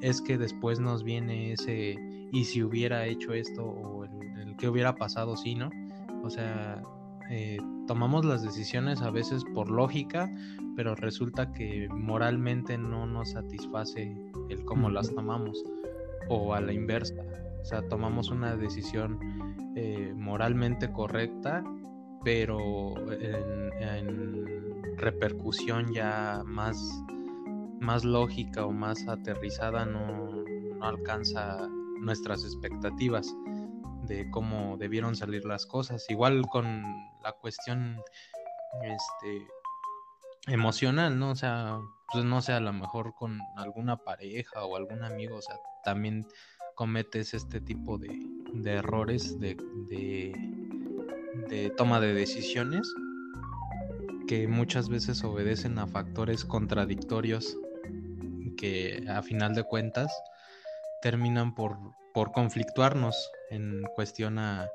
es 0.00 0.22
que 0.22 0.38
después 0.38 0.80
nos 0.80 1.04
viene 1.04 1.52
ese 1.52 1.96
y 2.32 2.44
si 2.44 2.62
hubiera 2.62 3.06
hecho 3.06 3.32
esto 3.32 3.64
o 3.64 4.04
el, 4.04 4.56
que 4.56 4.68
hubiera 4.68 4.94
pasado 4.94 5.36
si 5.36 5.54
no 5.54 5.70
o 6.22 6.30
sea 6.30 6.82
eh, 7.30 7.58
tomamos 7.86 8.24
las 8.24 8.42
decisiones 8.42 9.02
a 9.02 9.10
veces 9.10 9.44
por 9.54 9.70
lógica 9.70 10.30
pero 10.76 10.94
resulta 10.94 11.52
que 11.52 11.88
moralmente 11.90 12.78
no 12.78 13.06
nos 13.06 13.30
satisface 13.30 14.16
el 14.48 14.64
cómo 14.64 14.90
las 14.90 15.14
tomamos 15.14 15.62
o 16.28 16.54
a 16.54 16.60
la 16.60 16.72
inversa 16.72 17.14
o 17.60 17.64
sea 17.64 17.86
tomamos 17.88 18.30
una 18.30 18.56
decisión 18.56 19.18
eh, 19.76 20.12
moralmente 20.16 20.92
correcta 20.92 21.62
pero 22.22 22.94
en 23.10 24.96
repercusión 24.96 25.92
ya 25.92 26.42
más, 26.44 26.76
más 27.80 28.04
lógica 28.04 28.66
o 28.66 28.72
más 28.72 29.06
aterrizada 29.08 29.86
no, 29.86 30.44
no 30.80 30.86
alcanza 30.86 31.68
nuestras 32.00 32.44
expectativas 32.44 33.34
de 34.06 34.30
cómo 34.30 34.76
debieron 34.76 35.16
salir 35.16 35.44
las 35.44 35.66
cosas. 35.66 36.04
Igual 36.08 36.42
con 36.50 36.82
la 37.22 37.32
cuestión 37.32 38.02
este 38.82 39.46
emocional, 40.46 41.18
¿no? 41.18 41.30
O 41.30 41.36
sea, 41.36 41.78
pues 42.12 42.24
no 42.24 42.42
sé, 42.42 42.52
a 42.52 42.60
lo 42.60 42.72
mejor 42.72 43.14
con 43.14 43.38
alguna 43.56 43.96
pareja 43.96 44.64
o 44.64 44.76
algún 44.76 45.04
amigo, 45.04 45.36
o 45.36 45.42
sea, 45.42 45.56
también 45.84 46.26
cometes 46.74 47.34
este 47.34 47.60
tipo 47.60 47.98
de, 47.98 48.08
de 48.52 48.72
errores 48.72 49.38
de, 49.40 49.56
de, 51.48 51.70
toma 51.76 52.00
de 52.00 52.14
decisiones 52.14 52.92
que 54.26 54.46
muchas 54.48 54.88
veces 54.88 55.24
obedecen 55.24 55.78
a 55.78 55.86
factores 55.86 56.44
contradictorios 56.44 57.56
que 58.56 59.04
a 59.08 59.22
final 59.22 59.54
de 59.54 59.64
cuentas 59.64 60.12
terminan 61.02 61.54
por, 61.54 61.78
por 62.12 62.32
conflictuarnos 62.32 63.30
en 63.50 63.82
cuestión 63.94 64.38
al, 64.38 64.68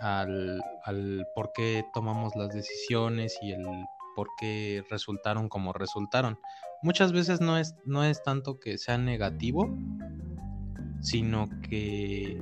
al 0.00 1.26
por 1.34 1.52
qué 1.54 1.84
tomamos 1.94 2.34
las 2.36 2.52
decisiones 2.52 3.38
y 3.40 3.52
el 3.52 3.64
por 4.14 4.28
qué 4.38 4.84
resultaron 4.90 5.48
como 5.48 5.72
resultaron. 5.72 6.38
Muchas 6.82 7.12
veces 7.12 7.40
no 7.40 7.58
es, 7.58 7.74
no 7.84 8.04
es 8.04 8.22
tanto 8.22 8.58
que 8.60 8.78
sea 8.78 8.98
negativo, 8.98 9.76
sino 11.00 11.48
que 11.68 12.38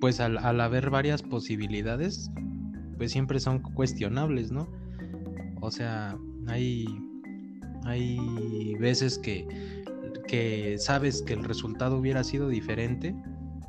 pues 0.00 0.20
al, 0.20 0.60
haber 0.60 0.90
varias 0.90 1.22
posibilidades, 1.22 2.30
pues 2.96 3.12
siempre 3.12 3.40
son 3.40 3.60
cuestionables, 3.60 4.50
¿no? 4.50 4.68
O 5.60 5.70
sea, 5.70 6.16
hay, 6.46 6.86
hay 7.84 8.74
veces 8.78 9.18
que, 9.18 9.46
que 10.26 10.76
sabes 10.78 11.22
que 11.22 11.34
el 11.34 11.44
resultado 11.44 11.98
hubiera 11.98 12.22
sido 12.24 12.48
diferente, 12.48 13.14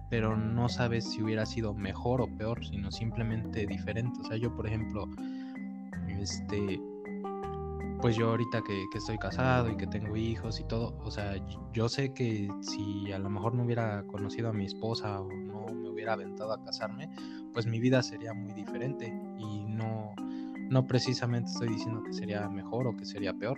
pero 0.09 0.35
no 0.35 0.69
sabes 0.69 1.05
si 1.05 1.21
hubiera 1.21 1.45
sido 1.45 1.73
mejor 1.73 2.21
o 2.21 2.27
peor, 2.37 2.65
sino 2.65 2.91
simplemente 2.91 3.65
diferente. 3.65 4.19
O 4.21 4.25
sea, 4.25 4.37
yo, 4.37 4.55
por 4.55 4.67
ejemplo, 4.67 5.07
este, 6.07 6.79
pues 8.01 8.15
yo 8.15 8.29
ahorita 8.29 8.61
que, 8.61 8.85
que, 8.91 8.97
estoy 8.97 9.17
casado 9.17 9.69
y 9.69 9.77
que 9.77 9.87
tengo 9.87 10.15
hijos 10.15 10.59
y 10.59 10.63
todo, 10.63 10.97
o 11.03 11.11
sea, 11.11 11.35
yo 11.73 11.89
sé 11.89 12.13
que 12.13 12.49
si 12.61 13.11
a 13.11 13.19
lo 13.19 13.29
mejor 13.29 13.55
no 13.55 13.63
hubiera 13.63 14.03
conocido 14.03 14.49
a 14.49 14.53
mi 14.53 14.65
esposa 14.65 15.21
o 15.21 15.27
no 15.31 15.65
me 15.73 15.89
hubiera 15.89 16.13
aventado 16.13 16.53
a 16.53 16.63
casarme, 16.63 17.09
pues 17.53 17.65
mi 17.65 17.79
vida 17.79 18.01
sería 18.01 18.33
muy 18.33 18.53
diferente 18.53 19.13
y 19.37 19.65
no, 19.65 20.13
no 20.69 20.85
precisamente 20.87 21.51
estoy 21.51 21.69
diciendo 21.69 22.03
que 22.03 22.13
sería 22.13 22.47
mejor 22.47 22.87
o 22.87 22.95
que 22.95 23.05
sería 23.05 23.33
peor, 23.33 23.57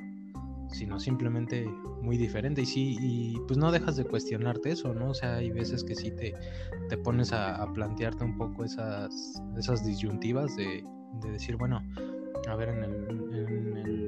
sino 0.69 0.99
simplemente 0.99 1.65
muy 2.01 2.17
diferente. 2.17 2.61
Y 2.61 2.65
sí, 2.65 2.97
y 2.99 3.39
pues 3.47 3.57
no 3.57 3.71
dejas 3.71 3.97
de 3.97 4.05
cuestionarte 4.05 4.71
eso, 4.71 4.93
¿no? 4.93 5.09
O 5.09 5.13
sea, 5.13 5.35
hay 5.35 5.51
veces 5.51 5.83
que 5.83 5.95
sí 5.95 6.11
te, 6.11 6.33
te 6.89 6.97
pones 6.97 7.33
a, 7.33 7.65
plantearte 7.73 8.23
un 8.23 8.37
poco 8.37 8.63
esas, 8.63 9.41
esas 9.57 9.85
disyuntivas 9.85 10.55
de, 10.55 10.83
decir, 11.31 11.57
bueno, 11.57 11.81
a 12.47 12.55
ver, 12.55 12.69
en 12.69 12.83
el, 12.83 14.00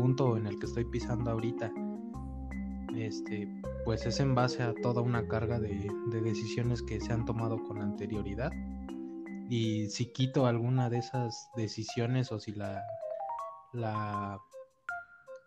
punto 0.00 0.36
en 0.36 0.46
el 0.46 0.58
que 0.58 0.66
estoy 0.66 0.84
pisando 0.84 1.30
ahorita, 1.30 1.70
este, 2.96 3.48
pues 3.84 4.06
es 4.06 4.18
en 4.20 4.34
base 4.34 4.62
a 4.62 4.74
toda 4.74 5.02
una 5.02 5.28
carga 5.28 5.58
de, 5.58 5.90
de 6.10 6.20
decisiones 6.22 6.82
que 6.82 7.00
se 7.00 7.12
han 7.12 7.24
tomado 7.24 7.62
con 7.62 7.82
anterioridad 7.82 8.50
y 9.50 9.88
si 9.90 10.06
quito 10.12 10.46
alguna 10.46 10.88
de 10.88 10.98
esas 10.98 11.50
decisiones 11.56 12.30
o 12.32 12.38
si 12.38 12.52
la, 12.52 12.82
la, 13.72 14.38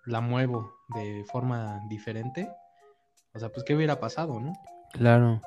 la 0.06 0.22
muevo 0.22 0.74
de 0.93 1.24
forma 1.32 1.82
diferente, 1.89 2.49
o 3.34 3.39
sea, 3.39 3.49
pues 3.49 3.64
qué 3.64 3.76
hubiera 3.76 3.99
pasado, 3.99 4.39
¿no? 4.39 4.54
Claro. 4.91 5.41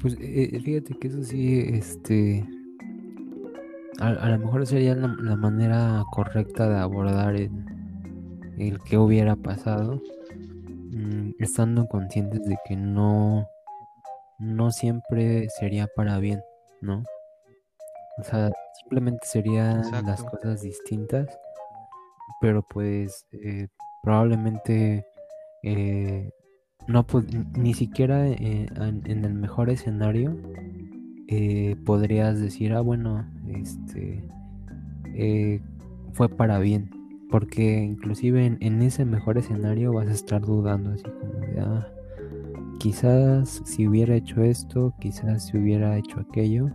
Pues 0.00 0.14
eh, 0.14 0.50
eh, 0.52 0.60
fíjate 0.60 0.96
que 0.96 1.08
eso 1.08 1.22
sí, 1.24 1.58
este, 1.58 2.48
a, 3.98 4.28
lo 4.28 4.38
mejor 4.38 4.64
sería 4.66 4.94
la, 4.94 5.36
manera 5.36 6.04
correcta 6.12 6.68
de 6.68 6.78
abordar 6.78 7.34
el, 7.34 7.50
el 8.58 8.80
que 8.80 8.98
hubiera 8.98 9.36
pasado, 9.36 10.02
mm, 10.34 11.30
estando 11.38 11.86
conscientes 11.88 12.44
de 12.44 12.56
que 12.64 12.76
no, 12.76 13.48
no 14.38 14.70
siempre 14.70 15.48
sería 15.48 15.86
para 15.94 16.18
bien, 16.18 16.42
¿no? 16.80 17.04
O 18.18 18.24
sea, 18.24 18.50
simplemente 18.80 19.26
serían 19.26 19.82
las 20.06 20.22
cosas 20.24 20.62
distintas, 20.62 21.38
pero 22.40 22.62
pues 22.62 23.26
eh, 23.32 23.68
probablemente 24.06 25.04
eh, 25.64 26.30
no 26.86 27.04
ni 27.56 27.74
siquiera 27.74 28.28
eh, 28.28 28.68
en, 28.76 29.24
el 29.24 29.34
mejor 29.34 29.68
escenario 29.68 30.36
eh, 31.26 31.74
podrías 31.84 32.40
decir, 32.40 32.72
ah, 32.72 32.82
bueno, 32.82 33.26
este 33.48 34.22
fue 36.12 36.28
para 36.28 36.60
bien. 36.60 36.95
Porque 37.30 37.82
inclusive 37.82 38.56
en, 38.60 38.82
ese 38.82 39.04
mejor 39.04 39.38
escenario 39.38 39.92
vas 39.92 40.08
a 40.08 40.12
estar 40.12 40.42
dudando, 40.42 40.90
así 40.92 41.04
como 41.04 41.40
de, 41.40 41.60
ah, 41.60 41.88
quizás 42.78 43.62
si 43.64 43.86
hubiera 43.86 44.14
hecho 44.14 44.42
esto, 44.42 44.94
quizás 45.00 45.46
si 45.46 45.58
hubiera 45.58 45.96
hecho 45.98 46.20
aquello, 46.20 46.70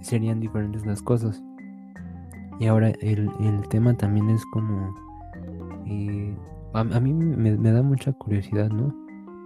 serían 0.00 0.40
diferentes 0.40 0.84
las 0.84 1.02
cosas. 1.02 1.42
Y 2.58 2.66
ahora 2.66 2.90
el, 3.00 3.30
el 3.40 3.68
tema 3.68 3.96
también 3.96 4.28
es 4.30 4.44
como 4.46 4.94
a, 6.72 6.84
mí 7.00 7.12
me, 7.12 7.72
da 7.72 7.82
mucha 7.82 8.12
curiosidad, 8.12 8.70
¿no? 8.70 8.94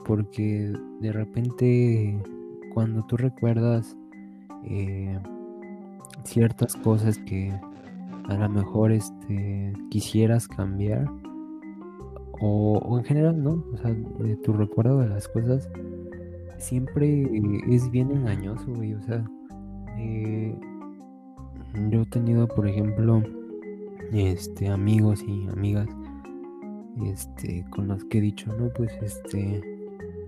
Porque 0.05 0.73
de 1.01 1.13
repente 1.13 2.23
cuando 2.73 3.05
tú 3.07 3.17
recuerdas 3.17 3.97
eh, 4.65 5.19
ciertas 6.25 6.77
cosas 6.77 7.19
que 7.19 7.53
a 8.29 8.35
lo 8.35 8.49
mejor 8.49 8.93
este, 8.93 9.73
quisieras 9.91 10.49
cambiar, 10.49 11.07
o, 12.41 12.99
en 12.99 13.05
general, 13.05 13.43
¿no? 13.43 13.65
O 13.73 13.77
sea, 13.79 13.93
de 13.93 14.37
tu 14.37 14.53
recuerdo 14.53 14.99
de 15.01 15.09
las 15.09 15.29
cosas, 15.29 15.69
siempre 16.59 17.31
es 17.69 17.91
bien 17.91 18.11
engañoso, 18.11 18.67
güey. 18.75 18.95
O 18.95 19.03
sea, 19.03 19.25
eh, 19.99 20.55
yo 21.91 22.03
he 22.03 22.07
tenido, 22.07 22.47
por 22.49 22.67
ejemplo, 22.67 23.23
este, 24.13 24.69
amigos 24.69 25.25
y 25.27 25.47
amigas 25.49 25.89
este, 27.05 27.65
con 27.71 27.89
los 27.89 28.05
que 28.05 28.19
he 28.19 28.21
dicho, 28.21 28.53
no, 28.57 28.69
pues 28.71 28.93
este, 29.03 29.63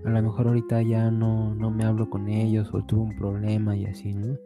a 0.05 0.09
lo 0.09 0.21
mejor 0.21 0.47
ahorita 0.47 0.81
ya 0.81 1.09
no, 1.09 1.55
no 1.55 1.71
me 1.71 1.83
hablo 1.83 2.09
con 2.09 2.27
ellos 2.27 2.69
o 2.73 2.83
tuve 2.83 3.01
un 3.01 3.15
problema 3.15 3.75
y 3.75 3.85
así, 3.85 4.13
¿no? 4.13 4.37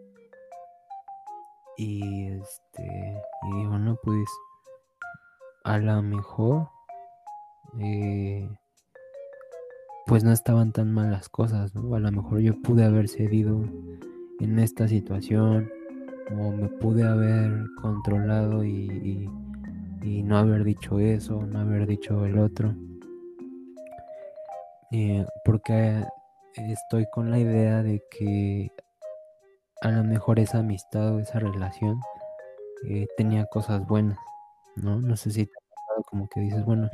Y 1.77 2.27
este, 2.27 3.21
y 3.43 3.57
digo, 3.57 3.77
no, 3.77 3.97
pues 4.03 4.29
a 5.63 5.77
lo 5.77 6.01
mejor, 6.01 6.69
eh, 7.79 8.49
pues 10.05 10.23
no 10.23 10.31
estaban 10.31 10.71
tan 10.71 10.91
mal 10.93 11.11
las 11.11 11.29
cosas, 11.29 11.73
¿no? 11.73 11.95
A 11.95 11.99
lo 11.99 12.11
mejor 12.11 12.39
yo 12.39 12.61
pude 12.61 12.83
haber 12.83 13.07
cedido 13.09 13.63
en 14.39 14.59
esta 14.59 14.87
situación 14.87 15.71
o 16.31 16.51
me 16.51 16.67
pude 16.67 17.03
haber 17.03 17.65
controlado 17.81 18.63
y 18.63 19.29
y 20.03 20.21
no 20.21 20.37
haber 20.37 20.63
dicho 20.63 20.99
eso, 20.99 21.45
no 21.45 21.59
haber 21.59 21.87
dicho 21.87 22.25
el 22.25 22.37
otro. 22.37 22.75
Eh, 24.91 25.25
porque 25.45 26.03
estoy 26.55 27.05
con 27.11 27.31
la 27.31 27.39
idea 27.39 27.81
de 27.81 28.03
que 28.11 28.69
a 29.83 29.91
lo 29.91 30.03
mejor 30.03 30.39
esa 30.39 30.59
amistad 30.59 31.13
o 31.13 31.19
esa 31.19 31.39
relación 31.39 31.99
eh, 32.87 33.05
tenía 33.17 33.45
cosas 33.45 33.85
buenas, 33.85 34.17
¿no? 34.77 35.01
No 35.01 35.17
sé 35.17 35.29
si 35.31 35.45
te 35.45 35.51
ha 35.51 35.75
pasado 35.75 36.03
como 36.09 36.29
que 36.29 36.39
dices, 36.39 36.63
bueno, 36.63 36.89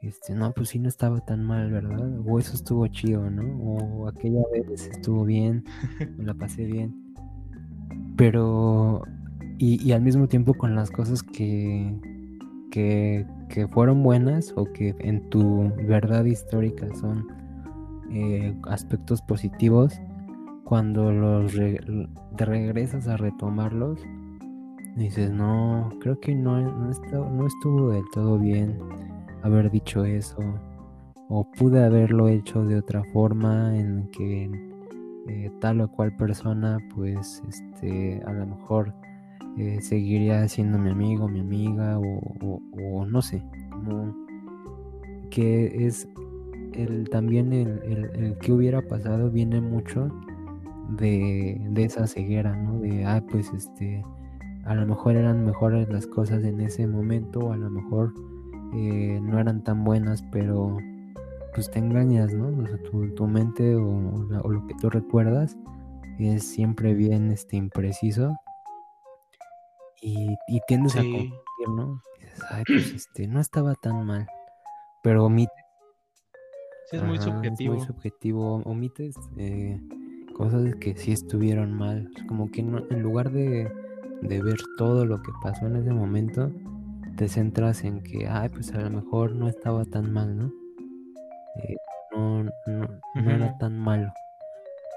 este, 0.00 0.34
no, 0.34 0.52
pues 0.52 0.68
sí 0.68 0.78
no 0.78 0.88
estaba 0.88 1.20
tan 1.20 1.42
mal, 1.42 1.70
¿verdad? 1.72 2.20
O 2.24 2.38
eso 2.38 2.54
estuvo 2.54 2.86
chido, 2.86 3.28
¿no? 3.28 3.42
O 3.60 4.08
aquella 4.08 4.40
vez 4.52 4.86
estuvo 4.86 5.24
bien, 5.24 5.64
me 6.16 6.24
la 6.24 6.34
pasé 6.34 6.64
bien. 6.64 6.94
Pero, 8.16 9.02
y, 9.58 9.82
y 9.84 9.92
al 9.92 10.02
mismo 10.02 10.28
tiempo 10.28 10.54
con 10.54 10.76
las 10.76 10.92
cosas 10.92 11.24
que, 11.24 11.92
que, 12.70 13.26
fueron 13.70 14.02
buenas 14.02 14.52
o 14.56 14.64
que 14.72 14.94
en 15.00 15.28
tu 15.28 15.72
verdad 15.88 16.24
histórica 16.24 16.86
son 16.94 17.26
eh, 18.12 18.56
aspectos 18.68 19.22
positivos, 19.22 20.00
cuando 20.64 21.12
los 21.12 21.54
regresas 22.36 23.08
a 23.08 23.16
retomarlos, 23.16 24.00
dices, 24.96 25.30
no, 25.30 25.90
creo 26.00 26.18
que 26.20 26.34
no, 26.34 26.60
no, 26.60 26.90
estuvo, 27.46 27.90
del 27.90 28.04
todo 28.12 28.38
bien 28.38 28.78
haber 29.42 29.70
dicho 29.70 30.04
eso, 30.04 30.38
o 31.28 31.50
pude 31.58 31.84
haberlo 31.84 32.28
hecho 32.28 32.64
de 32.64 32.76
otra 32.76 33.02
forma 33.12 33.76
en 33.76 34.08
que 34.10 34.50
eh, 35.28 35.50
tal 35.60 35.80
o 35.80 35.88
cual 35.90 36.16
persona, 36.16 36.78
pues, 36.94 37.42
este, 37.48 38.22
a 38.26 38.32
lo 38.32 38.46
mejor 38.46 38.92
eh, 39.58 39.80
seguiría 39.82 40.48
siendo 40.48 40.78
mi 40.78 40.90
amigo, 40.90 41.28
mi 41.28 41.40
amiga 41.40 41.98
o, 41.98 43.06
no 43.06 43.22
sé, 43.22 43.42
que 45.30 45.86
es 45.86 46.08
el, 46.72 47.08
también 47.10 47.52
el, 47.52 48.36
que 48.40 48.52
hubiera 48.52 48.80
pasado 48.82 49.30
viene 49.30 49.60
mucho 49.60 50.10
de, 50.96 51.60
esa 51.76 52.06
ceguera, 52.06 52.56
¿no? 52.56 52.78
De, 52.80 53.04
ah, 53.04 53.22
pues 53.30 53.52
este, 53.52 54.04
a 54.64 54.74
lo 54.74 54.86
mejor 54.86 55.16
eran 55.16 55.44
mejores 55.44 55.88
las 55.88 56.06
cosas 56.06 56.44
en 56.44 56.60
ese 56.60 56.86
momento, 56.86 57.40
o 57.40 57.52
a 57.52 57.56
lo 57.56 57.70
mejor 57.70 58.14
eh, 58.74 59.20
no 59.22 59.38
eran 59.38 59.62
tan 59.64 59.84
buenas, 59.84 60.22
pero 60.30 60.76
pues 61.54 61.70
te 61.70 61.78
engañas, 61.78 62.32
¿no? 62.32 62.50
tu, 63.14 63.26
mente 63.26 63.74
o, 63.76 63.86
o, 64.42 64.48
lo 64.48 64.66
que 64.66 64.74
tú 64.74 64.88
recuerdas 64.88 65.56
es 66.18 66.44
siempre 66.44 66.94
bien 66.94 67.30
este, 67.30 67.56
impreciso 67.56 68.34
y, 70.00 70.34
y 70.48 70.60
tiendes 70.66 70.96
a 70.96 71.00
confundir, 71.00 71.68
¿no? 71.68 72.00
Ay, 72.50 72.64
pues 72.66 72.92
este, 72.94 73.26
no 73.28 73.40
estaba 73.40 73.74
tan 73.74 74.06
mal, 74.06 74.26
pero 75.02 75.26
omites. 75.26 75.54
Sí, 76.90 76.96
es 76.96 77.02
muy 77.02 77.18
subjetivo. 77.18 77.74
Es 77.74 77.78
muy 77.78 77.86
subjetivo, 77.86 78.56
omites 78.64 79.14
eh, 79.36 79.80
cosas 80.42 80.74
que 80.74 80.96
sí 80.96 81.12
estuvieron 81.12 81.72
mal. 81.72 82.10
Como 82.26 82.50
que 82.50 82.64
no, 82.64 82.82
en 82.90 83.00
lugar 83.00 83.30
de, 83.30 83.70
de 84.22 84.42
ver 84.42 84.58
todo 84.76 85.06
lo 85.06 85.22
que 85.22 85.30
pasó 85.40 85.66
en 85.66 85.76
ese 85.76 85.92
momento, 85.92 86.50
te 87.16 87.28
centras 87.28 87.84
en 87.84 88.02
que, 88.02 88.26
ay, 88.26 88.48
pues 88.48 88.74
a 88.74 88.80
lo 88.80 88.90
mejor 88.90 89.36
no 89.36 89.48
estaba 89.48 89.84
tan 89.84 90.12
mal, 90.12 90.36
¿no? 90.36 90.52
Eh, 91.62 91.76
no, 92.10 92.42
no, 92.42 93.00
no 93.14 93.30
era 93.30 93.56
tan 93.58 93.78
malo, 93.78 94.12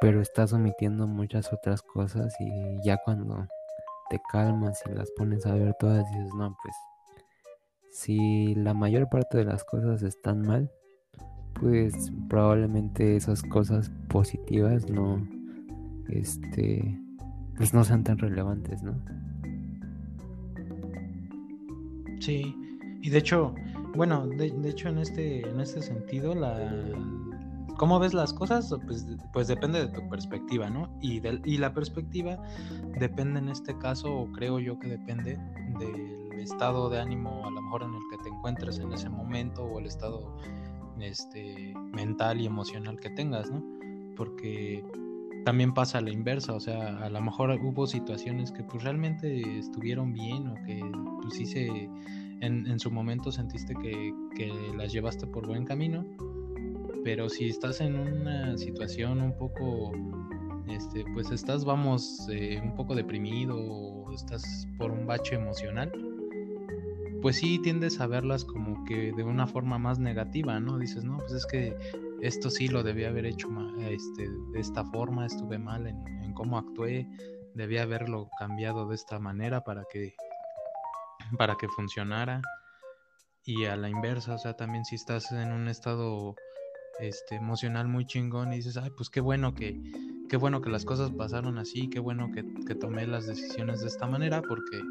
pero 0.02 0.20
estás 0.20 0.52
omitiendo 0.52 1.06
muchas 1.06 1.54
otras 1.54 1.84
cosas 1.84 2.34
y 2.40 2.50
ya 2.84 2.98
cuando 2.98 3.48
te 4.10 4.20
calmas 4.32 4.82
y 4.90 4.96
las 4.96 5.12
pones 5.12 5.46
a 5.46 5.54
ver 5.54 5.76
todas 5.76 6.10
dices, 6.10 6.34
no, 6.36 6.58
pues 6.64 6.76
si 7.92 8.56
la 8.56 8.74
mayor 8.74 9.10
parte 9.10 9.38
de 9.38 9.46
las 9.46 9.64
cosas 9.64 10.02
están 10.02 10.42
mal, 10.42 10.72
pues 11.54 12.12
probablemente 12.30 13.16
esas 13.16 13.44
cosas 13.44 13.92
positivas 14.10 14.90
no, 14.90 15.35
este, 16.10 17.00
pues 17.58 17.74
no 17.74 17.84
sean 17.84 18.04
tan 18.04 18.18
relevantes, 18.18 18.84
¿no? 18.84 18.94
Sí, 22.20 22.56
y 23.02 23.10
de 23.10 23.18
hecho, 23.18 23.54
bueno, 23.96 24.28
de, 24.28 24.52
de 24.52 24.70
hecho 24.70 24.90
en 24.90 25.00
este, 25.00 25.48
en 25.48 25.60
este 25.60 25.82
sentido, 25.82 26.34
la, 26.34 26.58
¿Cómo 27.78 28.00
ves 28.00 28.14
las 28.14 28.34
cosas? 28.34 28.74
Pues, 28.86 29.06
pues 29.34 29.48
depende 29.48 29.80
de 29.80 29.88
tu 29.88 30.08
perspectiva, 30.08 30.70
¿no? 30.70 30.90
Y, 31.02 31.22
y 31.44 31.58
la 31.58 31.74
perspectiva 31.74 32.42
depende 32.98 33.40
en 33.40 33.50
este 33.50 33.78
caso, 33.78 34.14
o 34.14 34.32
creo 34.32 34.60
yo 34.60 34.80
que 34.80 34.88
depende 34.88 35.38
del 35.80 36.40
estado 36.40 36.90
de 36.90 37.02
ánimo 37.02 37.46
a 37.46 37.52
lo 37.52 37.62
mejor 37.62 37.84
en 37.84 37.94
el 37.94 38.02
que 38.10 38.18
te 38.24 38.30
encuentres 38.30 38.80
en 38.80 38.94
ese 38.94 39.10
momento 39.10 39.64
o 39.64 39.80
el 39.80 39.88
estado 39.88 40.38
este, 41.02 41.74
mental 41.92 42.40
y 42.40 42.46
emocional 42.46 42.98
que 42.98 43.10
tengas, 43.10 43.52
¿no? 43.52 43.62
Porque 44.16 44.86
también 45.46 45.74
pasa 45.74 46.00
a 46.00 46.02
la 46.02 46.12
inversa, 46.12 46.54
o 46.54 46.60
sea, 46.60 46.98
a 46.98 47.10
lo 47.10 47.22
mejor 47.22 47.52
hubo 47.64 47.88
situaciones 47.88 48.52
que 48.52 48.64
pues 48.64 48.84
realmente 48.84 49.60
estuvieron 49.60 50.12
bien 50.12 50.48
o 50.48 50.56
que 50.66 50.84
pues 51.22 51.36
sí 51.36 51.46
se, 51.46 51.68
en, 52.42 52.68
en 52.68 52.80
su 52.80 52.92
momento 52.92 53.32
sentiste 53.32 53.74
que, 53.76 54.14
que 54.36 54.52
las 54.76 54.92
llevaste 54.92 55.26
por 55.28 55.48
buen 55.48 55.64
camino 55.64 56.06
pero 57.06 57.30
si 57.30 57.50
estás 57.50 57.82
en 57.82 58.00
una 58.00 58.58
situación 58.58 59.22
un 59.22 59.38
poco, 59.38 59.92
este, 60.68 61.06
pues 61.14 61.30
estás, 61.30 61.64
vamos, 61.64 62.28
eh, 62.32 62.60
un 62.62 62.74
poco 62.74 62.96
deprimido 62.96 63.56
o 63.56 64.12
estás 64.12 64.68
por 64.80 64.90
un 64.90 65.06
bache 65.06 65.36
emocional, 65.36 65.92
pues 67.22 67.36
sí 67.36 67.60
tiendes 67.62 68.02
a 68.02 68.08
verlas 68.08 68.44
como 68.44 68.84
que 68.86 69.14
de 69.16 69.24
una 69.24 69.46
forma 69.46 69.78
más 69.78 70.00
negativa, 70.00 70.60
¿no? 70.60 70.80
Dices, 70.80 71.04
no, 71.04 71.20
pues 71.20 71.34
es 71.34 71.46
que 71.46 71.78
esto 72.22 72.50
sí 72.50 72.68
lo 72.68 72.84
debía 72.84 73.10
haber 73.10 73.26
hecho 73.26 73.48
este, 73.80 74.30
de 74.52 74.60
esta 74.60 74.84
forma, 74.86 75.26
estuve 75.26 75.58
mal 75.58 75.88
en, 75.88 76.34
cómo 76.34 76.58
actué, 76.58 77.08
debía 77.54 77.84
haberlo 77.84 78.30
cambiado 78.38 78.88
de 78.88 78.96
esta 78.96 79.20
manera 79.20 79.62
para 79.62 79.84
que, 79.92 80.16
para 81.38 81.56
que 81.56 81.68
funcionara. 81.70 82.42
Y 83.46 83.66
a 83.66 83.76
la 83.76 83.90
inversa, 83.90 84.34
o 84.34 84.38
sea, 84.38 84.56
también 84.56 84.86
si 84.86 84.96
estás 84.96 85.32
en 85.32 85.52
un 85.52 85.68
estado 85.68 86.36
este, 87.00 87.36
emocional 87.36 87.88
muy 87.88 88.06
chingón 88.06 88.54
y 88.54 88.58
dices, 88.58 88.78
ay, 88.78 88.90
pues 88.98 89.10
qué 89.10 89.22
bueno 89.22 89.54
que, 89.54 89.80
qué 90.30 90.38
bueno 90.38 90.62
que 90.62 90.70
las 90.70 90.86
cosas 90.86 91.12
pasaron 91.12 91.58
así, 91.58 91.90
qué 91.90 92.00
bueno 92.00 92.32
que, 92.32 92.44
tomé 92.76 93.08
las 93.08 93.28
decisiones 93.28 93.82
de 93.82 93.88
esta 93.88 94.08
manera, 94.08 94.42
porque 94.42 94.82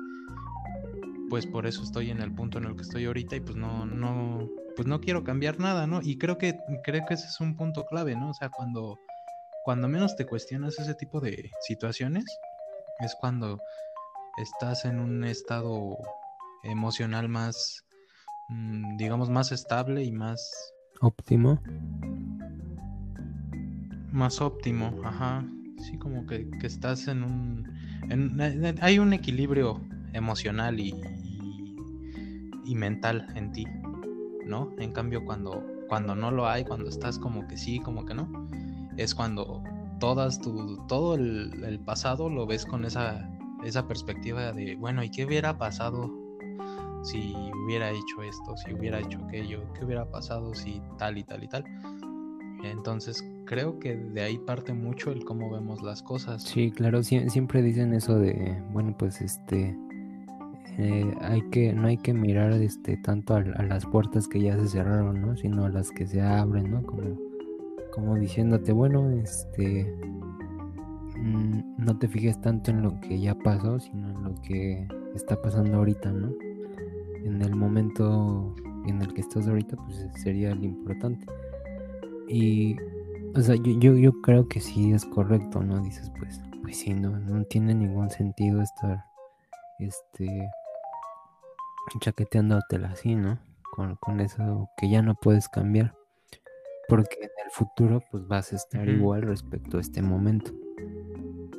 pues 1.31 1.47
por 1.47 1.67
eso 1.67 1.83
estoy 1.83 2.11
en 2.11 2.21
el 2.21 2.33
punto 2.33 2.59
en 2.59 2.65
el 2.65 2.77
que 2.77 2.83
estoy 2.83 3.05
ahorita 3.07 3.37
y 3.37 3.41
pues 3.41 3.57
no, 3.57 3.87
no, 3.87 4.49
pues 4.77 4.87
no 4.87 5.01
quiero 5.01 5.25
cambiar 5.25 5.59
nada, 5.59 5.87
¿no? 5.87 6.01
Y 6.03 6.19
creo 6.19 6.39
que, 6.39 6.59
creo 6.83 7.05
que 7.07 7.15
ese 7.15 7.27
es 7.27 7.41
un 7.41 7.57
punto 7.57 7.85
clave, 7.87 8.17
¿no? 8.17 8.31
O 8.31 8.35
sea, 8.35 8.51
cuando, 8.51 8.99
cuando 9.65 9.89
menos 9.89 10.17
te 10.17 10.27
cuestionas 10.27 10.79
ese 10.79 10.95
tipo 10.95 11.21
de 11.21 11.51
situaciones, 11.61 12.25
es 13.01 13.15
cuando 13.21 13.61
estás 14.37 14.85
en 14.85 14.99
un 14.99 15.25
estado 15.25 15.97
emocional 16.63 17.29
más, 17.29 17.85
mm, 18.49 18.97
digamos, 18.97 19.31
más 19.31 19.53
estable 19.53 20.05
y 20.05 20.13
más... 20.13 20.73
Óptimo. 21.01 21.61
Más 24.13 24.41
óptimo, 24.41 25.01
ajá. 25.05 25.45
Sí, 25.79 25.99
como 25.99 26.27
que, 26.27 26.49
estás 26.63 27.09
en 27.09 27.25
un... 27.25 28.79
hay 28.81 28.99
un 28.99 29.13
equilibrio 29.13 29.81
emocional 30.15 30.81
y, 30.81 30.95
y, 32.65 32.75
mental 32.75 33.27
en 33.35 33.53
ti, 33.53 33.67
¿no? 34.47 34.73
En 34.79 34.93
cambio, 34.93 35.25
cuando, 35.25 35.63
cuando 35.89 36.15
no 36.15 36.31
lo 36.31 36.49
hay, 36.49 36.65
cuando 36.65 36.89
estás 36.89 37.19
como 37.19 37.47
que 37.47 37.59
sí, 37.59 37.79
como 37.81 38.07
que 38.07 38.15
no, 38.15 38.49
es 38.97 39.15
cuando 39.15 39.63
todas 40.01 40.41
tu, 40.41 40.79
todo 40.87 41.15
el, 41.15 41.63
el 41.65 41.79
pasado 41.81 42.31
lo 42.31 42.47
ves 42.47 42.65
con 42.65 42.85
esa, 42.85 43.29
esa 43.65 43.87
perspectiva 43.87 44.53
de, 44.53 44.77
bueno, 44.77 45.03
¿y 45.03 45.11
qué 45.11 45.25
hubiera 45.25 45.59
pasado 45.59 46.11
si 47.03 47.35
hubiera 47.65 47.91
hecho 47.91 48.23
esto, 48.23 48.57
si 48.57 48.73
hubiera 48.73 49.01
hecho 49.01 49.19
aquello, 49.27 49.63
qué 49.75 49.85
hubiera 49.85 50.11
pasado 50.11 50.55
si 50.55 50.81
tal 50.99 51.19
y 51.19 51.25
tal 51.25 51.45
y 51.45 51.49
tal? 51.49 51.65
Entonces 52.63 53.23
creo 53.45 53.79
que 53.79 53.97
de 53.97 54.23
ahí 54.23 54.39
parte 54.39 54.73
mucho 54.73 55.11
el 55.11 55.25
cómo 55.25 55.51
vemos 55.51 55.83
las 55.83 56.03
cosas. 56.03 56.43
Sí, 56.43 56.71
claro, 56.71 57.03
siempre 57.03 57.63
dicen 57.63 57.93
eso 57.93 58.19
de, 58.19 58.63
bueno, 58.73 58.95
pues 58.97 59.21
este, 59.21 59.77
eh, 60.79 61.15
hay 61.21 61.43
que, 61.51 61.73
no 61.73 61.87
hay 61.87 61.97
que 61.99 62.13
mirar 62.13 62.53
este 62.53 62.97
tanto 62.97 63.35
a, 63.35 63.43
las 63.43 63.87
puertas 63.87 64.27
que 64.27 64.41
ya 64.41 64.59
se 64.59 64.69
cerraron, 64.69 65.21
¿no? 65.21 65.37
Sino 65.37 65.65
a 65.65 65.69
las 65.69 65.91
que 65.91 66.07
se 66.07 66.21
abren, 66.21 66.71
¿no? 66.71 66.83
Como, 66.83 67.17
como 67.93 68.17
diciéndote, 68.17 68.73
bueno, 68.73 69.09
este, 69.11 69.95
mm, 71.17 71.77
no 71.79 71.97
te 71.99 72.09
fijes 72.09 72.41
tanto 72.41 72.73
en 72.73 72.83
lo 72.83 73.01
que 73.01 73.21
ya 73.21 73.37
pasó, 73.37 73.79
sino 73.79 74.11
en 74.11 74.25
lo 74.25 74.35
que 74.43 74.89
está 75.15 75.41
pasando 75.41 75.79
ahorita, 75.79 76.11
¿no? 76.11 76.33
En 77.25 77.41
el 77.41 77.55
momento 77.55 78.55
en 78.87 79.01
el 79.01 79.15
que 79.15 79.21
estás 79.21 79.47
ahorita, 79.47 79.77
pues 79.77 80.09
sería 80.17 80.55
lo 80.57 80.65
importante. 80.65 81.25
Y, 82.29 82.77
o 83.37 83.41
sea, 83.41 83.55
yo, 83.55 83.95
yo, 83.95 84.13
creo 84.23 84.49
que 84.49 84.59
sí 84.59 84.93
es 84.93 85.05
correcto, 85.05 85.63
¿no? 85.63 85.81
Dices, 85.81 86.11
pues, 86.19 86.43
pues 86.63 86.79
sí, 86.79 86.95
no, 86.95 87.19
no 87.19 87.45
tiene 87.45 87.75
ningún 87.75 88.11
sentido 88.11 88.61
estar, 88.61 89.05
este, 89.79 90.51
chaqueteándotela 92.01 92.89
así, 92.89 93.15
¿no? 93.15 93.39
Con, 93.73 93.97
con 93.97 94.21
eso 94.21 94.69
que 94.77 94.89
ya 94.89 95.03
no 95.03 95.15
puedes 95.15 95.49
cambiar. 95.49 95.95
Porque 96.89 97.17
en 97.21 97.31
el 97.45 97.51
futuro, 97.51 98.03
pues 98.11 98.27
vas 98.29 98.53
a 98.53 98.57
estar 98.57 98.89
igual 98.89 99.23
respecto 99.23 99.79
a 99.79 99.81
este 99.81 100.03
momento. 100.03 100.53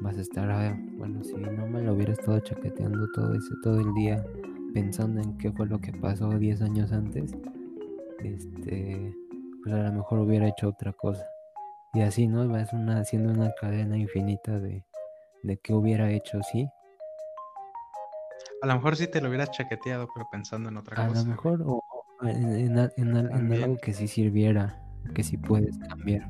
Vas 0.02 0.18
a 0.18 0.22
estar, 0.22 0.50
ah, 0.52 0.78
bueno, 0.98 1.24
si 1.24 1.34
no 1.34 1.66
me 1.68 1.82
lo 1.82 1.94
hubiera 1.94 2.14
estado 2.14 2.40
chaqueteando 2.40 3.12
todo 3.14 3.34
ese, 3.34 3.54
todo 3.64 3.80
el 3.80 3.94
día 3.96 4.24
pensando 4.74 5.22
en 5.22 5.38
qué 5.38 5.52
fue 5.52 5.66
lo 5.68 5.80
que 5.80 5.94
pasó 5.94 6.30
10 6.30 6.62
años 6.62 6.92
antes, 6.92 7.34
este, 8.24 9.16
pues 9.64 9.74
a 9.74 9.84
lo 9.84 9.94
mejor 9.94 10.20
hubiera 10.20 10.48
hecho 10.48 10.70
otra 10.70 10.94
cosa. 10.94 11.26
Y 11.94 12.02
así, 12.02 12.28
¿no? 12.28 12.48
Va 12.50 12.66
una, 12.74 13.00
haciendo 13.00 13.32
una 13.32 13.54
cadena 13.60 13.98
infinita 13.98 14.60
de, 14.60 14.84
de 15.44 15.58
qué 15.58 15.74
hubiera 15.74 16.12
hecho, 16.12 16.42
sí. 16.44 16.68
A 18.66 18.68
lo 18.68 18.74
mejor 18.78 18.96
sí 18.96 19.06
te 19.06 19.22
lo 19.22 19.30
hubieras 19.30 19.52
chaqueteado, 19.52 20.10
pero 20.12 20.28
pensando 20.32 20.70
en 20.70 20.78
otra 20.78 20.96
cosa. 20.96 21.20
A 21.20 21.24
lo 21.24 21.30
mejor, 21.30 21.62
o, 21.68 21.84
en, 22.24 22.80
algo 22.80 23.78
que 23.78 23.94
sí 23.94 24.08
sirviera, 24.08 24.82
que 25.14 25.22
sí 25.22 25.38
puedes 25.38 25.78
cambiar. 25.78 26.28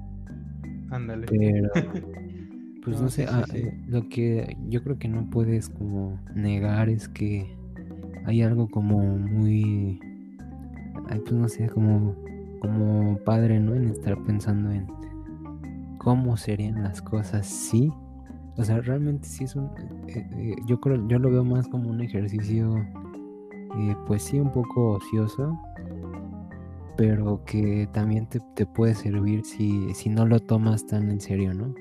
Ándale. 0.91 1.27
Pero, 1.27 1.69
pues 2.83 2.99
no, 2.99 3.07
sé, 3.07 3.25
ah, 3.29 3.45
eh, 3.53 3.73
lo 3.87 4.09
que 4.09 4.57
yo 4.67 4.83
creo 4.83 4.99
que 4.99 5.07
no 5.07 5.29
puedes 5.29 5.69
como 5.69 6.19
negar 6.33 6.89
es 6.89 7.07
que 7.07 7.57
hay 8.25 8.41
algo 8.41 8.67
como 8.67 8.99
muy, 8.99 10.01
pues 11.07 11.31
no 11.31 11.47
sé, 11.47 11.69
como 11.69 12.17
como 12.59 13.17
padre, 13.19 13.61
¿no? 13.61 13.75
En 13.75 13.87
estar 13.87 14.21
pensando 14.25 14.71
en 14.71 14.87
cómo 15.99 16.35
serían 16.35 16.83
las 16.83 17.01
cosas 17.01 17.47
si. 17.47 17.93
O 18.57 18.63
sea, 18.63 18.79
realmente 18.79 19.27
sí 19.27 19.43
es 19.43 19.55
un. 19.55 19.65
Eh, 20.07 20.27
eh, 20.37 20.55
yo 20.65 20.79
creo, 20.79 21.05
yo 21.07 21.19
lo 21.19 21.29
veo 21.29 21.43
más 21.43 21.67
como 21.67 21.89
un 21.89 22.01
ejercicio, 22.01 22.77
eh, 23.77 23.95
pues 24.07 24.23
sí, 24.23 24.39
un 24.39 24.51
poco 24.51 24.93
ocioso, 24.93 25.59
pero 26.95 27.43
que 27.45 27.89
también 27.91 28.27
te, 28.27 28.65
puede 28.65 28.95
servir 28.95 29.43
si, 29.43 29.93
si, 29.93 30.09
no 30.09 30.25
lo 30.25 30.39
tomas 30.39 30.85
tan 30.87 31.09
en 31.09 31.19
serio, 31.19 31.53
¿no? 31.53 31.73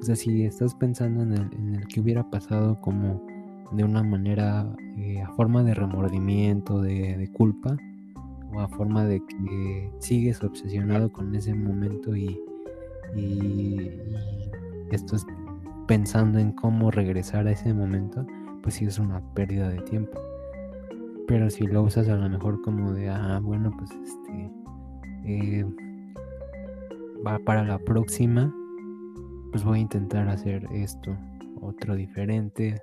O 0.00 0.02
sea, 0.02 0.16
si 0.16 0.44
estás 0.44 0.74
pensando 0.74 1.22
en 1.22 1.32
el, 1.32 1.50
en 1.52 1.74
el 1.74 1.86
que 1.86 2.00
hubiera 2.00 2.28
pasado 2.28 2.80
como 2.80 3.22
de 3.72 3.84
una 3.84 4.02
manera, 4.02 4.60
a 4.60 5.32
forma 5.34 5.62
de 5.62 5.74
remordimiento, 5.74 6.80
de, 6.80 7.16
de 7.16 7.28
culpa, 7.28 7.76
a 8.58 8.68
forma 8.68 9.04
de 9.04 9.20
que 9.20 9.90
sigues 9.98 10.42
obsesionado 10.42 11.10
con 11.12 11.34
ese 11.34 11.54
momento 11.54 12.16
y, 12.16 12.38
y, 13.16 13.90
estás 14.90 15.26
pensando 15.92 16.38
en 16.38 16.52
cómo 16.52 16.90
regresar 16.90 17.46
a 17.46 17.50
ese 17.50 17.74
momento, 17.74 18.26
pues 18.62 18.76
sí 18.76 18.86
es 18.86 18.98
una 18.98 19.20
pérdida 19.34 19.68
de 19.68 19.82
tiempo. 19.82 20.18
Pero 21.28 21.50
si 21.50 21.66
lo 21.66 21.82
usas 21.82 22.08
a 22.08 22.16
lo 22.16 22.30
mejor 22.30 22.62
como 22.62 22.94
de, 22.94 23.10
ah, 23.10 23.38
bueno, 23.42 23.70
pues 23.76 23.90
este, 24.02 24.50
eh, 25.26 25.66
va 27.26 27.38
para 27.40 27.62
la 27.62 27.78
próxima, 27.78 28.50
pues 29.50 29.64
voy 29.64 29.80
a 29.80 29.82
intentar 29.82 30.30
hacer 30.30 30.66
esto, 30.72 31.14
otro 31.60 31.94
diferente, 31.94 32.80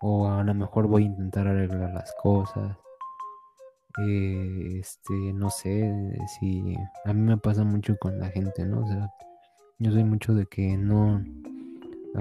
o 0.00 0.28
a 0.28 0.44
lo 0.44 0.54
mejor 0.54 0.86
voy 0.86 1.02
a 1.02 1.06
intentar 1.06 1.48
arreglar 1.48 1.94
las 1.94 2.14
cosas, 2.22 2.76
eh, 4.06 4.78
este, 4.78 5.32
no 5.34 5.50
sé 5.50 6.16
si 6.38 6.76
a 7.06 7.12
mí 7.12 7.22
me 7.22 7.38
pasa 7.38 7.64
mucho 7.64 7.96
con 7.98 8.20
la 8.20 8.28
gente, 8.28 8.64
¿no? 8.64 8.84
O 8.84 8.86
sea, 8.86 9.10
yo 9.80 9.90
soy 9.90 10.04
mucho 10.04 10.32
de 10.32 10.46
que 10.46 10.76
no, 10.76 11.24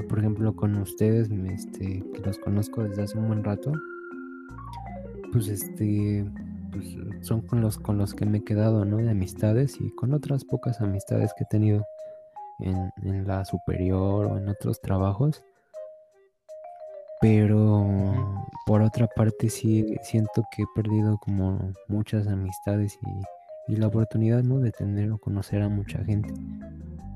por 0.04 0.20
ejemplo, 0.20 0.56
con 0.56 0.76
ustedes, 0.78 1.30
este, 1.32 2.04
que 2.14 2.22
los 2.22 2.38
conozco 2.40 2.84
desde 2.84 3.04
hace 3.04 3.18
un 3.18 3.28
buen 3.28 3.44
rato, 3.44 3.72
pues 5.32 5.48
este, 5.48 6.26
pues 6.72 6.96
son 7.22 7.42
con 7.42 7.62
los 7.62 7.78
con 7.78 7.98
los 7.98 8.14
que 8.14 8.26
me 8.26 8.40
he 8.40 8.44
quedado, 8.44 8.86
¿no? 8.86 8.98
De 8.98 9.10
amistades 9.10 9.80
y 9.80 9.90
con 9.96 10.14
otras 10.14 10.46
pocas 10.46 10.82
amistades 10.82 11.34
que 11.38 11.44
he 11.44 11.48
tenido 11.48 11.86
en, 12.60 12.92
en 13.04 13.28
la 13.28 13.46
superior 13.46 14.26
o 14.28 14.38
en 14.38 14.50
otros 14.50 14.82
trabajos 14.82 15.44
pero 17.22 18.46
por 18.66 18.82
otra 18.82 19.08
parte 19.08 19.50
sí 19.50 19.86
siento 20.04 20.44
que 20.52 20.64
he 20.64 20.66
perdido 20.76 21.18
como 21.18 21.74
muchas 21.88 22.28
amistades 22.28 23.00
y, 23.68 23.76
la 23.78 23.88
oportunidad, 23.88 24.44
¿no? 24.44 24.60
De 24.60 24.72
tener 24.72 25.12
o 25.12 25.18
conocer 25.18 25.64
a 25.64 25.70
mucha 25.70 26.04
gente 26.04 26.32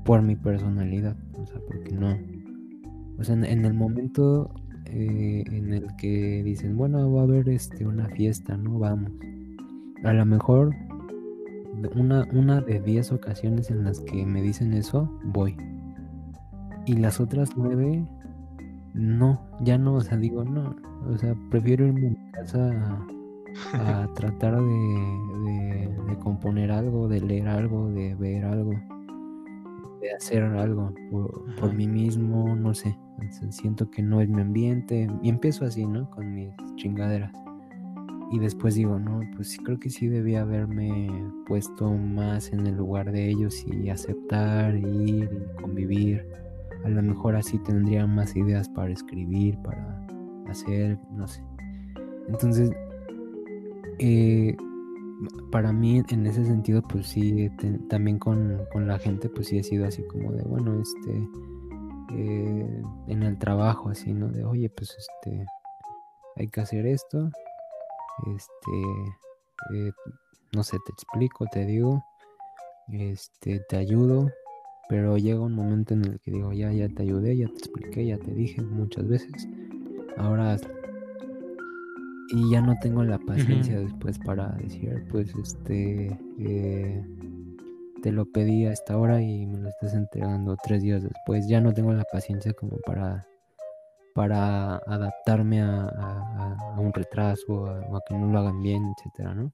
por 0.04 0.20
mi 0.20 0.34
personalidad, 0.34 1.14
o 1.40 1.46
sea, 1.46 1.60
porque 1.64 1.92
no, 1.92 2.18
o 3.20 3.24
sea, 3.24 3.34
en, 3.34 3.64
el 3.64 3.74
momento 3.74 4.50
eh, 4.86 5.44
en 5.46 5.72
el 5.72 5.86
que 5.96 6.42
dicen, 6.42 6.76
bueno, 6.76 7.12
va 7.12 7.20
a 7.20 7.24
haber 7.24 7.48
este, 7.48 7.86
una 7.86 8.08
fiesta, 8.08 8.56
¿no? 8.56 8.78
Vamos. 8.78 9.12
A 10.02 10.12
lo 10.12 10.24
mejor 10.24 10.74
una, 11.94 12.26
una 12.32 12.60
de 12.60 12.80
diez 12.80 13.12
ocasiones 13.12 13.70
en 13.70 13.84
las 13.84 14.00
que 14.00 14.24
me 14.24 14.42
dicen 14.42 14.72
eso, 14.72 15.10
voy. 15.24 15.56
Y 16.86 16.94
las 16.94 17.20
otras 17.20 17.50
nueve 17.56 18.04
no, 18.94 19.40
ya 19.60 19.78
no, 19.78 19.94
o 19.94 20.00
sea, 20.00 20.16
digo, 20.16 20.44
no, 20.44 20.74
o 21.08 21.16
sea, 21.16 21.34
prefiero 21.50 21.86
irme 21.86 22.06
a 22.06 22.10
mi 22.10 22.30
casa 22.32 23.04
a, 23.74 24.08
tratar 24.14 24.60
de, 24.60 25.88
de, 26.08 26.18
componer 26.18 26.70
algo, 26.72 27.08
de 27.08 27.20
leer 27.20 27.48
algo, 27.48 27.88
de 27.90 28.14
ver 28.14 28.44
algo, 28.44 28.72
de 30.00 30.12
hacer 30.12 30.42
algo 30.42 30.92
por, 31.58 31.74
mí 31.74 31.86
mismo, 31.86 32.54
no 32.56 32.74
sé, 32.74 32.96
siento 33.50 33.90
que 33.90 34.02
no 34.02 34.20
es 34.20 34.28
mi 34.28 34.40
ambiente 34.40 35.08
y 35.22 35.28
empiezo 35.28 35.64
así, 35.64 35.86
¿no? 35.86 36.08
Con 36.10 36.34
mis 36.34 36.50
chingaderas. 36.76 37.32
Y 38.32 38.38
después 38.38 38.76
digo, 38.76 38.98
no, 38.98 39.20
pues 39.34 39.58
creo 39.64 39.80
que 39.80 39.90
sí 39.90 40.06
debía 40.06 40.42
haberme 40.42 41.10
puesto 41.46 41.90
más 41.92 42.52
en 42.52 42.66
el 42.66 42.76
lugar 42.76 43.10
de 43.10 43.28
ellos 43.28 43.64
y 43.66 43.90
aceptar, 43.90 44.76
ir 44.76 45.28
y 45.32 45.60
convivir 45.60 46.24
a 46.84 46.88
lo 46.88 47.02
mejor 47.02 47.36
así 47.36 47.58
tendría 47.58 48.06
más 48.06 48.34
ideas 48.36 48.68
para 48.68 48.90
escribir, 48.90 49.58
para 49.58 50.06
hacer, 50.48 50.98
no 51.12 51.26
sé. 51.26 51.42
Entonces, 52.28 52.70
eh, 53.98 54.56
para 55.50 55.72
mí 55.72 56.02
en 56.08 56.26
ese 56.26 56.44
sentido, 56.44 56.82
pues 56.82 57.06
sí, 57.06 57.50
también 57.88 58.18
con, 58.18 58.58
la 58.74 58.98
gente, 58.98 59.28
pues 59.28 59.48
sí 59.48 59.58
he 59.58 59.62
sido 59.62 59.86
así 59.86 60.02
como 60.04 60.32
de, 60.32 60.42
bueno, 60.42 60.80
este, 60.80 61.28
eh, 62.12 62.82
en 63.08 63.22
el 63.22 63.38
trabajo, 63.38 63.90
así, 63.90 64.12
¿no? 64.12 64.28
De, 64.28 64.44
oye, 64.44 64.70
pues 64.70 64.96
este, 64.96 65.46
hay 66.36 66.48
que 66.48 66.60
hacer 66.60 66.86
esto. 66.86 67.30
este, 68.26 69.74
eh, 69.74 69.92
no 70.52 70.62
sé, 70.62 70.78
te 70.84 70.92
explico, 70.92 71.46
te 71.52 71.64
digo, 71.64 72.04
este, 72.88 73.60
te 73.68 73.76
ayudo, 73.76 74.30
pero 74.88 75.16
llega 75.16 75.40
un 75.40 75.54
momento 75.54 75.94
en 75.94 76.04
el 76.04 76.20
que 76.20 76.32
digo, 76.32 76.52
ya, 76.52 76.72
ya 76.72 76.88
te 76.88 77.02
ayudé, 77.02 77.36
ya 77.36 77.46
te 77.46 77.58
expliqué, 77.58 78.06
ya 78.06 78.18
te 78.18 78.32
dije 78.32 78.60
muchas 78.62 79.06
veces, 79.06 79.48
ahora 80.16 80.56
y 82.32 82.50
ya 82.50 82.60
no 82.60 82.78
tengo 82.80 83.02
la 83.02 83.18
paciencia 83.18 83.80
después 83.80 84.18
para 84.18 84.48
decir, 84.52 85.04
pues, 85.10 85.34
este, 85.34 86.16
eh, 86.38 87.04
te 88.02 88.12
lo 88.12 88.26
pedí 88.26 88.66
a 88.66 88.72
esta 88.72 88.96
hora 88.96 89.20
y 89.22 89.46
me 89.46 89.58
lo 89.58 89.68
estás 89.68 89.94
entregando 89.94 90.56
tres 90.62 90.82
días 90.82 91.02
después. 91.02 91.46
Ya 91.48 91.60
no 91.60 91.72
tengo 91.72 91.92
la 91.92 92.04
paciencia 92.04 92.52
como 92.52 92.78
para, 92.78 93.26
para 94.14 94.76
adaptarme 94.76 95.62
a, 95.62 96.56
un 96.78 96.92
retraso 96.92 97.52
o 97.52 97.96
a, 97.96 98.00
que 98.06 98.14
no 98.14 98.26
lo 98.32 98.38
hagan 98.38 98.62
bien, 98.62 98.82
etcétera, 98.96 99.34
¿no? 99.34 99.52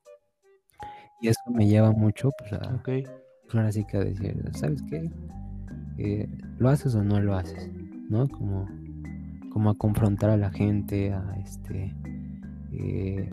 Y 1.21 1.29
eso 1.29 1.41
me 1.51 1.67
lleva 1.67 1.93
mucho, 1.93 2.31
pues, 2.39 2.53
a, 2.53 2.75
okay. 2.75 3.05
Ahora 3.53 3.73
sí 3.73 3.85
que 3.85 3.97
a 3.97 4.01
decir, 4.01 4.37
¿sabes 4.53 4.83
qué? 4.91 5.11
Eh, 5.99 6.29
¿Lo 6.59 6.69
haces 6.69 6.95
o 6.95 7.03
no 7.03 7.21
lo 7.21 7.35
haces? 7.35 7.71
¿No? 8.09 8.29
Como, 8.29 8.69
como 9.53 9.71
a 9.71 9.75
confrontar 9.75 10.31
a 10.31 10.37
la 10.37 10.51
gente, 10.51 11.13
a 11.13 11.37
este, 11.43 11.95
eh, 12.73 13.31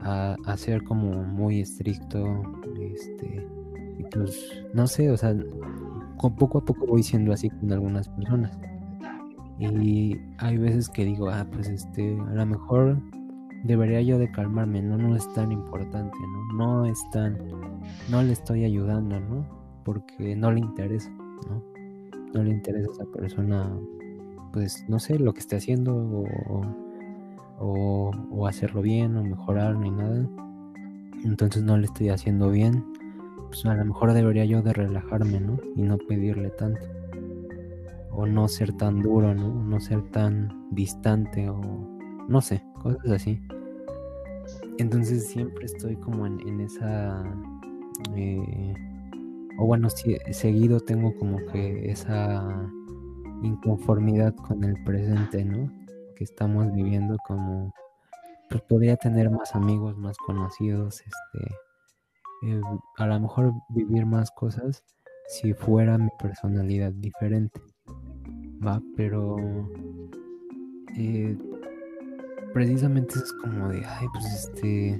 a, 0.00 0.36
a, 0.44 0.56
ser 0.56 0.84
como 0.84 1.22
muy 1.22 1.60
estricto, 1.60 2.42
este, 2.78 3.46
y 3.98 4.04
pues, 4.04 4.64
no 4.72 4.86
sé, 4.86 5.10
o 5.10 5.16
sea, 5.16 5.34
con 6.16 6.36
poco 6.36 6.58
a 6.58 6.64
poco 6.64 6.86
voy 6.86 7.02
siendo 7.02 7.32
así 7.32 7.50
con 7.50 7.72
algunas 7.72 8.08
personas. 8.08 8.58
Y 9.58 10.18
hay 10.38 10.58
veces 10.58 10.88
que 10.88 11.04
digo, 11.04 11.30
ah, 11.30 11.46
pues 11.52 11.68
este, 11.68 12.18
a 12.18 12.34
lo 12.34 12.46
mejor 12.46 12.98
debería 13.62 14.02
yo 14.02 14.18
de 14.18 14.30
calmarme, 14.30 14.82
no, 14.82 14.98
no 14.98 15.16
es 15.16 15.32
tan 15.32 15.52
importante, 15.52 16.16
¿no? 16.20 16.54
No 16.54 16.86
es 16.86 16.98
tan, 17.10 17.38
no 18.10 18.22
le 18.22 18.32
estoy 18.32 18.64
ayudando, 18.64 19.20
¿no? 19.20 19.46
Porque 19.84 20.34
no 20.34 20.50
le 20.50 20.60
interesa, 20.60 21.10
¿no? 21.10 21.62
No 22.34 22.42
le 22.42 22.50
interesa 22.50 22.88
a 22.88 22.92
esa 22.92 23.04
persona, 23.06 23.70
pues, 24.52 24.84
no 24.88 24.98
sé, 24.98 25.18
lo 25.18 25.32
que 25.32 25.40
esté 25.40 25.56
haciendo 25.56 25.94
o, 25.94 26.62
o, 27.60 28.10
o 28.30 28.46
hacerlo 28.46 28.82
bien 28.82 29.16
o 29.16 29.22
mejorar 29.22 29.76
ni 29.78 29.90
nada. 29.90 30.28
Entonces 31.24 31.62
no 31.62 31.78
le 31.78 31.86
estoy 31.86 32.08
haciendo 32.10 32.50
bien 32.50 32.84
pues 33.54 33.66
a 33.66 33.74
lo 33.74 33.84
mejor 33.84 34.12
debería 34.12 34.44
yo 34.44 34.62
de 34.62 34.72
relajarme, 34.72 35.38
¿no? 35.38 35.60
Y 35.76 35.82
no 35.82 35.96
pedirle 35.96 36.50
tanto. 36.50 36.84
O 38.10 38.26
no 38.26 38.48
ser 38.48 38.72
tan 38.72 39.00
duro, 39.00 39.32
¿no? 39.32 39.48
No 39.48 39.78
ser 39.78 40.02
tan 40.10 40.68
distante 40.72 41.48
o 41.48 41.60
no 42.26 42.40
sé, 42.40 42.64
cosas 42.82 43.08
así. 43.08 43.40
Entonces 44.78 45.28
siempre 45.28 45.66
estoy 45.66 45.94
como 45.96 46.26
en, 46.26 46.60
esa... 46.60 47.22
Eh, 48.16 48.74
o 49.56 49.66
bueno, 49.66 49.88
si, 49.88 50.16
seguido 50.32 50.80
tengo 50.80 51.16
como 51.16 51.36
que 51.52 51.92
esa 51.92 52.44
inconformidad 53.44 54.34
con 54.34 54.64
el 54.64 54.82
presente, 54.82 55.44
¿no? 55.44 55.70
Que 56.16 56.24
estamos 56.24 56.72
viviendo 56.72 57.16
como... 57.24 57.72
Pues 58.50 58.62
podría 58.62 58.96
tener 58.96 59.30
más 59.30 59.54
amigos, 59.54 59.96
más 59.96 60.18
conocidos, 60.18 61.02
este 61.02 61.54
eh, 62.44 62.60
a 62.98 63.06
lo 63.06 63.20
mejor 63.20 63.52
vivir 63.70 64.06
más 64.06 64.30
cosas 64.30 64.82
si 65.28 65.54
fuera 65.54 65.98
mi 65.98 66.10
personalidad 66.18 66.92
diferente. 66.92 67.60
Va, 68.64 68.82
pero 68.96 69.36
eh, 70.96 71.36
precisamente 72.52 73.14
es 73.14 73.32
como 73.42 73.68
de, 73.68 73.84
ay, 73.84 74.06
pues 74.12 74.24
este, 74.26 74.98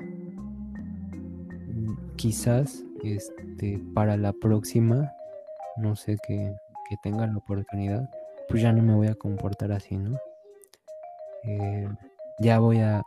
quizás, 2.16 2.84
este, 3.02 3.82
para 3.94 4.16
la 4.16 4.32
próxima, 4.32 5.12
no 5.76 5.96
sé, 5.96 6.16
que, 6.26 6.54
que 6.88 6.96
tenga 7.02 7.26
la 7.26 7.36
oportunidad, 7.36 8.08
pues 8.48 8.62
ya 8.62 8.72
no 8.72 8.82
me 8.82 8.94
voy 8.94 9.08
a 9.08 9.14
comportar 9.14 9.72
así, 9.72 9.96
¿no? 9.96 10.16
Eh, 11.44 11.88
ya 12.40 12.58
voy 12.58 12.80
a, 12.80 13.02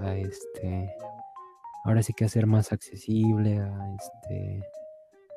a 0.00 0.14
este, 0.16 0.94
ahora 1.84 2.02
sí 2.02 2.12
que 2.12 2.24
hacer 2.24 2.46
más 2.46 2.72
accesible 2.72 3.58
a 3.58 3.94
este 3.94 4.62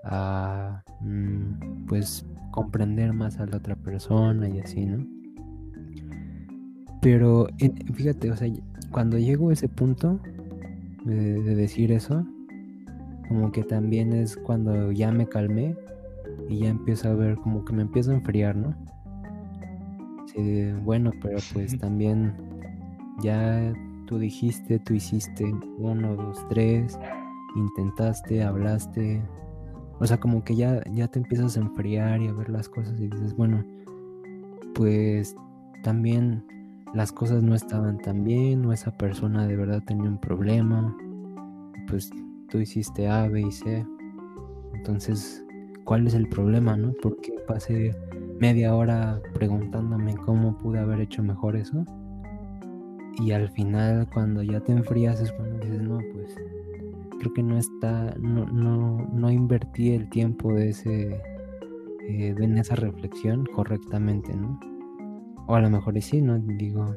a 0.03 0.83
mm, 0.99 1.85
pues 1.87 2.25
comprender 2.51 3.13
más 3.13 3.39
a 3.39 3.45
la 3.45 3.57
otra 3.57 3.75
persona 3.75 4.49
y 4.49 4.59
así, 4.59 4.85
¿no? 4.85 5.05
Pero 7.01 7.47
fíjate, 7.93 8.31
o 8.31 8.37
sea, 8.37 8.47
cuando 8.91 9.17
llego 9.17 9.49
a 9.49 9.53
ese 9.53 9.67
punto 9.67 10.19
de, 11.03 11.41
decir 11.55 11.91
eso, 11.91 12.25
como 13.27 13.51
que 13.51 13.63
también 13.63 14.13
es 14.13 14.37
cuando 14.37 14.91
ya 14.91 15.11
me 15.11 15.27
calmé 15.27 15.75
y 16.49 16.59
ya 16.59 16.69
empiezo 16.69 17.09
a 17.09 17.13
ver 17.13 17.35
como 17.35 17.65
que 17.65 17.73
me 17.73 17.81
empiezo 17.81 18.11
a 18.11 18.15
enfriar, 18.15 18.55
¿no? 18.55 18.73
Sí, 20.27 20.71
bueno, 20.83 21.11
pero 21.21 21.39
pues 21.53 21.77
también 21.79 22.33
ya 23.21 23.73
tú 24.05 24.17
dijiste, 24.17 24.79
tú 24.79 24.93
hiciste, 24.93 25.45
uno, 25.77 26.15
dos, 26.15 26.37
tres, 26.49 26.99
intentaste, 27.55 28.43
hablaste. 28.43 29.23
O 29.99 30.05
sea, 30.05 30.19
como 30.19 30.43
que 30.43 30.55
ya, 30.55 30.83
ya 30.91 31.07
te 31.07 31.19
empiezas 31.19 31.57
a 31.57 31.61
enfriar 31.61 32.21
y 32.21 32.27
a 32.27 32.33
ver 32.33 32.49
las 32.49 32.67
cosas 32.67 32.99
y 32.99 33.07
dices, 33.07 33.35
bueno, 33.35 33.63
pues 34.73 35.35
también 35.83 36.43
las 36.93 37.11
cosas 37.11 37.41
no 37.41 37.55
estaban 37.55 37.97
tan 37.99 38.23
bien, 38.23 38.65
o 38.65 38.73
esa 38.73 38.91
persona 38.91 39.47
de 39.47 39.55
verdad 39.55 39.81
tenía 39.85 40.09
un 40.09 40.19
problema. 40.19 40.95
Pues 41.87 42.09
tú 42.49 42.59
hiciste 42.59 43.07
A, 43.07 43.27
B 43.27 43.41
y 43.41 43.51
C. 43.51 43.85
Entonces, 44.73 45.43
¿cuál 45.85 46.07
es 46.07 46.13
el 46.13 46.27
problema, 46.27 46.75
no? 46.75 46.93
¿Por 47.01 47.19
qué 47.21 47.33
pasé 47.47 47.95
media 48.39 48.75
hora 48.75 49.21
preguntándome 49.33 50.15
cómo 50.17 50.57
pude 50.57 50.79
haber 50.79 50.99
hecho 51.01 51.23
mejor 51.23 51.55
eso? 51.55 51.85
Y 53.19 53.31
al 53.31 53.49
final 53.49 54.07
cuando 54.13 54.41
ya 54.41 54.59
te 54.59 54.71
enfrías 54.71 55.21
es 55.21 55.31
cuando 55.31 55.59
dices, 55.59 55.81
no, 55.81 55.99
pues 56.13 56.35
creo 57.19 57.33
que 57.33 57.43
no 57.43 57.57
está, 57.57 58.15
no, 58.19 58.45
no, 58.45 59.07
no 59.13 59.31
invertí 59.31 59.93
el 59.93 60.09
tiempo 60.09 60.53
de 60.53 60.69
ese, 60.69 61.21
eh, 62.09 62.35
en 62.37 62.57
esa 62.57 62.75
reflexión 62.75 63.45
correctamente, 63.45 64.35
¿no? 64.35 64.59
O 65.47 65.55
a 65.55 65.61
lo 65.61 65.69
mejor 65.69 66.01
sí, 66.01 66.21
¿no? 66.21 66.39
Digo, 66.39 66.95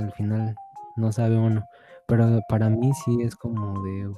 al 0.00 0.12
final 0.12 0.54
no 0.96 1.12
sabe 1.12 1.36
uno, 1.38 1.62
pero 2.06 2.40
para 2.48 2.68
mí 2.68 2.90
sí 3.04 3.22
es 3.22 3.36
como 3.36 3.82
de, 3.84 4.10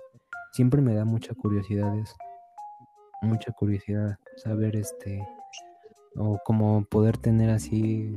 siempre 0.53 0.81
me 0.81 0.95
da 0.95 1.05
mucha 1.05 1.35
curiosidad 1.35 1.97
eso, 1.99 2.15
mucha 3.23 3.53
curiosidad 3.53 4.17
saber 4.37 4.77
este, 4.77 5.27
o 6.17 6.39
como 6.45 6.85
poder 6.85 7.17
tener 7.19 7.51
así 7.51 8.17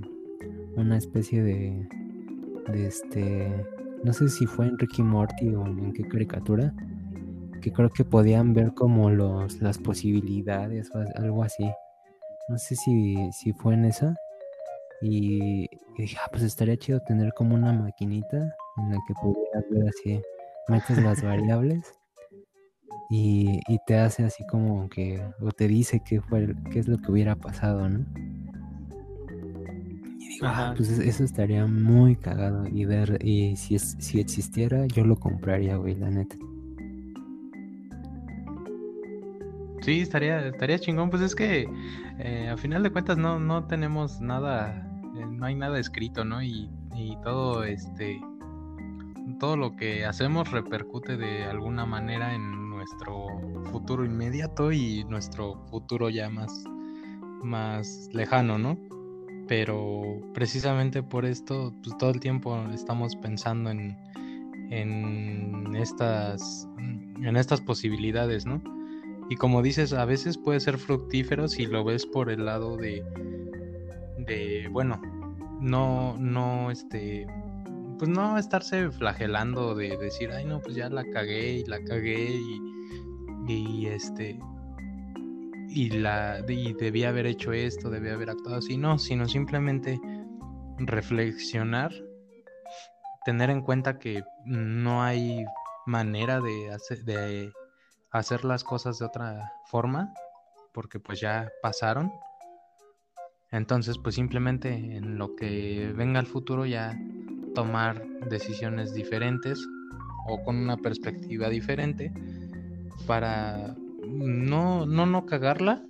una 0.76 0.98
especie 0.98 1.44
de 1.44 1.88
de 2.72 2.88
este, 2.88 3.66
no 4.04 4.14
sé 4.14 4.30
si 4.30 4.46
fue 4.46 4.68
en 4.68 4.78
Ricky 4.78 5.04
Morty 5.04 5.56
o 5.56 5.66
en 5.66 5.94
qué 5.94 6.08
caricatura, 6.08 6.74
que 7.62 7.72
creo 7.72 7.90
que 7.90 8.06
podían 8.06 8.54
ver 8.54 8.74
como 8.74 9.10
los, 9.10 9.62
las 9.62 9.78
posibilidades 9.78 10.92
o 10.94 11.04
algo 11.16 11.44
así. 11.44 11.70
No 12.48 12.58
sé 12.58 12.76
si, 12.76 13.18
si 13.34 13.54
fue 13.54 13.74
en 13.74 13.86
esa. 13.86 14.16
Y, 15.02 15.68
dije, 15.98 16.18
ah, 16.24 16.30
pues 16.32 16.44
estaría 16.44 16.78
chido 16.78 17.00
tener 17.02 17.34
como 17.34 17.56
una 17.56 17.74
maquinita 17.74 18.38
en 18.38 18.92
la 18.92 18.98
que 19.08 19.14
pudieras 19.22 19.64
ver 19.70 19.90
así, 19.90 20.22
metes 20.68 21.04
las 21.04 21.24
variables 21.24 21.94
y, 23.10 23.60
y, 23.68 23.80
te 23.86 23.98
hace 23.98 24.24
así 24.24 24.46
como 24.48 24.90
que, 24.90 25.24
o 25.42 25.52
te 25.52 25.68
dice 25.68 26.02
qué 26.06 26.22
fue, 26.22 26.54
qué 26.72 26.80
es 26.80 26.88
lo 26.88 26.98
que 26.98 27.12
hubiera 27.12 27.36
pasado, 27.36 27.88
¿no? 27.88 28.06
Pues 30.76 30.90
eso 30.90 31.24
estaría 31.24 31.66
muy 31.66 32.16
cagado. 32.16 32.68
Y 32.68 32.86
ver, 32.86 33.20
y 33.24 33.56
si, 33.56 33.76
es, 33.76 33.96
si 34.00 34.20
existiera, 34.20 34.86
yo 34.88 35.06
lo 35.06 35.16
compraría, 35.16 35.78
güey, 35.78 35.96
la 35.96 36.10
neta. 36.10 36.36
Sí, 39.82 40.02
estaría, 40.02 40.48
estaría 40.48 40.80
chingón. 40.80 41.10
Pues 41.10 41.22
es 41.22 41.36
que 41.36 41.68
eh, 42.20 42.50
a 42.50 42.58
final 42.58 42.84
de 42.84 42.92
cuentas 42.92 43.18
no, 43.18 43.40
no 43.40 43.66
tenemos 43.66 44.20
nada, 44.22 44.86
eh, 45.18 45.26
no 45.26 45.46
hay 45.46 45.56
nada 45.56 45.80
escrito, 45.80 46.26
¿no? 46.26 46.42
Y, 46.44 46.70
y 46.96 47.18
todo 47.24 47.64
este 47.64 48.20
todo 49.40 49.58
lo 49.58 49.76
que 49.76 50.06
hacemos 50.06 50.52
repercute 50.52 51.18
de 51.18 51.44
alguna 51.44 51.86
manera 51.86 52.34
en 52.34 52.70
nuestro 52.70 53.28
futuro 53.72 54.06
inmediato 54.06 54.72
y 54.72 55.04
nuestro 55.04 55.58
futuro 55.70 56.10
ya 56.10 56.30
más, 56.30 56.64
más 57.44 58.10
lejano, 58.14 58.58
¿no? 58.58 58.78
Pero 59.48 60.22
precisamente 60.34 61.04
por 61.04 61.26
esto, 61.26 61.74
pues 61.84 61.98
todo 61.98 62.12
el 62.12 62.20
tiempo 62.20 62.58
estamos 62.74 63.16
pensando 63.16 63.70
en, 63.70 63.98
en, 64.70 65.76
estas, 65.76 66.68
en 66.78 67.38
estas 67.38 67.62
posibilidades, 67.62 68.46
¿no? 68.46 68.62
Y 69.30 69.36
como 69.36 69.62
dices, 69.62 69.94
a 69.94 70.06
veces 70.06 70.38
puede 70.38 70.60
ser 70.60 70.78
fructífero 70.78 71.48
si 71.48 71.66
lo 71.66 71.84
ves 71.84 72.06
por 72.06 72.30
el 72.30 72.46
lado 72.46 72.78
de, 72.78 73.04
de 74.20 74.68
bueno, 74.72 75.02
no, 75.60 76.16
no, 76.18 76.72
este, 76.72 77.28
pues 77.98 78.10
no 78.10 78.38
estarse 78.38 78.90
flagelando 78.92 79.76
de 79.76 79.98
decir, 79.98 80.32
ay 80.32 80.46
no, 80.46 80.62
pues 80.62 80.76
ya 80.76 80.90
la 80.90 81.04
cagué 81.12 81.54
y 81.60 81.66
la 81.66 81.84
cagué 81.84 82.32
y, 83.48 83.54
y 83.54 83.88
este 83.88 84.40
y 85.70 85.90
la 85.90 86.44
y 86.48 86.74
debía 86.74 87.10
haber 87.10 87.26
hecho 87.26 87.52
esto, 87.54 87.90
debía 87.90 88.14
haber 88.14 88.30
actuado 88.30 88.58
así, 88.58 88.78
no, 88.78 88.98
sino 88.98 89.28
simplemente 89.28 90.00
reflexionar, 90.78 91.92
tener 93.26 93.50
en 93.50 93.62
cuenta 93.62 94.00
que 94.00 94.24
no 94.46 95.04
hay 95.04 95.46
manera 95.86 96.40
de 96.42 96.72
hacer, 96.72 97.04
de 97.04 97.52
hacer 98.12 98.46
las 98.46 98.64
cosas 98.64 99.00
de 99.00 99.06
otra 99.06 99.52
forma, 99.66 100.14
porque 100.74 101.00
pues 101.00 101.20
ya 101.20 101.52
pasaron. 101.62 102.12
Entonces, 103.52 103.98
pues 103.98 104.16
simplemente 104.16 104.74
en 104.74 105.18
lo 105.18 105.36
que 105.36 105.94
venga 105.96 106.20
al 106.20 106.28
futuro 106.28 106.66
ya 106.66 106.98
tomar 107.56 108.06
decisiones 108.30 108.94
diferentes 108.94 109.66
o 110.28 110.44
con 110.44 110.58
una 110.58 110.78
perspectiva 110.78 111.50
diferente 111.50 112.12
para 113.08 113.76
no, 114.10 114.86
no, 114.86 115.06
no 115.06 115.26
cagarla, 115.26 115.82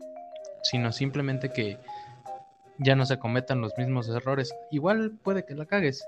sino 0.64 0.92
simplemente 0.92 1.52
que 1.52 1.78
ya 2.80 2.96
no 2.96 3.06
se 3.06 3.18
cometan 3.20 3.62
los 3.62 3.78
mismos 3.78 4.10
errores. 4.10 4.54
Igual 4.72 5.18
puede 5.24 5.46
que 5.46 5.56
la 5.56 5.66
cagues, 5.66 6.06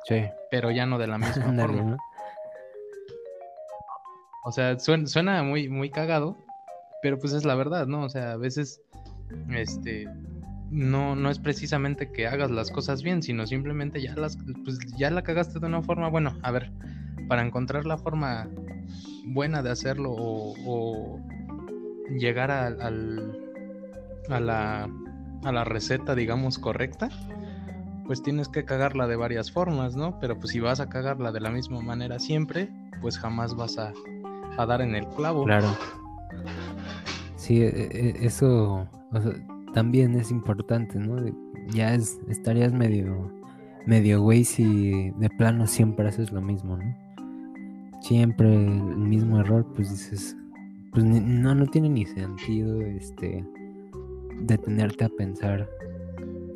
pero 0.52 0.72
ya 0.72 0.86
no 0.86 0.98
de 0.98 1.08
la 1.08 1.18
misma 1.18 1.54
forma. 1.56 1.98
O 4.46 4.52
sea, 4.52 4.80
suena, 4.80 5.44
muy, 5.44 5.70
muy 5.70 5.90
cagado, 5.90 6.38
pero 7.02 7.20
pues 7.20 7.34
es 7.34 7.46
la 7.46 7.56
verdad, 7.56 7.88
¿no? 7.88 8.04
O 8.04 8.10
sea, 8.10 8.32
a 8.32 8.38
veces, 8.38 8.82
este, 9.52 10.08
no, 10.72 11.16
no 11.16 11.30
es 11.30 11.40
precisamente 11.40 12.12
que 12.12 12.28
hagas 12.28 12.50
las 12.50 12.72
cosas 12.72 13.04
bien, 13.04 13.22
sino 13.22 13.46
simplemente 13.46 14.02
ya 14.02 14.16
las, 14.16 14.38
pues 14.64 14.80
ya 14.98 15.12
la 15.12 15.24
cagaste 15.24 15.60
de 15.60 15.66
una 15.66 15.82
forma, 15.82 16.10
bueno, 16.10 16.38
a 16.42 16.52
ver, 16.52 16.72
para 17.28 17.46
encontrar 17.46 17.86
la 17.86 17.98
forma 17.98 18.48
buena 19.26 19.62
de 19.62 19.72
hacerlo 19.72 20.12
o, 20.12 21.20
llegar 22.18 22.52
al, 22.52 22.82
a, 24.30 24.40
la, 24.40 24.90
a 25.44 25.52
la 25.52 25.64
receta, 25.64 26.16
digamos, 26.16 26.58
correcta, 26.58 27.10
pues 28.06 28.24
tienes 28.24 28.50
que 28.50 28.66
cagarla 28.66 29.08
de 29.08 29.16
varias 29.16 29.52
formas, 29.52 29.96
¿no? 29.96 30.20
Pero 30.20 30.40
pues 30.40 30.52
si 30.52 30.60
vas 30.60 30.80
a 30.80 30.90
cagarla 30.90 31.32
de 31.32 31.42
la 31.42 31.52
misma 31.52 31.82
manera 31.82 32.20
siempre, 32.20 32.70
pues 33.02 33.18
jamás 33.18 33.56
vas 33.56 33.78
a, 33.78 33.94
a 34.58 34.66
dar 34.66 34.82
en 34.82 34.96
el 34.96 35.08
clavo. 35.10 35.44
Claro. 35.46 35.68
Sí, 37.36 37.62
e, 37.62 37.68
e, 37.68 38.26
eso 38.26 38.88
también 39.74 40.16
es 40.16 40.32
importante, 40.32 40.98
¿no? 41.00 41.24
Ya 41.68 41.94
es, 41.94 42.20
estarías 42.30 42.74
medio, 42.74 43.32
medio 43.86 44.22
güey 44.22 44.44
si 44.44 45.12
de 45.12 45.30
plano 45.30 45.68
siempre 45.68 46.08
haces 46.08 46.32
lo 46.32 46.42
mismo, 46.42 46.78
¿no? 46.78 46.96
Siempre 48.02 48.54
el 48.54 48.98
mismo 48.98 49.40
error, 49.40 49.68
pues 49.76 49.92
dices, 49.92 50.36
pues 50.92 51.04
no, 51.04 51.56
no 51.56 51.66
tiene 51.68 51.90
ni 51.90 52.06
sentido, 52.06 52.82
este, 52.82 53.46
detenerte 54.42 55.06
a 55.06 55.10
pensar 55.10 55.70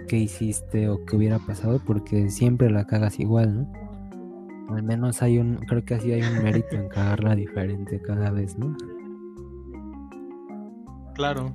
qué 0.07 0.17
hiciste 0.17 0.89
o 0.89 1.03
qué 1.05 1.15
hubiera 1.15 1.39
pasado 1.39 1.81
porque 1.85 2.29
siempre 2.29 2.69
la 2.69 2.85
cagas 2.85 3.19
igual, 3.19 3.55
¿no? 3.55 4.75
Al 4.75 4.83
menos 4.83 5.21
hay 5.21 5.37
un, 5.37 5.57
creo 5.57 5.83
que 5.83 5.95
así 5.95 6.11
hay 6.11 6.21
un 6.21 6.43
mérito 6.43 6.75
en 6.75 6.87
cagarla 6.87 7.35
diferente 7.35 8.01
cada 8.01 8.31
vez, 8.31 8.57
¿no? 8.57 8.75
Claro. 11.15 11.53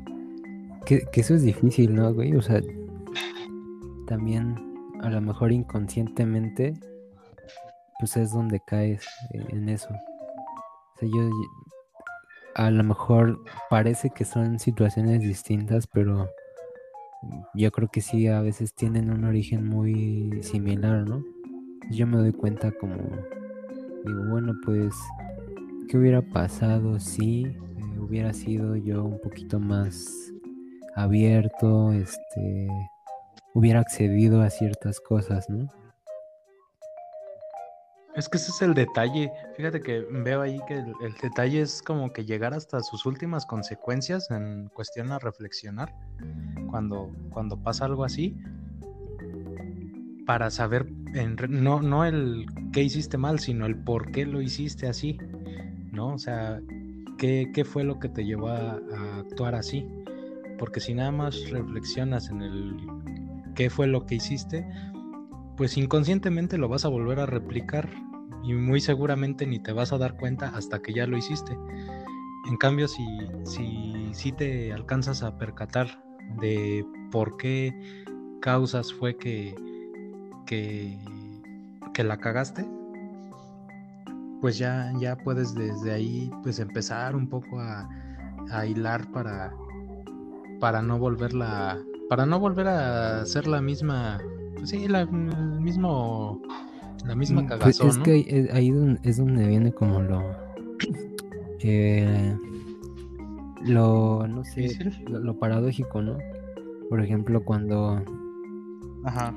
Que, 0.84 1.02
eso 1.12 1.34
es 1.34 1.42
difícil, 1.42 1.94
¿no, 1.94 2.14
güey? 2.14 2.34
O 2.36 2.42
sea, 2.42 2.60
también 4.06 4.54
a 5.02 5.10
lo 5.10 5.20
mejor 5.20 5.52
inconscientemente, 5.52 6.74
pues 7.98 8.16
es 8.16 8.32
donde 8.32 8.60
caes 8.66 9.04
en 9.32 9.68
eso. 9.68 9.88
O 9.90 10.98
sea, 11.00 11.08
yo, 11.08 11.28
a 12.58 12.70
lo 12.70 12.82
mejor 12.82 13.42
parece 13.70 14.10
que 14.10 14.24
son 14.24 14.58
situaciones 14.58 15.20
distintas, 15.20 15.86
pero 15.86 16.28
yo 17.54 17.70
creo 17.70 17.88
que 17.88 18.00
sí, 18.00 18.26
a 18.26 18.40
veces 18.40 18.74
tienen 18.74 19.10
un 19.10 19.24
origen 19.24 19.64
muy 19.64 20.42
similar, 20.42 21.08
¿no? 21.08 21.22
yo 21.90 22.06
me 22.06 22.18
doy 22.18 22.32
cuenta 22.32 22.72
como, 22.72 22.96
digo, 24.04 24.24
bueno, 24.30 24.54
pues, 24.64 24.92
¿qué 25.88 25.96
hubiera 25.96 26.20
pasado 26.20 26.98
si 26.98 27.46
eh, 27.46 27.98
hubiera 27.98 28.32
sido 28.32 28.76
yo 28.76 29.04
un 29.04 29.20
poquito 29.20 29.58
más 29.58 30.32
abierto, 30.96 31.92
este, 31.92 32.68
hubiera 33.54 33.80
accedido 33.80 34.42
a 34.42 34.50
ciertas 34.50 35.00
cosas, 35.00 35.48
¿no? 35.48 35.70
Es 38.18 38.28
que 38.28 38.36
ese 38.36 38.50
es 38.50 38.62
el 38.62 38.74
detalle. 38.74 39.30
Fíjate 39.56 39.80
que 39.80 40.00
veo 40.10 40.40
ahí 40.42 40.58
que 40.66 40.74
el, 40.74 41.14
detalle 41.22 41.60
es 41.60 41.80
como 41.80 42.12
que 42.12 42.24
llegar 42.24 42.52
hasta 42.52 42.82
sus 42.82 43.06
últimas 43.06 43.46
consecuencias 43.46 44.28
en 44.32 44.68
cuestión 44.74 45.12
a 45.12 45.20
reflexionar 45.20 45.94
cuando, 46.68 47.12
cuando 47.30 47.62
pasa 47.62 47.84
algo 47.84 48.04
así 48.04 48.36
para 50.26 50.50
saber 50.50 50.90
no, 51.48 51.80
no 51.80 52.04
el 52.04 52.46
qué 52.72 52.82
hiciste 52.82 53.16
mal, 53.16 53.38
sino 53.38 53.66
el 53.66 53.76
por 53.76 54.10
qué 54.10 54.26
lo 54.26 54.42
hiciste 54.42 54.88
así, 54.88 55.16
¿no? 55.92 56.14
O 56.14 56.18
sea, 56.18 56.60
qué, 57.18 57.52
qué 57.54 57.64
fue 57.64 57.84
lo 57.84 58.00
que 58.00 58.08
te 58.08 58.24
llevó 58.24 58.48
a, 58.48 58.80
actuar 59.20 59.54
así. 59.54 59.86
Porque 60.58 60.80
si 60.80 60.92
nada 60.92 61.12
más 61.12 61.48
reflexionas 61.50 62.30
en 62.30 62.42
el 62.42 62.76
qué 63.54 63.70
fue 63.70 63.86
lo 63.86 64.06
que 64.06 64.16
hiciste, 64.16 64.66
pues 65.56 65.76
inconscientemente 65.76 66.58
lo 66.58 66.68
vas 66.68 66.84
a 66.84 66.88
volver 66.88 67.20
a 67.20 67.26
replicar 67.26 67.88
y 68.42 68.54
muy 68.54 68.80
seguramente 68.80 69.46
ni 69.46 69.58
te 69.58 69.72
vas 69.72 69.92
a 69.92 69.98
dar 69.98 70.16
cuenta 70.16 70.48
hasta 70.54 70.80
que 70.80 70.92
ya 70.92 71.06
lo 71.06 71.16
hiciste. 71.16 71.56
En 72.48 72.56
cambio, 72.56 72.88
si, 72.88 73.04
si, 73.44 74.10
si 74.12 74.32
te 74.32 74.72
alcanzas 74.72 75.22
a 75.22 75.36
percatar 75.36 76.02
de 76.40 76.84
por 77.10 77.36
qué 77.36 77.72
causas 78.40 78.92
fue 78.92 79.16
que, 79.16 79.54
que, 80.46 80.98
que 81.92 82.04
la 82.04 82.18
cagaste, 82.18 82.66
pues 84.40 84.58
ya, 84.58 84.92
ya 84.98 85.16
puedes 85.16 85.54
desde 85.54 85.92
ahí 85.92 86.30
pues 86.42 86.58
empezar 86.58 87.16
un 87.16 87.28
poco 87.28 87.60
a, 87.60 87.88
hilar 88.66 89.10
para, 89.10 89.52
para 90.58 90.80
no 90.80 90.98
volverla, 90.98 91.78
para 92.08 92.24
no 92.24 92.40
volver 92.40 92.66
a 92.68 93.26
ser 93.26 93.46
la 93.46 93.60
misma, 93.60 94.18
pues 94.56 94.70
sí, 94.70 94.88
la, 94.88 95.02
el 95.02 95.60
mismo, 95.60 96.40
la 97.04 97.14
misma 97.14 97.42
mm, 97.42 97.46
pues 97.46 97.58
cagazón, 97.78 97.88
es 97.88 97.98
que 97.98 98.48
ahí 98.52 98.72
es 99.02 99.16
donde 99.16 99.46
viene 99.46 99.72
como 99.72 100.00
lo, 100.00 100.22
eh, 101.60 102.36
lo, 103.62 104.26
no 104.26 104.44
sé, 104.44 104.78
lo, 105.06 105.18
lo, 105.20 105.38
paradójico, 105.38 106.02
¿no? 106.02 106.18
Por 106.88 107.00
ejemplo, 107.00 107.44
cuando, 107.44 108.02
Ajá. 109.04 109.34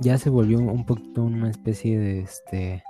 ya 0.00 0.18
se 0.18 0.30
volvió 0.30 0.58
un 0.58 0.86
poquito 0.86 1.22
una 1.22 1.50
especie 1.50 1.98
de 1.98 2.20
este 2.20 2.82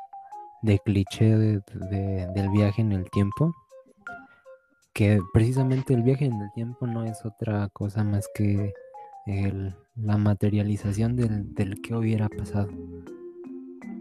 de 0.62 0.78
cliché 0.80 1.36
del 1.36 2.50
viaje 2.50 2.82
en 2.82 2.90
el 2.90 3.08
tiempo 3.10 3.54
que 4.92 5.20
precisamente 5.32 5.94
el 5.94 6.02
viaje 6.02 6.24
en 6.24 6.40
el 6.40 6.50
tiempo 6.52 6.84
no 6.88 7.04
es 7.04 7.24
otra 7.24 7.68
cosa 7.72 8.02
más 8.02 8.28
que 8.34 8.72
la 9.94 10.16
materialización 10.16 11.14
del, 11.14 11.54
del 11.54 11.80
que 11.80 11.94
hubiera 11.94 12.28
pasado 12.28 12.68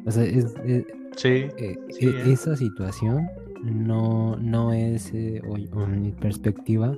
o 0.08 0.12
sea 0.12 0.24
es, 0.24 0.56
sí, 1.16 1.48
eh, 1.58 1.78
e, 2.00 2.32
esa 2.32 2.56
situación 2.56 3.30
no 3.64 4.36
no 4.38 4.74
es 4.74 5.14
eh, 5.14 5.42
o, 5.48 5.86
mi 5.86 6.12
perspectiva 6.12 6.98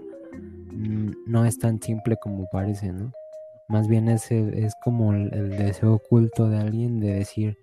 mm, 0.72 1.12
no 1.26 1.46
es 1.46 1.60
tan 1.60 1.82
simple 1.82 2.16
como 2.22 2.48
parece 2.50 2.94
no 2.94 3.12
más 3.70 3.88
bien 3.88 4.10
es, 4.10 4.32
es 4.32 4.74
como 4.84 5.14
el, 5.14 5.52
deseo 5.52 5.94
oculto 5.94 6.50
de 6.50 6.58
alguien 6.58 7.00
de 7.00 7.14
decir, 7.14 7.56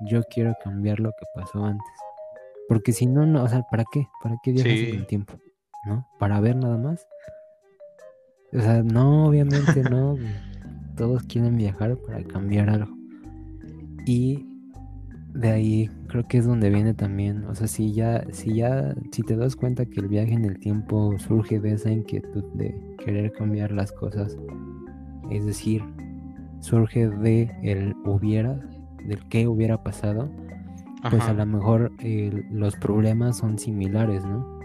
yo 0.00 0.22
quiero 0.24 0.54
cambiar 0.64 0.98
lo 0.98 1.10
que 1.10 1.26
pasó 1.34 1.62
antes. 1.64 1.86
Porque 2.66 2.92
si 2.92 3.06
no, 3.06 3.26
no, 3.26 3.44
o 3.44 3.48
sea, 3.48 3.62
¿para 3.70 3.84
qué? 3.92 4.08
¿Para 4.22 4.36
qué 4.42 4.52
viajas 4.52 4.72
en 4.72 4.94
el 4.96 5.06
tiempo? 5.06 5.34
¿No? 5.84 6.08
¿Para 6.18 6.40
ver 6.40 6.56
nada 6.56 6.78
más? 6.78 7.06
O 8.54 8.60
sea, 8.60 8.82
no, 8.82 9.26
obviamente 9.26 9.82
no. 9.82 10.16
Todos 10.96 11.24
quieren 11.24 11.58
viajar 11.58 11.96
para 11.98 12.24
cambiar 12.24 12.70
algo. 12.70 12.96
Y 14.06 14.46
de 15.34 15.50
ahí 15.50 15.90
creo 16.08 16.26
que 16.26 16.38
es 16.38 16.46
donde 16.46 16.70
viene 16.70 16.94
también. 16.94 17.44
O 17.44 17.54
sea, 17.54 17.66
si 17.66 17.92
ya, 17.92 18.24
si 18.32 18.54
ya, 18.54 18.94
si 19.12 19.22
te 19.22 19.36
das 19.36 19.56
cuenta 19.56 19.86
que 19.86 20.00
el 20.00 20.08
viaje 20.08 20.32
en 20.32 20.44
el 20.44 20.58
tiempo 20.58 21.18
surge 21.18 21.60
de 21.60 21.72
esa 21.72 21.90
inquietud 21.90 22.44
de 22.54 22.74
querer 23.04 23.32
cambiar 23.32 23.72
las 23.72 23.92
cosas 23.92 24.36
es 25.30 25.46
decir, 25.46 25.82
surge 26.60 27.08
de 27.08 27.50
el 27.62 27.94
hubiera, 28.04 28.60
del 29.06 29.26
qué 29.28 29.48
hubiera 29.48 29.82
pasado, 29.82 30.28
pues 31.08 31.22
a 31.22 31.32
lo 31.32 31.46
mejor 31.46 31.92
los 32.50 32.76
problemas 32.76 33.38
son 33.38 33.58
similares, 33.58 34.24
¿no? 34.26 34.60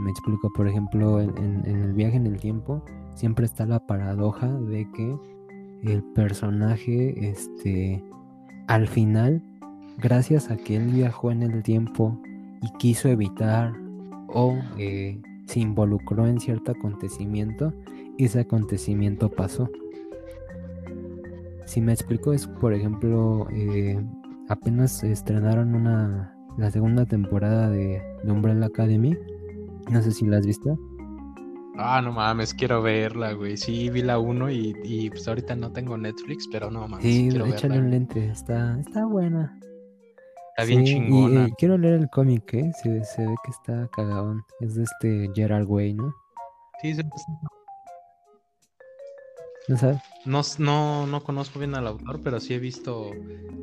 Me 0.00 0.10
explico, 0.10 0.52
por 0.52 0.68
ejemplo, 0.68 1.20
en, 1.20 1.64
el 1.64 1.92
viaje 1.94 2.16
en 2.16 2.26
el 2.26 2.38
tiempo 2.38 2.84
siempre 3.14 3.46
está 3.46 3.64
la 3.64 3.86
paradoja 3.86 4.48
de 4.48 4.86
que 4.92 5.16
el 5.82 6.04
personaje, 6.14 7.30
este, 7.30 8.02
al 8.66 8.86
final 8.86 9.42
gracias 9.98 10.50
a 10.50 10.56
que 10.56 10.76
él 10.76 10.86
viajó 10.88 11.30
en 11.30 11.42
el 11.42 11.62
tiempo 11.62 12.20
y 12.62 12.70
quiso 12.78 13.08
evitar 13.08 13.72
o 14.28 14.56
eh, 14.78 15.20
se 15.46 15.60
involucró 15.60 16.26
en 16.26 16.40
cierto 16.40 16.72
acontecimiento, 16.72 17.72
ese 18.18 18.40
acontecimiento 18.40 19.30
pasó. 19.30 19.68
Si 21.66 21.80
me 21.80 21.92
explico 21.92 22.32
es, 22.32 22.46
por 22.46 22.72
ejemplo, 22.72 23.46
eh, 23.52 24.02
apenas 24.48 25.02
estrenaron 25.04 25.74
una 25.74 26.34
la 26.56 26.70
segunda 26.70 27.06
temporada 27.06 27.70
de, 27.70 28.02
de 28.24 28.32
Umbrella 28.32 28.66
Academy. 28.66 29.16
No 29.90 30.02
sé 30.02 30.10
si 30.10 30.26
la 30.26 30.38
has 30.38 30.46
visto. 30.46 30.76
Ah, 31.76 32.02
no 32.02 32.10
mames, 32.10 32.52
quiero 32.52 32.82
verla, 32.82 33.32
güey. 33.32 33.56
Sí, 33.56 33.88
vi 33.90 34.02
la 34.02 34.18
1 34.18 34.50
y, 34.50 34.74
y, 34.82 35.10
pues 35.10 35.28
ahorita 35.28 35.54
no 35.54 35.70
tengo 35.70 35.96
Netflix, 35.96 36.48
pero 36.50 36.70
no 36.70 36.88
mames. 36.88 37.04
Sí, 37.04 37.28
échale 37.28 37.78
un 37.78 37.90
lente, 37.90 38.26
está, 38.26 38.78
está 38.80 39.06
buena. 39.06 39.56
Está 40.58 40.70
bien 40.70 40.84
chingona. 40.84 41.46
Y, 41.46 41.52
quiero 41.52 41.78
leer 41.78 41.94
el 41.94 42.10
cómic, 42.10 42.52
¿eh? 42.52 42.72
Se, 42.82 43.04
se, 43.04 43.24
ve 43.24 43.34
que 43.44 43.50
está 43.52 43.88
cagadón. 43.92 44.42
Es 44.58 44.74
de 44.74 44.82
este 44.82 45.30
Gerard 45.32 45.66
Way, 45.68 45.94
¿no? 45.94 46.12
Sí, 46.82 46.94
se... 46.96 47.04
¿No 49.68 49.76
sabes? 49.76 49.98
No, 50.24 50.42
no, 50.58 51.06
no 51.06 51.22
conozco 51.22 51.60
bien 51.60 51.76
al 51.76 51.86
autor, 51.86 52.20
pero 52.24 52.40
sí 52.40 52.54
he 52.54 52.58
visto 52.58 53.12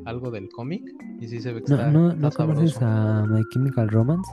algo 0.06 0.30
del 0.30 0.48
cómic 0.48 0.90
y 1.20 1.28
sí 1.28 1.40
se 1.40 1.52
ve 1.52 1.62
que 1.62 1.70
no, 1.70 1.76
está, 1.76 1.90
¿No, 1.90 2.10
está 2.12 2.46
¿no 2.46 2.54
conoces 2.54 2.80
a 2.80 3.26
My 3.28 3.42
Chemical 3.52 3.90
Romance? 3.90 4.32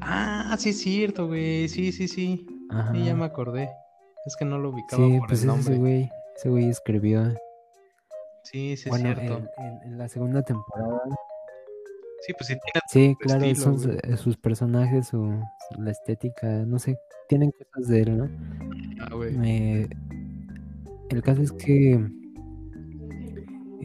Ah, 0.00 0.54
sí 0.60 0.68
es 0.68 0.78
cierto, 0.78 1.26
güey. 1.26 1.68
Sí, 1.68 1.90
sí, 1.90 2.06
sí. 2.06 2.46
Ajá. 2.70 2.92
Sí, 2.92 3.02
ya 3.02 3.16
me 3.16 3.24
acordé. 3.24 3.68
Es 4.26 4.36
que 4.36 4.44
no 4.44 4.58
lo 4.58 4.70
ubicaba 4.70 5.04
Sí, 5.04 5.18
por 5.18 5.26
pues 5.26 5.40
el 5.40 5.48
nombre. 5.48 5.72
ese 5.72 5.80
güey. 5.80 6.10
Ese 6.36 6.48
güey 6.50 6.68
escribió. 6.68 7.34
Sí, 8.42 8.76
sí 8.76 8.84
es 8.84 8.88
bueno, 8.88 9.14
cierto. 9.14 9.38
en, 9.58 9.64
en- 9.64 9.82
en 9.92 9.98
la 9.98 10.08
segunda 10.08 10.42
temporada. 10.42 11.00
Sí, 12.26 12.32
pues 12.38 12.46
sí 12.48 12.54
tiene 12.54 12.80
Sí, 12.88 13.16
claro, 13.18 13.44
estilo, 13.44 13.64
son 13.64 13.76
güey. 13.92 13.98
su- 14.10 14.16
sus 14.22 14.36
personajes, 14.36 15.08
su, 15.08 15.40
la 15.78 15.90
estética, 15.90 16.48
no 16.66 16.78
sé, 16.78 16.96
tienen 17.28 17.50
cosas 17.52 17.88
de 17.88 18.02
él, 18.02 18.16
¿no? 18.18 18.28
Ah, 19.00 19.14
güey. 19.14 19.88
El 21.10 21.22
caso 21.22 21.42
es 21.42 21.52
que 21.52 22.00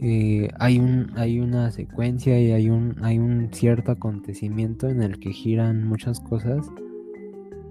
eh, 0.00 0.48
hay 0.58 0.78
un 0.78 1.12
hay 1.16 1.40
una 1.40 1.70
secuencia 1.72 2.38
y 2.40 2.52
hay 2.52 2.70
un 2.70 2.96
hay 3.02 3.18
un 3.18 3.48
cierto 3.52 3.90
acontecimiento 3.92 4.88
en 4.88 5.02
el 5.02 5.18
que 5.18 5.32
giran 5.32 5.84
muchas 5.86 6.20
cosas 6.20 6.66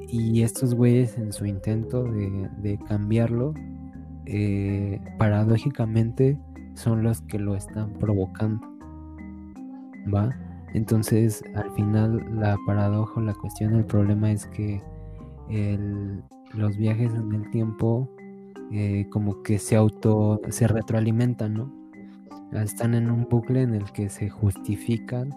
y 0.10 0.42
estos 0.44 0.76
güeyes 0.76 1.18
en 1.18 1.32
su 1.34 1.46
intento 1.46 2.04
de, 2.04 2.50
de 2.62 2.78
cambiarlo 2.88 3.54
eh, 4.26 5.00
paradójicamente 5.18 6.38
son 6.78 7.04
los 7.04 7.22
que 7.22 7.40
lo 7.40 7.56
están 7.56 7.94
provocando 7.94 8.62
va 10.14 10.36
entonces 10.74 11.44
al 11.56 11.70
final 11.72 12.24
la 12.40 12.56
paradoja 12.66 13.22
la 13.22 13.34
cuestión 13.34 13.76
el 13.76 13.86
problema 13.86 14.32
es 14.32 14.46
que 14.48 14.82
los 16.54 16.78
viajes 16.78 17.14
en 17.14 17.34
el 17.34 17.50
tiempo 17.52 18.10
eh, 18.72 19.08
como 19.10 19.44
que 19.44 19.60
se 19.60 19.76
auto 19.76 20.42
se 20.50 20.68
retroalimentan 20.68 21.54
no 21.54 21.72
están 22.54 22.94
en 22.94 23.10
un 23.10 23.28
bucle 23.30 23.62
en 23.62 23.74
el 23.74 23.92
que 23.92 24.10
se 24.10 24.30
justifican 24.30 25.34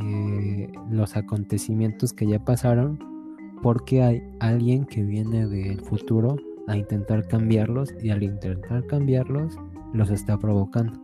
eh, 0.00 0.72
los 0.90 1.16
acontecimientos 1.16 2.12
que 2.12 2.26
ya 2.26 2.44
pasaron 2.44 2.98
porque 3.62 4.02
hay 4.02 4.22
alguien 4.40 4.84
que 4.84 5.02
viene 5.02 5.46
del 5.46 5.80
futuro 5.80 6.36
a 6.66 6.76
intentar 6.76 7.26
cambiarlos 7.28 7.94
y 8.02 8.10
al 8.10 8.22
intentar 8.22 8.86
cambiarlos 8.86 9.56
los 9.92 10.10
está 10.10 10.38
provocando. 10.38 10.98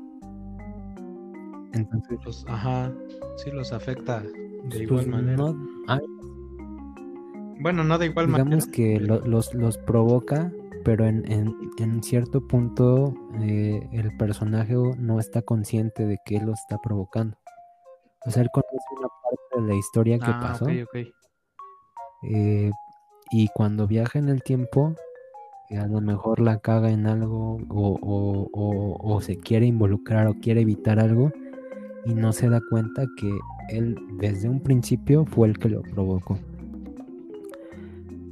Entonces, 1.72 2.18
Los- 2.24 2.44
ajá, 2.48 2.92
sí 3.36 3.50
los 3.50 3.72
afecta 3.72 4.20
de 4.20 4.30
pues, 4.68 4.80
igual 4.80 5.06
manera. 5.08 5.36
no, 5.36 5.56
hay- 5.86 6.00
Bueno, 7.60 7.84
no 7.84 7.98
de 7.98 8.06
igual 8.06 8.26
digamos 8.26 8.46
manera. 8.48 8.72
que 8.72 9.00
lo- 9.00 9.20
los, 9.26 9.52
los 9.54 9.78
provoca, 9.78 10.52
pero 10.84 11.04
en, 11.06 11.30
en- 11.30 11.54
en 11.78 12.02
cierto 12.02 12.46
punto 12.46 13.14
eh, 13.40 13.86
el 13.92 14.16
personaje 14.16 14.74
no 14.98 15.18
está 15.20 15.42
consciente 15.42 16.06
de 16.06 16.18
que 16.24 16.36
él 16.36 16.46
lo 16.46 16.52
está 16.54 16.78
provocando. 16.78 17.36
O 18.26 18.30
sea, 18.30 18.42
él 18.42 18.48
conoce 18.52 18.76
una 18.98 19.08
parte 19.08 19.62
de 19.62 19.68
la 19.68 19.74
historia 19.78 20.18
que 20.18 20.26
ah, 20.30 20.40
pasó. 20.40 20.64
ok, 20.66 20.70
ok. 20.84 20.96
eh, 22.30 22.70
y 23.30 23.48
cuando 23.54 23.86
viaja 23.86 24.18
en 24.18 24.28
el 24.28 24.42
tiempo, 24.42 24.94
eh, 25.70 25.78
a 25.78 25.86
lo 25.86 26.00
mejor 26.00 26.40
la 26.40 26.58
caga 26.58 26.90
en 26.90 27.06
algo 27.06 27.58
o, 27.68 27.98
o- 28.00 28.48
o- 28.52 29.14
o 29.14 29.20
se 29.20 29.36
quiere 29.36 29.66
involucrar 29.66 30.26
o 30.26 30.34
quiere 30.34 30.62
evitar 30.62 30.98
algo 30.98 31.30
y 32.04 32.14
no 32.14 32.32
se 32.32 32.48
da 32.48 32.60
cuenta 32.70 33.04
que 33.16 33.30
él 33.68 33.96
desde 34.18 34.48
un 34.48 34.60
principio 34.60 35.24
fue 35.26 35.48
el 35.48 35.58
que 35.58 35.68
lo 35.68 35.82
provocó. 35.82 36.38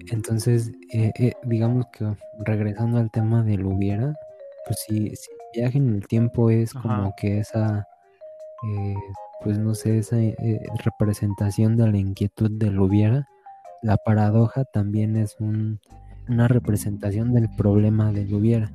Entonces, 0.09 0.73
eh, 0.93 1.11
eh, 1.19 1.33
digamos 1.45 1.87
que 1.93 2.07
regresando 2.45 2.99
al 2.99 3.11
tema 3.11 3.43
del 3.43 3.65
hubiera, 3.67 4.15
pues 4.67 4.79
si, 4.87 5.09
si 5.17 5.31
viaje 5.55 5.79
en 5.79 5.95
el 5.95 6.07
tiempo 6.07 6.51
es 6.51 6.75
Ajá. 6.77 6.83
como 6.97 7.15
que 7.17 7.41
esa, 7.41 7.87
eh, 8.69 8.95
pues 9.43 9.59
no 9.59 9.75
sé, 9.75 9.99
esa 9.99 10.17
representación 10.85 11.77
de 11.77 11.91
la 11.91 11.99
inquietud 11.99 12.51
del 12.53 12.79
hubiera, 12.79 13.27
la 13.83 13.97
paradoja 13.97 14.65
también 14.65 15.17
es 15.17 15.37
un- 15.41 15.81
una 16.29 16.49
representación 16.49 17.33
del 17.33 17.49
problema 17.57 18.13
del 18.13 18.33
hubiera, 18.35 18.71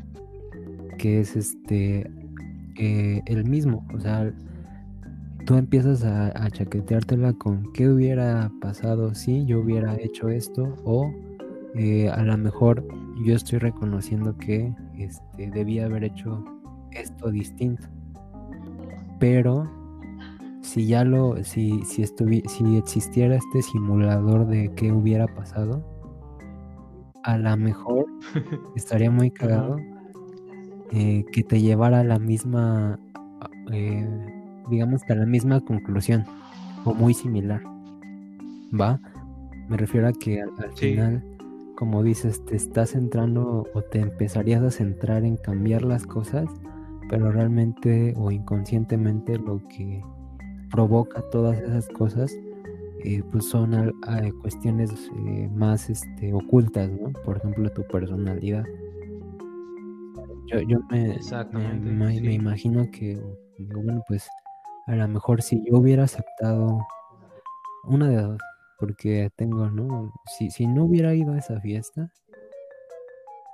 que 0.97 1.19
es 1.19 1.35
este 1.35 2.09
eh, 2.77 3.21
el 3.25 3.45
mismo, 3.45 3.85
o 3.93 3.99
sea, 3.99 4.31
tú 5.45 5.55
empiezas 5.55 6.03
a, 6.03 6.27
a 6.27 6.49
chaqueteártela 6.49 7.33
con 7.33 7.71
qué 7.73 7.89
hubiera 7.89 8.51
pasado 8.61 9.13
si 9.13 9.45
yo 9.45 9.59
hubiera 9.59 9.95
hecho 9.95 10.29
esto 10.29 10.75
o 10.85 11.11
eh, 11.75 12.09
a 12.09 12.21
lo 12.23 12.37
mejor 12.37 12.85
yo 13.23 13.35
estoy 13.35 13.59
reconociendo 13.59 14.35
que 14.37 14.73
este, 14.97 15.49
debía 15.51 15.85
haber 15.85 16.03
hecho 16.03 16.43
esto 16.91 17.31
distinto. 17.31 17.87
Pero 19.19 19.69
si 20.61 20.87
ya 20.87 21.03
lo 21.03 21.43
si 21.43 21.83
si 21.85 22.05
si 22.05 22.77
existiera 22.77 23.35
este 23.35 23.61
simulador 23.61 24.47
de 24.47 24.71
qué 24.75 24.91
hubiera 24.91 25.27
pasado 25.27 25.83
a 27.23 27.37
lo 27.37 27.57
mejor 27.57 28.05
estaría 28.75 29.11
muy 29.11 29.31
cagado 29.31 29.77
eh, 30.91 31.23
que 31.31 31.43
te 31.43 31.61
llevara 31.61 32.01
a 32.01 32.03
la 32.03 32.19
misma 32.19 32.99
eh, 33.71 34.07
digamos 34.69 35.03
que 35.03 35.13
a 35.13 35.17
la 35.17 35.25
misma 35.25 35.61
conclusión 35.61 36.23
o 36.85 36.93
muy 36.93 37.13
similar 37.13 37.61
va 38.79 38.99
me 39.69 39.77
refiero 39.77 40.07
a 40.07 40.13
que 40.13 40.41
al, 40.41 40.49
al 40.59 40.75
Sí. 40.75 40.91
final 40.91 41.23
como 41.77 42.03
dices 42.03 42.43
te 42.45 42.55
estás 42.55 42.91
centrando 42.91 43.65
o 43.73 43.81
te 43.81 43.99
empezarías 43.99 44.61
a 44.63 44.71
centrar 44.71 45.23
en 45.23 45.37
cambiar 45.37 45.83
las 45.83 46.05
cosas 46.05 46.45
pero 47.09 47.31
realmente 47.31 48.13
o 48.17 48.31
inconscientemente 48.31 49.37
lo 49.37 49.61
que 49.67 50.01
provoca 50.69 51.21
todas 51.31 51.57
esas 51.59 51.87
cosas 51.89 52.31
eh, 53.03 53.23
pues 53.31 53.45
son 53.49 53.73
a- 53.73 54.31
cuestiones 54.41 54.91
eh, 55.27 55.49
más 55.53 55.89
este, 55.89 56.33
ocultas, 56.33 56.89
¿no? 56.91 57.11
Por 57.23 57.37
ejemplo, 57.37 57.69
tu 57.71 57.83
personalidad. 57.87 58.63
Yo, 60.47 60.59
yo 60.61 60.79
me, 60.89 60.99
me, 61.07 61.15
Exactamente, 61.15 61.89
me- 61.89 62.05
me 62.05 62.13
sí. 62.19 62.31
imagino 62.33 62.89
que, 62.91 63.19
bueno, 63.73 64.01
pues 64.07 64.27
a 64.87 64.95
lo 64.95 65.07
mejor 65.07 65.41
si 65.41 65.63
yo 65.65 65.77
hubiera 65.77 66.03
aceptado 66.03 66.79
una 67.85 68.09
de 68.09 68.17
dos, 68.21 68.41
porque 68.79 69.29
tengo, 69.37 69.69
¿no? 69.69 70.11
Si, 70.37 70.49
si 70.51 70.67
no 70.67 70.85
hubiera 70.85 71.13
ido 71.13 71.33
a 71.33 71.37
esa 71.37 71.59
fiesta, 71.61 72.11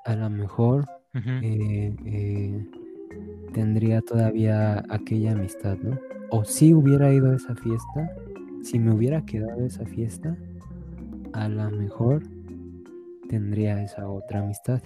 a 0.06 0.16
lo 0.16 0.30
mejor 0.30 0.86
eh, 1.44 1.94
eh, 2.06 2.66
tendría 3.54 4.02
todavía 4.02 4.84
aquella 4.90 5.34
amistad, 5.34 5.78
¿no? 5.84 6.00
O 6.32 6.44
si 6.46 6.74
hubiera 6.74 7.14
ido 7.14 7.32
a 7.32 7.36
esa 7.36 7.56
fiesta, 7.56 8.10
si 8.68 8.80
me 8.80 8.94
hubiera 8.94 9.26
quedado 9.26 9.66
esa 9.66 9.86
fiesta, 9.86 10.36
a 11.32 11.48
lo 11.48 11.72
mejor 11.72 12.22
tendría 13.30 13.82
esa 13.82 14.10
otra 14.10 14.42
amistad. 14.42 14.82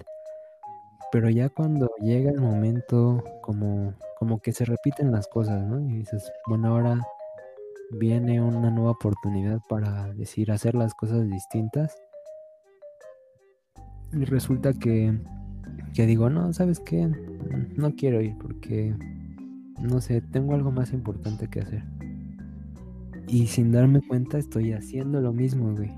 Pero 1.10 1.28
ya 1.28 1.48
cuando 1.48 1.90
llega 2.00 2.30
el 2.30 2.40
momento, 2.40 3.24
como, 3.42 3.94
como 4.20 4.40
que 4.40 4.52
se 4.52 4.64
repiten 4.64 5.10
las 5.10 5.26
cosas, 5.26 5.66
¿no? 5.66 5.80
Y 5.80 5.98
dices, 5.98 6.30
bueno, 6.46 6.68
ahora 6.68 7.00
viene 7.90 8.40
una 8.40 8.70
nueva 8.70 8.92
oportunidad 8.92 9.58
para 9.68 10.14
decir, 10.14 10.52
hacer 10.52 10.76
las 10.76 10.94
cosas 10.94 11.28
distintas. 11.28 12.00
Y 14.12 14.24
resulta 14.26 14.74
que, 14.74 15.18
que 15.92 16.06
digo, 16.06 16.30
no, 16.30 16.52
¿sabes 16.52 16.78
qué? 16.78 17.08
No 17.74 17.96
quiero 17.96 18.20
ir 18.20 18.38
porque, 18.38 18.94
no 19.80 20.00
sé, 20.00 20.20
tengo 20.20 20.54
algo 20.54 20.70
más 20.70 20.92
importante 20.92 21.48
que 21.48 21.60
hacer. 21.60 21.91
Y 23.32 23.46
sin 23.46 23.72
darme 23.72 24.02
cuenta 24.02 24.36
estoy 24.36 24.72
haciendo 24.72 25.20
lo 25.20 25.32
mismo, 25.32 25.74
güey. 25.74 25.90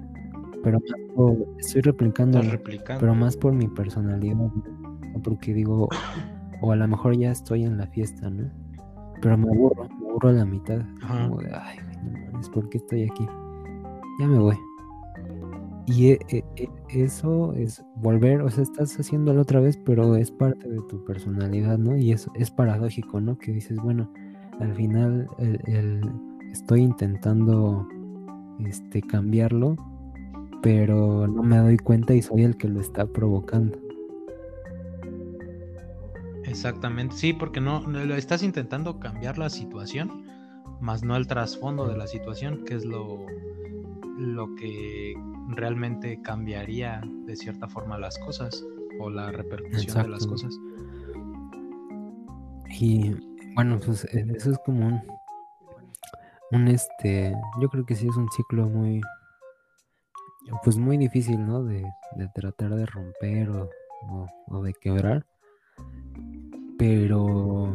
Pero 0.62 0.78
más 0.78 1.00
por- 1.16 1.46
estoy 1.58 1.82
replicando, 1.82 2.40
pero 3.00 3.14
más 3.14 3.36
por 3.36 3.52
mi 3.52 3.66
personalidad. 3.66 4.36
¿no? 4.36 4.52
Porque 5.22 5.52
digo, 5.52 5.88
o 6.62 6.72
a 6.72 6.76
lo 6.76 6.86
mejor 6.88 7.16
ya 7.16 7.32
estoy 7.32 7.64
en 7.64 7.76
la 7.76 7.88
fiesta, 7.88 8.30
¿no? 8.30 8.48
pero 9.20 9.36
me 9.38 9.48
aburro, 9.48 9.88
me 10.00 10.08
aburro 10.10 10.28
a 10.28 10.32
la 10.32 10.44
mitad. 10.44 10.82
Como 11.00 11.40
de, 11.40 11.50
ay, 11.52 11.78
no 12.32 12.40
¿por 12.52 12.68
qué 12.68 12.78
estoy 12.78 13.04
aquí? 13.04 13.26
Ya 14.20 14.26
me 14.28 14.38
voy. 14.38 14.56
Y 15.86 16.12
e, 16.12 16.18
e, 16.28 16.44
e, 16.56 16.68
eso 16.88 17.52
es 17.54 17.82
volver, 17.96 18.42
o 18.42 18.50
sea, 18.50 18.62
estás 18.62 18.98
haciéndolo 18.98 19.40
otra 19.40 19.60
vez, 19.60 19.76
pero 19.84 20.14
es 20.16 20.30
parte 20.30 20.68
de 20.68 20.78
tu 20.88 21.02
personalidad, 21.04 21.78
¿no? 21.78 21.96
Y 21.96 22.12
eso 22.12 22.30
es 22.34 22.50
paradójico, 22.50 23.20
¿no? 23.20 23.36
Que 23.38 23.52
dices, 23.52 23.78
bueno, 23.82 24.10
al 24.60 24.74
final 24.74 25.26
el, 25.38 26.00
estoy 26.54 26.82
intentando 26.82 27.88
este, 28.64 29.02
cambiarlo, 29.02 29.76
pero 30.62 31.26
no 31.26 31.42
me 31.42 31.58
doy 31.58 31.76
cuenta 31.76 32.14
y 32.14 32.22
soy 32.22 32.44
el 32.44 32.56
que 32.56 32.68
lo 32.68 32.80
está 32.80 33.06
provocando. 33.06 33.76
Exactamente, 36.44 37.16
sí, 37.16 37.32
porque 37.32 37.60
no, 37.60 37.84
estás 38.14 38.42
intentando 38.42 39.00
cambiar 39.00 39.36
la 39.36 39.50
situación, 39.50 40.24
más 40.80 41.02
no 41.02 41.16
el 41.16 41.26
trasfondo 41.26 41.88
de 41.88 41.96
la 41.96 42.06
situación, 42.06 42.64
que 42.64 42.74
es 42.76 42.84
lo, 42.84 43.26
lo 44.16 44.54
que 44.54 45.14
realmente 45.48 46.22
cambiaría 46.22 47.02
de 47.26 47.34
cierta 47.34 47.66
forma 47.66 47.98
las 47.98 48.16
cosas 48.18 48.64
o 49.00 49.10
la 49.10 49.32
repercusión 49.32 50.04
de 50.04 50.08
las 50.08 50.26
cosas. 50.26 50.56
Y 52.78 53.12
bueno, 53.54 53.80
pues 53.84 54.04
e, 54.12 54.24
eso 54.36 54.52
es 54.52 54.58
como 54.64 54.86
un, 54.86 55.00
un 56.54 56.68
este, 56.68 57.34
yo 57.60 57.68
creo 57.68 57.84
que 57.84 57.94
sí 57.94 58.08
es 58.08 58.16
un 58.16 58.30
ciclo 58.30 58.68
muy, 58.68 59.00
pues 60.62 60.78
muy 60.78 60.96
difícil, 60.96 61.44
¿no? 61.44 61.64
De, 61.64 61.84
tratar 62.34 62.74
de 62.74 62.86
romper 62.86 63.50
o 63.50 64.62
de 64.62 64.74
quebrar. 64.74 65.26
Pero 66.78 67.72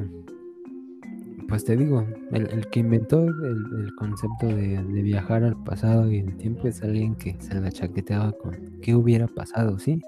pues 1.49 1.65
te 1.65 1.75
digo, 1.75 2.05
el, 2.31 2.69
que 2.69 2.79
inventó 2.79 3.23
el, 3.23 3.95
concepto 3.97 4.45
de, 4.47 4.81
viajar 5.01 5.43
al 5.43 5.61
pasado 5.63 6.09
y 6.09 6.19
el 6.19 6.37
tiempo 6.37 6.67
es 6.67 6.81
alguien 6.83 7.15
que 7.15 7.35
se 7.41 7.59
la 7.59 7.71
chaqueteaba 7.71 8.31
con 8.33 8.79
qué 8.81 8.93
hubiera 8.95 9.27
pasado, 9.27 9.79
¿sí? 9.79 9.99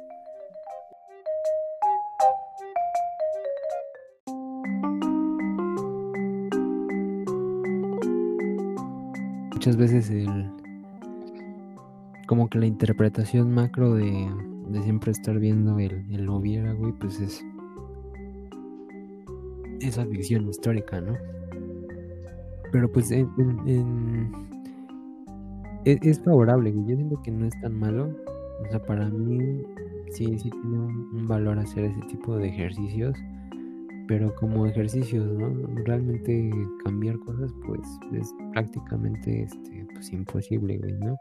Muchas 9.62 9.78
veces 9.78 10.10
el 10.10 10.50
como 12.26 12.50
que 12.50 12.58
la 12.58 12.66
interpretación 12.66 13.54
macro 13.54 13.94
de, 13.94 14.28
siempre 14.82 15.12
estar 15.12 15.38
viendo 15.38 15.78
el, 15.78 16.04
el 16.10 16.28
hubiera, 16.30 16.74
güey, 16.74 16.92
pues 16.94 17.20
es 17.20 17.46
esa 19.80 20.04
ficción 20.08 20.50
histórica, 20.50 21.00
¿no? 21.00 21.16
Pero 22.72 22.92
pues 22.92 23.12
en, 23.12 23.30
e, 25.86 26.00
es, 26.02 26.20
favorable, 26.22 26.74
yo 26.74 26.96
siento 26.96 27.22
que 27.22 27.30
no 27.30 27.46
es 27.46 27.54
tan 27.62 27.78
malo. 27.78 28.10
O 28.66 28.72
sea, 28.72 28.84
para 28.84 29.10
mí 29.10 29.62
sí, 30.10 30.40
sí 30.40 30.50
tiene 30.50 30.80
un, 30.80 31.28
valor 31.28 31.60
hacer 31.60 31.84
ese 31.84 32.02
tipo 32.08 32.36
de 32.36 32.48
ejercicios, 32.48 33.16
pero 34.08 34.34
como 34.36 34.66
ejercicios, 34.66 35.26
¿no? 35.26 35.54
Realmente 35.86 36.52
cambiar 36.84 37.18
cosas, 37.20 37.52
pues 37.66 37.82
es 38.14 38.34
prácticamente 38.54 39.44
este, 39.44 39.88
pues, 39.94 40.12
imposible, 40.12 40.78
güey, 40.78 40.94
¿no? 40.94 41.18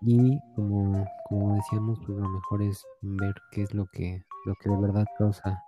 Y 0.00 0.38
como, 0.54 1.04
como 1.28 1.56
decíamos, 1.56 1.98
pues 2.06 2.18
lo 2.18 2.28
mejor 2.28 2.62
es 2.62 2.84
ver 3.02 3.34
qué 3.52 3.62
es 3.62 3.74
lo 3.74 3.86
que, 3.86 4.22
lo 4.46 4.54
que 4.62 4.70
de 4.70 4.76
verdad 4.76 5.04
causa 5.18 5.62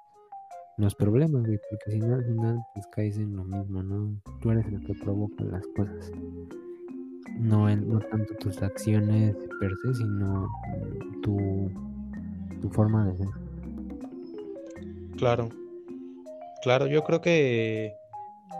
los 0.81 0.95
problemas, 0.95 1.43
güey, 1.45 1.59
porque 1.69 1.91
si 1.91 1.99
no 1.99 2.15
al 2.15 2.25
final 2.25 2.59
pues 2.75 2.87
caes 2.87 3.19
en 3.19 3.37
lo 3.37 3.45
mismo, 3.45 3.83
¿no? 3.83 4.19
Tú 4.41 4.51
eres 4.51 4.67
el 4.67 4.81
que 4.87 4.95
provoca 4.95 5.45
las 5.45 5.67
cosas. 5.77 6.11
No, 7.39 7.69
no 7.77 7.99
tanto 7.99 8.35
tus 8.37 8.63
acciones 8.63 9.37
per 9.61 9.73
se, 9.83 9.95
sino 9.95 10.49
tu, 11.23 11.71
tu 12.63 12.69
forma 12.71 13.07
de 13.09 13.17
ser. 13.19 13.29
Claro, 15.19 15.51
claro, 16.63 16.87
yo 16.87 17.03
creo 17.05 17.21
que 17.21 17.95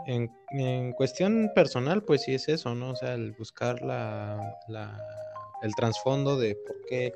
en, 0.05 0.31
en, 0.51 0.93
cuestión 0.93 1.51
personal, 1.53 2.03
pues 2.03 2.23
sí 2.23 2.33
es 2.33 2.47
eso, 2.47 2.75
¿no? 2.75 2.91
O 2.91 2.95
sea, 2.95 3.13
el 3.13 3.33
buscar 3.33 3.81
la, 3.81 4.57
la, 4.67 4.99
el 5.61 5.73
trasfondo 5.75 6.37
de 6.37 6.55
por 6.55 6.75
qué 6.87 7.13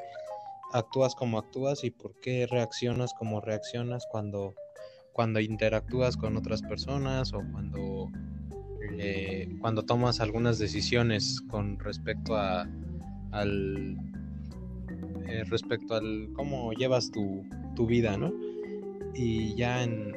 actúas 0.73 1.15
como 1.15 1.37
actúas 1.37 1.83
y 1.83 1.91
por 1.91 2.19
qué 2.19 2.47
reaccionas 2.47 3.13
como 3.13 3.41
reaccionas 3.41 4.05
cuando 4.09 4.55
cuando 5.15 5.39
interactúas 5.39 6.17
con 6.17 6.35
otras 6.35 6.61
personas 6.61 7.31
o 7.31 7.41
cuando, 7.53 8.11
eh, 8.99 9.47
cuando 9.61 9.83
tomas 9.83 10.19
algunas 10.19 10.59
decisiones 10.59 11.39
con 11.49 11.79
respecto 11.79 12.35
a 12.35 12.67
al 13.31 13.95
eh, 15.29 15.45
respecto 15.49 15.95
al 15.95 16.29
cómo 16.33 16.73
llevas 16.73 17.11
tu, 17.11 17.45
vida, 17.87 18.17
¿no? 18.17 18.33
Y 19.15 19.55
ya 19.55 19.83
en, 19.83 20.13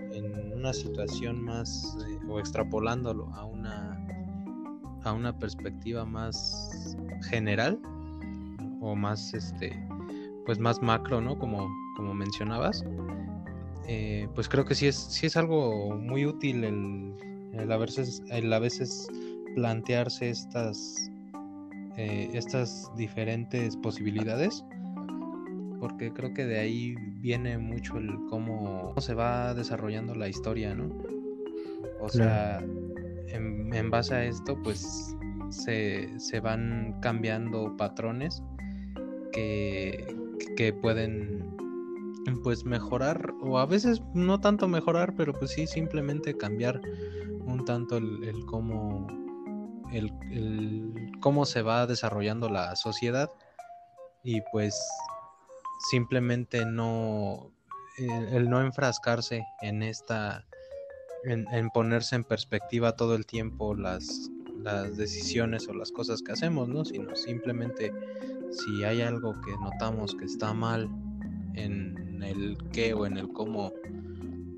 una 0.55 0.73
situación 0.73 1.45
más 1.45 1.97
eh, 2.09 2.19
o 2.29 2.41
extrapolándolo 2.41 3.33
a 3.35 3.45
una 3.45 3.95
a 5.05 5.13
una 5.13 5.39
perspectiva 5.39 6.05
más 6.05 6.97
general 7.31 7.79
o 8.81 8.97
más 8.97 9.33
este 9.33 9.73
pues 10.49 10.59
más 10.59 10.81
macro, 10.81 11.21
¿no? 11.21 11.39
Como, 11.39 11.69
como 11.95 12.15
mencionabas, 12.15 12.83
eh, 13.87 14.27
pues 14.35 14.49
creo 14.49 14.65
que 14.65 14.75
sí 14.75 14.87
es, 14.87 14.97
sí 14.97 15.27
es 15.27 15.37
algo 15.37 15.95
muy 15.95 16.25
útil 16.25 16.65
el, 16.65 17.71
a, 17.71 17.77
veces, 17.77 18.23
a 18.31 18.59
veces 18.59 19.07
plantearse 19.55 20.31
estas, 20.31 21.11
eh, 21.99 22.31
estas 22.33 22.91
diferentes 22.97 23.77
posibilidades, 23.77 24.65
porque 25.81 26.13
creo 26.13 26.35
que 26.35 26.45
de 26.45 26.59
ahí 26.59 26.95
viene 27.21 27.59
mucho 27.59 27.99
el 27.99 28.11
cómo 28.29 28.95
se 28.99 29.15
va 29.15 29.55
desarrollando 29.55 30.15
la 30.15 30.29
historia, 30.29 30.75
¿no? 30.75 30.91
O 32.01 32.09
sea, 32.09 32.65
en, 33.29 33.91
base 33.91 34.15
a 34.15 34.25
esto, 34.25 34.61
pues 34.63 35.17
se, 35.51 36.19
se 36.19 36.41
van 36.41 36.99
cambiando 37.01 37.77
patrones 37.77 38.43
que, 39.33 40.07
que 40.57 40.73
pueden 40.73 41.57
pues 42.43 42.65
mejorar 42.65 43.33
o 43.41 43.59
a 43.59 43.67
veces 43.67 44.03
no 44.15 44.41
tanto 44.41 44.69
mejorar 44.69 45.15
pero 45.17 45.33
pues 45.33 45.53
sí 45.53 45.67
simplemente 45.67 46.37
cambiar 46.37 46.81
un 47.47 47.65
tanto 47.65 47.97
el, 47.97 48.45
cómo 48.47 49.07
el, 49.93 50.13
cómo 51.21 51.47
se 51.47 51.63
va 51.63 51.87
desarrollando 51.87 52.49
la 52.49 52.77
sociedad 52.77 53.31
y 54.23 54.43
pues 54.53 54.79
simplemente 55.79 56.65
no 56.67 57.51
el, 57.99 58.49
no 58.49 58.61
enfrascarse 58.61 59.45
en 59.63 59.83
esta 59.83 60.45
en, 61.25 61.71
ponerse 61.71 62.17
en 62.17 62.25
perspectiva 62.25 62.97
todo 62.97 63.15
el 63.15 63.27
tiempo 63.27 63.75
las 63.75 64.31
las 64.63 64.97
decisiones 64.97 65.69
o 65.69 65.73
las 65.73 65.93
cosas 65.93 66.21
que 66.21 66.33
hacemos, 66.33 66.69
¿no? 66.69 66.85
Sino 66.85 67.15
simplemente 67.15 67.93
si 68.51 68.85
hay 68.85 69.03
algo 69.03 69.41
que 69.41 69.53
notamos 69.57 70.17
que 70.17 70.25
está 70.25 70.53
mal 70.53 70.89
en 71.55 72.23
el 72.23 72.59
qué 72.73 72.93
o 72.93 73.07
en 73.07 73.17
el 73.19 73.29
cómo 73.33 73.73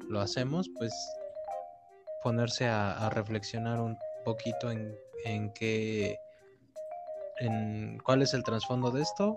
lo 0.08 0.20
hacemos, 0.20 0.70
pues 0.78 0.92
ponerse 2.22 2.66
a, 2.66 3.08
reflexionar 3.10 3.80
un 3.80 3.96
poquito 4.24 4.70
en, 4.70 4.94
en 5.24 5.52
qué, 5.52 6.18
en 7.38 7.98
cuál 8.04 8.22
es 8.22 8.34
el 8.34 8.42
trasfondo 8.42 8.90
de 8.90 9.02
esto, 9.02 9.36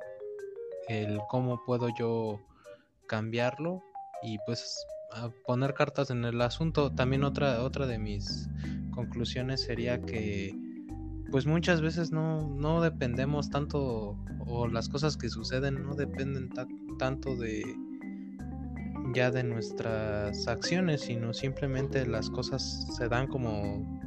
el 0.89 1.19
cómo 1.29 1.63
puedo 1.65 1.89
yo 1.97 2.39
cambiarlo 3.07 3.83
y 4.21 4.37
pues 4.45 4.85
poner 5.45 5.73
cartas 5.73 6.09
en 6.09 6.25
el 6.25 6.41
asunto. 6.41 6.91
También 6.91 7.23
otra, 7.23 7.63
otra 7.63 7.85
de 7.85 7.99
mis 7.99 8.49
conclusiones 8.91 9.61
sería 9.61 10.01
que 10.01 10.55
pues 11.31 11.45
muchas 11.47 11.81
veces 11.81 12.11
no, 12.11 12.47
no 12.47 12.81
dependemos 12.81 13.49
tanto 13.49 14.15
o 14.45 14.67
las 14.67 14.87
cosas 14.87 15.17
que 15.17 15.29
suceden 15.29 15.83
no 15.83 15.95
dependen 15.95 16.49
tanto 16.99 17.35
de 17.35 17.63
ya 19.13 19.31
de 19.31 19.43
nuestras 19.43 20.47
acciones, 20.47 21.01
sino 21.01 21.33
simplemente 21.33 22.05
las 22.05 22.29
cosas 22.29 22.87
se 22.95 23.07
dan 23.07 23.27
como, 23.27 23.99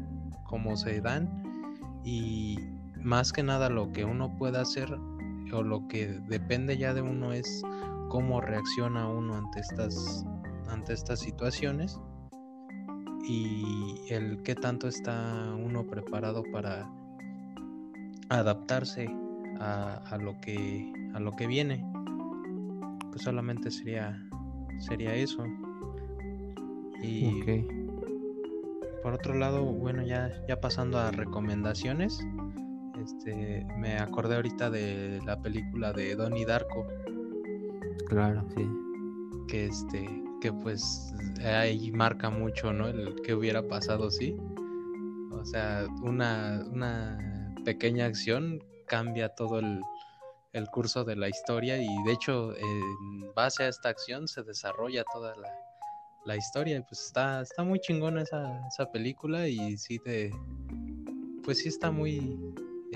como 0.45 0.77
se 0.77 1.01
dan 1.01 1.43
y 2.05 2.59
más 3.03 3.33
que 3.33 3.43
nada 3.43 3.69
lo 3.71 3.93
que 3.93 4.05
uno 4.05 4.37
puede 4.37 4.59
hacer 4.59 4.97
o 5.53 5.63
lo 5.63 5.87
que 5.89 6.21
depende 6.29 6.77
ya 6.77 6.95
de 6.95 7.03
uno 7.03 7.33
es 7.33 7.63
cómo 8.09 8.41
reacciona 8.41 9.09
uno 9.09 9.37
ante 9.37 9.61
estas 9.61 10.25
ante 10.69 10.93
estas 10.93 11.21
situaciones 11.21 12.01
y 13.29 13.95
el 14.11 14.43
qué 14.43 14.55
tanto 14.55 14.89
está 14.89 15.55
uno 15.55 15.87
preparado 15.87 16.43
para 16.53 16.91
adaptarse 18.29 19.09
a, 19.61 20.03
a 20.11 20.19
lo 20.19 20.41
que 20.41 20.93
a 21.15 21.21
lo 21.21 21.33
que 21.33 21.47
viene 21.47 21.85
pues 23.11 23.23
solamente 23.23 23.71
sería 23.71 24.27
sería 24.79 25.15
eso. 25.15 25.45
Y 27.03 27.43
por 29.03 29.15
otro 29.15 29.35
lado, 29.35 29.65
bueno, 29.65 30.03
ya, 30.03 30.31
ya 30.49 30.61
pasando 30.61 30.99
a 30.99 31.11
recomendaciones, 31.11 32.27
este, 33.07 33.65
me 33.79 33.99
acordé 33.99 34.35
ahorita 34.37 34.69
de 34.69 35.21
la 35.25 35.41
película 35.41 35.93
de 35.93 36.17
Donnie 36.17 36.45
Darko. 36.45 36.87
Claro, 38.09 38.45
sí. 38.57 38.69
Que 39.49 39.67
este, 39.67 40.25
que 40.41 40.53
pues 40.53 41.15
ahí 41.45 41.93
marca 41.93 42.31
mucho, 42.31 42.73
¿no? 42.73 42.89
El 42.89 43.15
que 43.23 43.35
hubiera 43.35 43.63
pasado, 43.67 44.11
sí. 44.11 44.37
O 45.31 45.45
sea, 45.45 45.87
una, 46.03 46.65
una 46.73 47.55
pequeña 47.65 48.07
acción 48.07 48.61
cambia 48.87 49.29
todo 49.29 49.61
el, 49.61 49.81
el 50.53 50.67
curso 50.69 51.05
de 51.05 51.15
la 51.15 51.29
historia 51.29 51.81
y 51.81 52.03
de 52.05 52.13
hecho 52.13 52.57
en 52.57 53.35
base 53.35 53.65
a 53.65 53.69
esta 53.69 53.89
acción 53.89 54.27
se 54.27 54.43
desarrolla 54.43 55.05
toda 55.13 55.37
la, 55.37 55.53
la 56.25 56.37
historia. 56.37 56.85
Pues 56.89 57.07
está, 57.07 57.43
está 57.43 57.63
muy 57.63 57.79
chingona 57.79 58.23
esa, 58.23 58.67
esa 58.67 58.91
película 58.91 59.47
y 59.47 59.77
sí 59.79 60.01
te, 60.01 60.33
pues 61.45 61.59
sí 61.59 61.69
está 61.69 61.93
muy, 61.93 62.37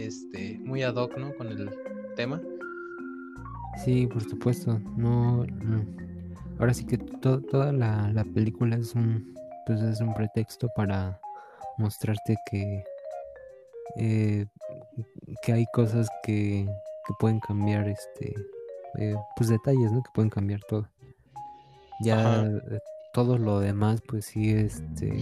este, 0.06 0.58
muy 0.64 0.82
ad 0.82 0.94
hoc, 0.96 1.16
¿no? 1.16 1.34
Con 1.36 1.48
el 1.48 1.70
tema. 2.16 2.40
Sí, 3.84 4.06
por 4.06 4.22
supuesto. 4.22 4.78
No, 4.96 5.46
ahora 6.58 6.74
sí 6.74 6.84
que 6.84 6.98
toda 6.98 7.72
la, 7.72 8.10
la, 8.12 8.24
película 8.24 8.76
es 8.76 8.94
un, 8.94 9.34
pues 9.66 9.80
es 9.80 10.00
un 10.00 10.12
pretexto 10.14 10.68
para 10.76 11.18
mostrarte 11.78 12.36
que, 12.50 12.84
eh, 13.96 14.46
que 15.42 15.52
hay 15.52 15.64
cosas 15.72 16.08
que, 16.22 16.66
que 17.06 17.14
pueden 17.18 17.40
cambiar, 17.40 17.88
este, 17.88 18.34
eh, 18.98 19.14
pues 19.36 19.48
detalles, 19.48 19.92
¿no? 19.92 20.02
Que 20.02 20.10
pueden 20.14 20.30
cambiar 20.30 20.60
todo. 20.68 20.88
Ya 22.02 22.44
eh, 22.44 22.80
todo 23.12 23.38
lo 23.38 23.60
demás, 23.60 24.02
pues 24.06 24.26
sí, 24.26 24.50
este, 24.50 25.12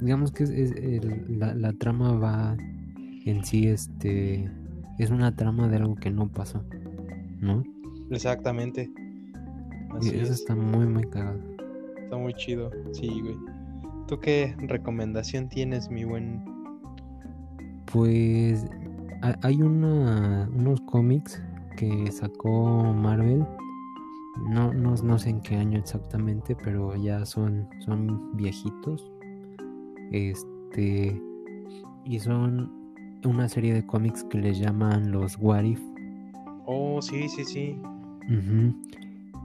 digamos 0.00 0.32
que 0.32 0.44
es, 0.44 0.72
la, 1.28 1.54
la 1.54 1.72
trama 1.72 2.12
va 2.12 2.56
en 3.30 3.44
sí 3.44 3.68
este 3.68 4.50
es 4.98 5.10
una 5.10 5.34
trama 5.34 5.68
de 5.68 5.76
algo 5.76 5.94
que 5.94 6.10
no 6.10 6.28
pasó, 6.28 6.64
¿no? 7.40 7.62
Exactamente. 8.10 8.90
Así 9.90 10.16
y 10.16 10.20
eso 10.20 10.32
está 10.32 10.54
muy 10.54 10.86
muy 10.86 11.04
cagado. 11.04 11.38
Está 12.02 12.16
muy 12.16 12.34
chido, 12.34 12.70
sí, 12.92 13.20
güey. 13.20 13.36
¿Tú 14.06 14.18
qué 14.18 14.54
recomendación 14.58 15.48
tienes, 15.48 15.90
mi 15.90 16.04
buen? 16.04 16.42
Pues 17.92 18.64
hay 19.42 19.62
una, 19.62 20.48
unos 20.54 20.80
cómics 20.82 21.42
que 21.76 22.10
sacó 22.10 22.94
Marvel. 22.94 23.44
No, 24.48 24.72
no, 24.72 24.94
no 24.94 25.18
sé 25.18 25.30
en 25.30 25.40
qué 25.40 25.56
año 25.56 25.78
exactamente, 25.78 26.56
pero 26.64 26.96
ya 26.96 27.26
son, 27.26 27.68
son 27.80 28.36
viejitos. 28.36 29.10
Este. 30.12 31.20
Y 32.04 32.18
son 32.20 32.77
una 33.24 33.48
serie 33.48 33.74
de 33.74 33.84
cómics 33.84 34.24
que 34.24 34.38
les 34.38 34.58
llaman 34.58 35.10
los 35.10 35.36
What 35.38 35.64
If. 35.64 35.80
Oh, 36.66 37.00
sí, 37.00 37.28
sí, 37.28 37.44
sí. 37.44 37.80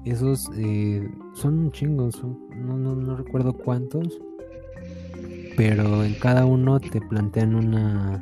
Esos 0.06 0.50
eh, 0.58 1.10
son 1.34 1.72
chingos, 1.72 2.22
no, 2.24 2.78
no, 2.78 2.96
no 2.96 3.16
recuerdo 3.16 3.54
cuántos, 3.54 4.20
pero 5.56 6.04
en 6.04 6.14
cada 6.16 6.46
uno 6.46 6.80
te 6.80 7.00
plantean 7.02 7.56
una... 7.56 8.22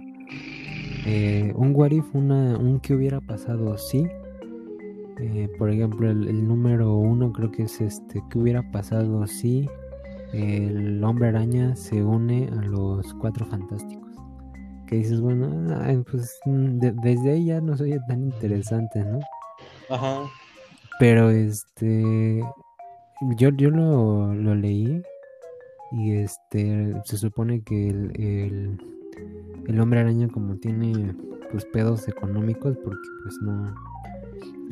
Eh, 1.08 1.52
un 1.56 1.74
what 1.74 1.90
if, 1.90 2.14
una, 2.14 2.60
un 2.60 2.80
que 2.80 2.94
hubiera 2.94 3.20
pasado, 3.22 3.76
sí. 3.80 4.06
Eh, 5.20 5.50
por 5.58 5.72
ejemplo, 5.72 6.12
el, 6.12 6.28
el, 6.28 6.48
número 6.48 6.96
uno 6.96 7.34
creo 7.34 7.52
que 7.52 7.64
es 7.64 7.82
este, 7.82 8.22
que 8.30 8.38
hubiera 8.38 8.72
pasado 8.72 9.26
si 9.26 9.68
el 10.32 11.04
hombre 11.04 11.30
araña 11.30 11.76
se 11.76 12.04
une 12.04 12.50
a 12.56 12.62
los 12.62 13.14
cuatro 13.16 13.46
fantásticos 13.48 14.01
que 14.92 14.98
dices, 14.98 15.22
bueno, 15.22 15.50
pues 16.12 16.38
mm, 16.44 16.80
desde 16.80 17.32
ahí 17.32 17.46
ya 17.46 17.62
no 17.62 17.78
soy 17.78 17.98
tan 18.10 18.24
interesante, 18.24 19.00
¿no? 19.06 19.20
Ajá. 19.90 20.30
Pero 21.00 21.30
este, 21.30 22.44
yo, 23.38 23.50
yo 23.52 23.70
lo, 23.70 24.34
lo 24.34 24.54
leí 24.54 25.02
y 25.94 26.12
este, 26.18 26.94
se 27.06 27.18
supone 27.18 27.62
que 27.64 27.88
el, 27.88 28.78
el, 29.70 29.80
hombre 29.80 30.02
araña 30.02 30.28
como 30.28 30.58
tiene 30.58 31.16
pues 31.52 31.64
pedos 31.66 32.10
económicos 32.10 32.78
porque 32.84 33.08
pues 33.24 33.36
no, 33.42 33.74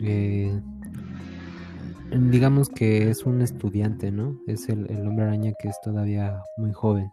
eh, 0.02 0.60
digamos 2.12 2.68
que 2.68 3.10
es 3.10 3.26
un 3.26 3.42
estudiante, 3.42 4.12
¿no? 4.12 4.38
Es 4.48 4.68
el, 4.68 4.86
el 4.92 5.08
hombre 5.08 5.28
araña 5.28 5.54
que 5.58 5.70
es 5.70 5.80
todavía 5.82 6.44
muy 6.58 6.74
joven 6.74 7.10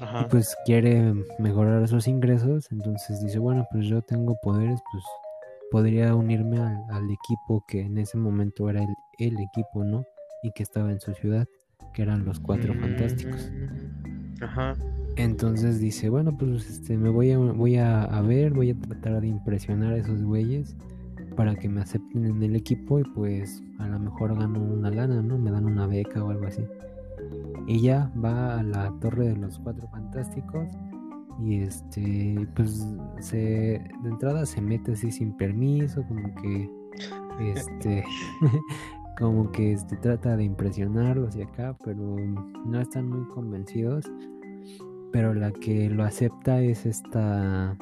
y 0.00 0.24
pues 0.30 0.56
quiere 0.64 1.14
mejorar 1.38 1.86
sus 1.88 2.08
ingresos, 2.08 2.70
entonces 2.70 3.20
dice, 3.20 3.38
bueno, 3.38 3.66
pues 3.70 3.86
yo 3.86 4.02
tengo 4.02 4.36
poderes, 4.42 4.80
pues 4.92 5.04
podría 5.70 6.14
unirme 6.14 6.58
al, 6.58 7.10
equipo 7.10 7.64
que 7.66 7.82
en 7.82 7.98
ese 7.98 8.16
momento 8.16 8.68
era 8.70 8.82
el, 8.82 8.94
el, 9.18 9.40
equipo, 9.40 9.84
¿no? 9.84 10.04
Y 10.42 10.52
que 10.52 10.62
estaba 10.62 10.90
en 10.90 11.00
su 11.00 11.12
ciudad, 11.14 11.46
que 11.92 12.02
eran 12.02 12.24
los 12.24 12.40
cuatro 12.40 12.74
fantásticos. 12.74 13.50
Ajá. 14.40 14.74
Entonces 15.16 15.80
dice, 15.80 16.08
bueno, 16.08 16.36
pues 16.36 16.68
este, 16.68 16.96
me 16.96 17.08
voy 17.08 17.30
a, 17.30 17.38
voy 17.38 17.76
a, 17.76 18.02
a 18.02 18.20
ver, 18.20 18.52
voy 18.52 18.70
a 18.70 18.74
tratar 18.74 19.20
de 19.20 19.28
impresionar 19.28 19.92
a 19.92 19.96
esos 19.96 20.22
güeyes 20.22 20.76
para 21.36 21.54
que 21.54 21.68
me 21.68 21.80
acepten 21.80 22.26
en 22.26 22.42
el 22.42 22.56
equipo 22.56 22.98
y 22.98 23.04
pues 23.04 23.62
a 23.78 23.86
lo 23.86 23.98
mejor 23.98 24.36
gano 24.38 24.60
una 24.60 24.90
lana, 24.90 25.22
¿no? 25.22 25.38
Me 25.38 25.50
dan 25.50 25.66
una 25.66 25.86
beca 25.86 26.22
o 26.22 26.30
algo 26.30 26.46
así. 26.46 26.64
Ella 27.66 28.10
va 28.22 28.58
a 28.58 28.62
la 28.62 28.92
Torre 29.00 29.28
de 29.28 29.36
los 29.36 29.58
Cuatro 29.58 29.88
Fantásticos 29.88 30.68
y 31.40 31.62
este 31.62 32.46
pues 32.54 32.86
se 33.20 33.36
de 34.02 34.08
entrada 34.08 34.46
se 34.46 34.60
mete 34.60 34.92
así 34.92 35.10
sin 35.10 35.36
permiso 35.36 36.04
como 36.06 36.32
que 36.36 36.70
este 37.40 38.04
como 39.18 39.50
que 39.50 39.72
este 39.72 39.96
trata 39.96 40.36
de 40.36 40.44
impresionarlos 40.44 41.36
y 41.36 41.42
acá 41.42 41.76
pero 41.84 42.16
no 42.66 42.80
están 42.80 43.08
muy 43.08 43.26
convencidos. 43.28 44.04
Pero 45.12 45.32
la 45.32 45.52
que 45.52 45.88
lo 45.88 46.02
acepta 46.02 46.60
es 46.60 46.86
esta 46.86 47.76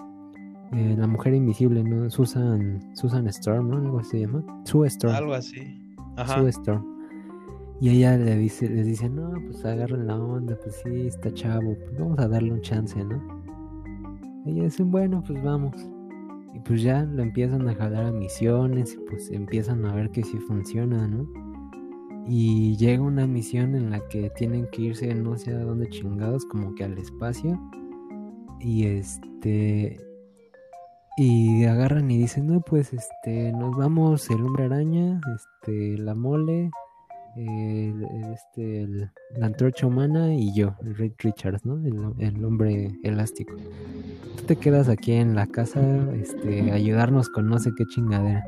eh, 0.73 0.95
la 0.99 1.07
mujer 1.07 1.35
invisible 1.35 1.83
no 1.83 2.11
Susan 2.11 2.81
Susan 2.95 3.27
Storm 3.29 3.69
no 3.69 3.79
algo 3.79 3.99
así 4.01 4.11
se 4.11 4.21
llama. 4.21 4.45
Sue 4.65 4.87
Storm. 4.89 5.15
Algo 5.15 5.35
así. 5.35 5.97
Ajá. 6.17 6.41
Sue 6.41 6.51
Storm 6.51 6.92
y 7.83 7.89
ella 7.91 8.17
le 8.17 8.37
dice, 8.37 8.69
les 8.69 8.87
dice, 8.87 9.09
no, 9.11 9.33
pues 9.45 9.65
agarren 9.65 10.07
la 10.07 10.17
onda, 10.17 10.57
pues 10.63 10.81
sí, 10.85 11.09
está 11.09 11.35
chavo, 11.35 11.75
pues 11.75 11.99
vamos 11.99 12.17
a 12.21 12.29
darle 12.29 12.53
un 12.53 12.61
chance, 12.61 13.03
¿no? 13.03 13.21
Ella 14.47 14.63
dice, 14.63 14.85
bueno, 14.85 15.21
pues 15.27 15.43
vamos. 15.43 15.75
Y 16.55 16.61
pues 16.61 16.81
ya 16.81 17.03
lo 17.03 17.25
empiezan 17.25 17.69
a 17.69 17.75
jalar 17.75 18.05
a 18.05 18.13
misiones 18.13 18.97
pues 19.09 19.33
empiezan 19.33 19.85
a 19.85 19.97
ver 19.97 20.11
que 20.11 20.23
sí 20.23 20.39
funciona, 20.39 21.09
¿no? 21.09 21.27
Y 22.29 22.77
llega 22.77 23.03
una 23.03 23.27
misión 23.27 23.75
en 23.75 23.91
la 23.91 23.99
que 24.07 24.31
tienen 24.31 24.69
que 24.71 24.83
irse 24.83 25.13
no 25.17 25.37
sé 25.37 25.53
a 25.53 25.65
dónde 25.65 25.89
chingados, 25.89 26.47
como 26.47 26.77
que 26.77 26.85
al 26.85 26.97
espacio. 26.99 27.61
Y 28.61 28.87
este... 28.87 29.99
Y 31.17 31.65
agarran 31.65 32.09
y 32.13 32.17
dicen, 32.17 32.47
no, 32.47 32.61
pues 32.61 32.93
este, 32.93 33.51
nos 33.51 33.77
vamos 33.77 34.31
el 34.31 34.41
hombre 34.41 34.67
araña, 34.67 35.21
este, 35.35 35.99
la 35.99 36.15
mole, 36.15 36.71
el, 37.37 38.05
este, 38.33 38.87
la 39.37 39.47
antorcha 39.47 39.87
humana 39.87 40.35
y 40.35 40.55
yo, 40.55 40.75
el 40.83 40.97
Rick 40.97 41.23
Richards, 41.23 41.65
¿no? 41.65 41.77
El, 42.19 42.45
hombre 42.45 42.93
elástico. 43.03 43.55
Tú 44.37 44.45
te 44.45 44.57
quedas 44.57 44.89
aquí 44.89 45.13
en 45.13 45.35
la 45.35 45.47
casa, 45.47 45.81
este, 46.15 46.73
ayudarnos 46.73 47.29
con 47.29 47.49
no 47.49 47.59
sé 47.59 47.71
qué 47.77 47.85
chingadera. 47.87 48.45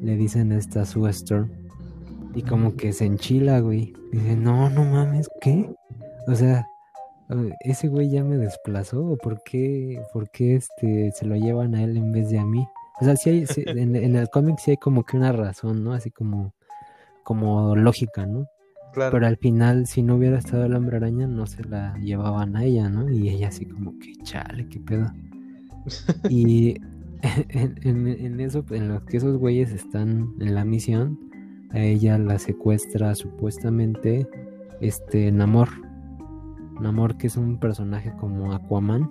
Le 0.00 0.16
dicen 0.16 0.52
esta 0.52 0.84
Sue 0.84 1.10
Storm. 1.10 1.50
Y 2.34 2.42
como 2.42 2.74
que 2.76 2.92
se 2.92 3.04
enchila, 3.04 3.60
güey. 3.60 3.94
Dice, 4.10 4.36
no, 4.36 4.68
no 4.68 4.84
mames, 4.84 5.28
¿qué? 5.40 5.72
O 6.26 6.34
sea, 6.34 6.66
ese 7.60 7.88
güey 7.88 8.10
ya 8.10 8.24
me 8.24 8.36
desplazó, 8.36 9.04
¿o 9.04 9.16
por 9.16 9.42
qué, 9.44 10.02
por 10.12 10.30
qué 10.30 10.56
este, 10.56 11.12
se 11.12 11.26
lo 11.26 11.36
llevan 11.36 11.74
a 11.74 11.82
él 11.82 11.96
en 11.96 12.12
vez 12.12 12.28
de 12.30 12.38
a 12.38 12.44
mí? 12.44 12.66
O 13.00 13.04
sea, 13.04 13.16
sí 13.16 13.30
hay, 13.30 13.44
en, 13.66 13.96
en, 13.96 14.16
el 14.16 14.28
cómic 14.30 14.58
sí 14.58 14.72
hay 14.72 14.76
como 14.76 15.04
que 15.04 15.16
una 15.16 15.32
razón, 15.32 15.82
¿no? 15.82 15.92
Así 15.92 16.10
como 16.10 16.54
como 17.24 17.74
lógica, 17.74 18.26
¿no? 18.26 18.46
Claro. 18.92 19.10
Pero 19.10 19.26
al 19.26 19.36
final, 19.38 19.88
si 19.88 20.02
no 20.02 20.14
hubiera 20.14 20.38
estado 20.38 20.66
el 20.66 20.76
hombre 20.76 20.98
araña, 20.98 21.26
no 21.26 21.46
se 21.46 21.64
la 21.64 21.98
llevaban 21.98 22.54
a 22.54 22.64
ella, 22.64 22.88
¿no? 22.88 23.10
Y 23.10 23.28
ella 23.28 23.48
así 23.48 23.66
como 23.66 23.98
que, 23.98 24.14
chale, 24.22 24.68
qué 24.68 24.78
pedo. 24.78 25.10
y 26.30 26.76
en, 27.48 28.40
eso, 28.40 28.64
en 28.70 28.88
los 28.88 29.02
que 29.04 29.16
esos 29.16 29.38
güeyes 29.38 29.72
están 29.72 30.34
en 30.40 30.54
la 30.54 30.64
misión, 30.64 31.18
a 31.70 31.80
ella 31.80 32.18
la 32.18 32.38
secuestra 32.38 33.14
supuestamente 33.14 34.28
este 34.80 35.32
Namor. 35.32 35.68
Namor 36.80 37.16
que 37.16 37.28
es 37.28 37.36
un 37.36 37.58
personaje 37.58 38.12
como 38.20 38.52
Aquaman. 38.52 39.10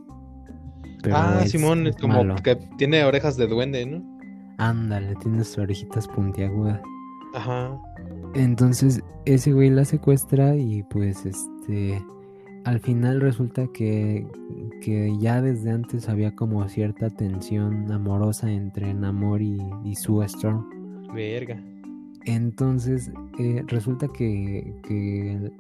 ah, 1.12 1.44
Simón, 1.46 1.88
es 1.88 1.98
como 1.98 2.36
que 2.36 2.56
tiene 2.78 3.04
orejas 3.04 3.36
de 3.38 3.48
duende, 3.48 3.86
¿no? 3.86 4.04
Ándale, 4.58 5.16
tiene 5.16 5.44
sus 5.44 5.58
orejitas 5.58 6.08
puntiagudas. 6.08 6.80
Ajá. 7.34 7.78
Entonces 8.34 9.02
ese 9.26 9.54
güey 9.54 9.70
la 9.70 9.86
secuestra 9.86 10.56
y 10.56 10.84
pues 10.84 11.26
este 11.26 12.04
al 12.66 12.80
final 12.80 13.20
resulta 13.20 13.68
que, 13.74 14.26
que 14.82 15.16
ya 15.20 15.42
desde 15.42 15.72
antes 15.72 16.08
había 16.08 16.34
como 16.34 16.68
cierta 16.70 17.10
tensión 17.10 17.92
amorosa 17.92 18.50
entre 18.52 18.94
Namor 18.94 19.42
y, 19.42 19.58
y 19.84 19.96
Sue 19.96 20.26
Storm. 20.26 20.66
Verga. 21.14 21.62
Entonces, 22.26 23.12
eh, 23.38 23.64
resulta 23.68 24.08
que, 24.08 24.74
que 24.88 25.52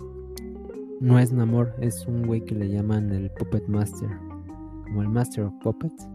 no 1.02 1.20
es 1.20 1.34
Namor, 1.34 1.76
es 1.82 2.08
un 2.08 2.26
güey 2.26 2.45
que 2.45 2.56
le 2.56 2.70
llaman 2.70 3.12
el 3.12 3.30
Puppet 3.32 3.68
Master, 3.68 4.10
como 4.86 5.02
el 5.02 5.10
Master 5.10 5.44
of 5.44 5.54
Puppets, 5.62 6.08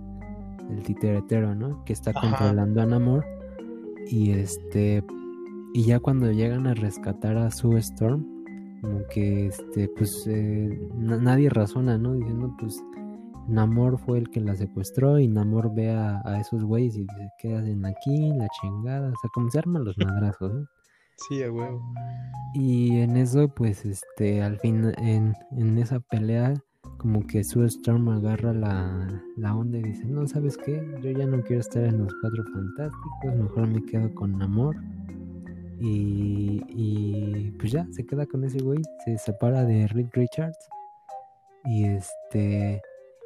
el 0.70 0.82
titeretero, 0.82 1.54
¿no? 1.54 1.84
Que 1.84 1.92
está 1.92 2.12
Ajá. 2.12 2.20
controlando 2.22 2.80
a 2.80 2.86
Namor. 2.86 3.26
Y 4.06 4.30
este, 4.30 5.04
y 5.74 5.84
ya 5.84 6.00
cuando 6.00 6.30
llegan 6.32 6.66
a 6.66 6.74
rescatar 6.74 7.36
a 7.36 7.50
Sue 7.50 7.78
Storm, 7.80 8.24
como 8.80 9.00
que 9.10 9.46
este, 9.46 9.88
pues 9.96 10.24
eh, 10.28 10.78
na- 10.96 11.18
nadie 11.18 11.50
razona, 11.50 11.98
¿no? 11.98 12.14
Diciendo, 12.14 12.54
pues 12.58 12.82
Namor 13.48 13.98
fue 13.98 14.18
el 14.18 14.28
que 14.30 14.40
la 14.40 14.54
secuestró 14.54 15.18
y 15.18 15.26
Namor 15.28 15.74
ve 15.74 15.90
a, 15.90 16.20
a 16.24 16.40
esos 16.40 16.64
güeyes 16.64 16.96
y 16.96 17.00
dice, 17.00 17.30
¿qué 17.38 17.56
hacen 17.56 17.84
aquí? 17.86 18.30
La 18.36 18.46
chingada, 18.60 19.08
o 19.08 19.14
sea, 19.20 19.30
como 19.32 19.50
se 19.50 19.58
arman 19.58 19.84
los 19.84 19.96
madrazos, 19.98 20.52
¿no? 20.54 20.66
Sí, 21.28 21.42
a 21.42 21.50
huevo. 21.50 21.82
Y 22.54 22.98
en 22.98 23.16
eso, 23.16 23.48
pues, 23.48 23.84
este, 23.84 24.42
al 24.42 24.58
fin, 24.60 24.92
en, 24.98 25.34
en 25.52 25.78
esa 25.78 25.98
pelea, 25.98 26.54
como 26.98 27.26
que 27.26 27.42
Sue 27.42 27.66
Storm 27.66 28.08
agarra 28.10 28.52
la, 28.52 29.22
la 29.36 29.56
onda 29.56 29.78
y 29.78 29.82
dice, 29.82 30.04
no, 30.06 30.26
¿sabes 30.28 30.56
qué? 30.56 30.80
Yo 31.02 31.10
ya 31.10 31.26
no 31.26 31.40
quiero 31.42 31.60
estar 31.60 31.82
en 31.84 31.98
los 31.98 32.14
Cuatro 32.20 32.44
Fantásticos, 32.52 33.34
mejor 33.36 33.66
me 33.68 33.84
quedo 33.84 34.14
con 34.14 34.38
Namor. 34.38 34.76
Y, 35.80 36.62
y 36.68 37.50
pues 37.58 37.70
ya, 37.72 37.86
se 37.92 38.04
queda 38.04 38.26
con 38.26 38.44
ese 38.44 38.58
güey, 38.58 38.80
se 39.04 39.16
separa 39.18 39.64
de 39.64 39.86
Rick 39.88 40.14
Richards 40.16 40.58
y 41.64 41.84
este, 41.84 42.82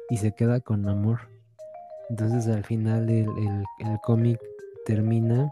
y 0.09 0.17
se 0.17 0.33
queda 0.33 0.59
con 0.59 0.83
Namor. 0.83 1.19
Entonces 2.09 2.47
al 2.47 2.63
final 2.63 3.09
el, 3.09 3.27
el- 3.37 3.63
el 3.79 3.97
cómic 4.03 4.39
termina, 4.85 5.51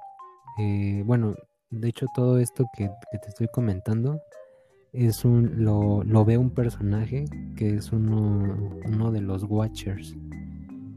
eh, 0.60 1.02
bueno, 1.06 1.34
de 1.72 1.88
hecho 1.90 2.06
todo 2.14 2.38
esto 2.38 2.66
que, 2.78 2.90
que 3.12 3.18
te 3.18 3.30
estoy 3.30 3.48
comentando 3.48 4.20
es 4.94 5.24
un 5.24 5.64
lo, 5.64 6.04
lo 6.04 6.26
ve 6.26 6.38
un 6.38 6.50
personaje 6.52 7.26
que 7.56 7.76
es 7.76 7.92
uno, 7.94 8.72
uno 8.86 9.12
de 9.12 9.22
los 9.22 9.44
Watchers. 9.46 10.16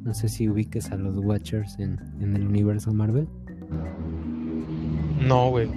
No 0.03 0.13
sé 0.13 0.29
si 0.29 0.49
ubiques 0.51 0.91
a 0.91 0.97
los 0.97 1.17
Watchers 1.17 1.79
en, 1.79 1.99
en 2.21 2.35
el 2.37 2.47
universo 2.47 2.93
Marvel. 2.93 3.27
No, 5.27 5.51
güey. 5.51 5.69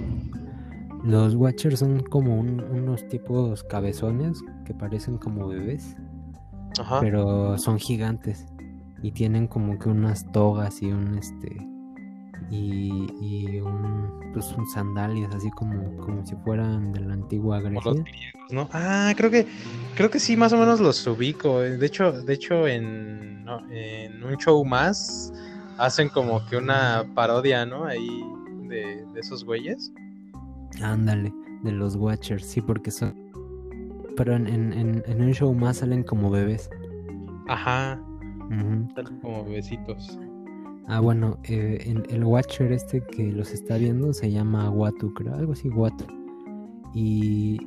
Los 1.08 1.34
Watchers 1.34 1.78
son 1.80 2.00
como 2.00 2.38
un- 2.38 2.60
unos 2.60 3.06
tipos 3.08 3.64
cabezones 3.64 4.40
que 4.64 4.74
parecen 4.74 5.16
como 5.18 5.48
bebés, 5.48 5.96
Ajá. 6.78 7.00
pero 7.00 7.56
son 7.58 7.78
gigantes 7.78 8.44
y 9.02 9.12
tienen 9.12 9.46
como 9.46 9.78
que 9.78 9.88
unas 9.88 10.30
togas 10.32 10.82
y 10.82 10.92
un 10.92 11.16
este 11.18 11.56
y, 12.50 13.06
y 13.20 13.60
un 13.60 14.30
pues 14.32 14.52
un 14.56 14.66
sandalias 14.66 15.34
así 15.34 15.50
como 15.50 15.96
como 15.98 16.24
si 16.26 16.34
fueran 16.36 16.92
de 16.92 17.00
la 17.00 17.14
antigua 17.14 17.60
Como 17.62 17.70
Grecia. 17.80 17.92
los 17.92 18.04
griegos, 18.04 18.52
¿no? 18.52 18.68
Ah, 18.72 19.12
creo 19.16 19.30
que 19.30 19.46
creo 19.96 20.10
que 20.10 20.18
sí, 20.20 20.36
más 20.36 20.52
o 20.52 20.56
menos 20.58 20.80
los 20.80 21.06
ubico. 21.06 21.60
De 21.60 21.84
hecho, 21.86 22.12
de 22.12 22.32
hecho 22.34 22.66
en, 22.66 23.44
no, 23.44 23.60
en 23.70 24.22
un 24.22 24.36
show 24.36 24.64
más 24.64 25.32
hacen 25.78 26.08
como 26.08 26.44
que 26.46 26.56
una 26.56 27.04
parodia, 27.14 27.64
¿no? 27.66 27.84
Ahí 27.84 28.08
de, 28.68 29.04
de 29.12 29.20
esos 29.20 29.44
güeyes. 29.44 29.92
Ándale, 30.82 31.32
de 31.62 31.72
los 31.72 31.96
Watchers, 31.96 32.44
sí, 32.44 32.60
porque 32.60 32.90
son 32.90 33.14
pero 34.16 34.34
en, 34.34 34.48
en, 34.48 35.02
en, 35.06 35.22
un 35.22 35.32
show 35.32 35.54
más 35.54 35.76
salen 35.76 36.02
como 36.02 36.28
bebés. 36.28 36.68
Ajá, 37.46 38.02
salen 38.48 39.20
como 39.20 39.44
bebecitos. 39.44 40.18
Ah, 40.88 40.98
bueno, 41.00 41.38
eh, 41.44 41.78
en- 41.86 42.02
el 42.10 42.24
Watcher 42.24 42.72
este 42.72 43.00
que 43.00 43.30
los 43.30 43.52
está 43.52 43.76
viendo 43.76 44.12
se 44.12 44.30
llama 44.32 44.70
Watu, 44.70 45.14
creo, 45.14 45.34
algo 45.34 45.52
así, 45.52 45.68
Watu. 45.68 46.04
Y 46.94 47.58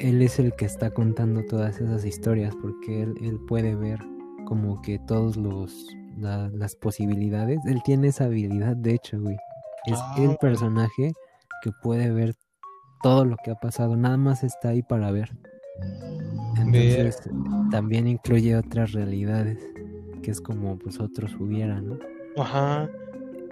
él 0.00 0.20
es 0.22 0.38
el 0.40 0.52
que 0.56 0.64
está 0.64 0.90
contando 0.90 1.44
todas 1.44 1.80
esas 1.80 2.04
historias 2.04 2.54
porque 2.60 3.02
él, 3.02 3.14
él 3.22 3.38
puede 3.46 3.74
ver 3.76 3.98
como 4.46 4.80
que 4.82 4.98
todos 4.98 5.36
los 5.36 5.86
la- 6.18 6.48
las 6.48 6.74
posibilidades. 6.74 7.60
Él 7.66 7.80
tiene 7.84 8.08
esa 8.08 8.24
habilidad, 8.24 8.74
de 8.76 8.94
hecho, 8.94 9.20
güey. 9.20 9.36
Es 9.86 9.98
Ah, 10.00 10.14
el 10.16 10.22
órale. 10.24 10.38
personaje 10.40 11.12
que 11.62 11.70
puede 11.82 12.10
ver 12.10 12.34
todo 13.02 13.24
lo 13.24 13.36
que 13.44 13.50
ha 13.50 13.54
pasado, 13.54 13.96
nada 13.96 14.16
más 14.16 14.44
está 14.44 14.70
ahí 14.70 14.82
para 14.82 15.10
ver. 15.10 15.30
Entonces, 16.56 17.20
también 17.70 18.06
incluye 18.06 18.56
otras 18.56 18.92
realidades, 18.92 19.58
que 20.22 20.30
es 20.30 20.40
como 20.40 20.78
pues 20.78 21.00
otros 21.00 21.34
hubieran, 21.40 21.88
¿no? 21.88 21.98
Ajá. 22.36 22.90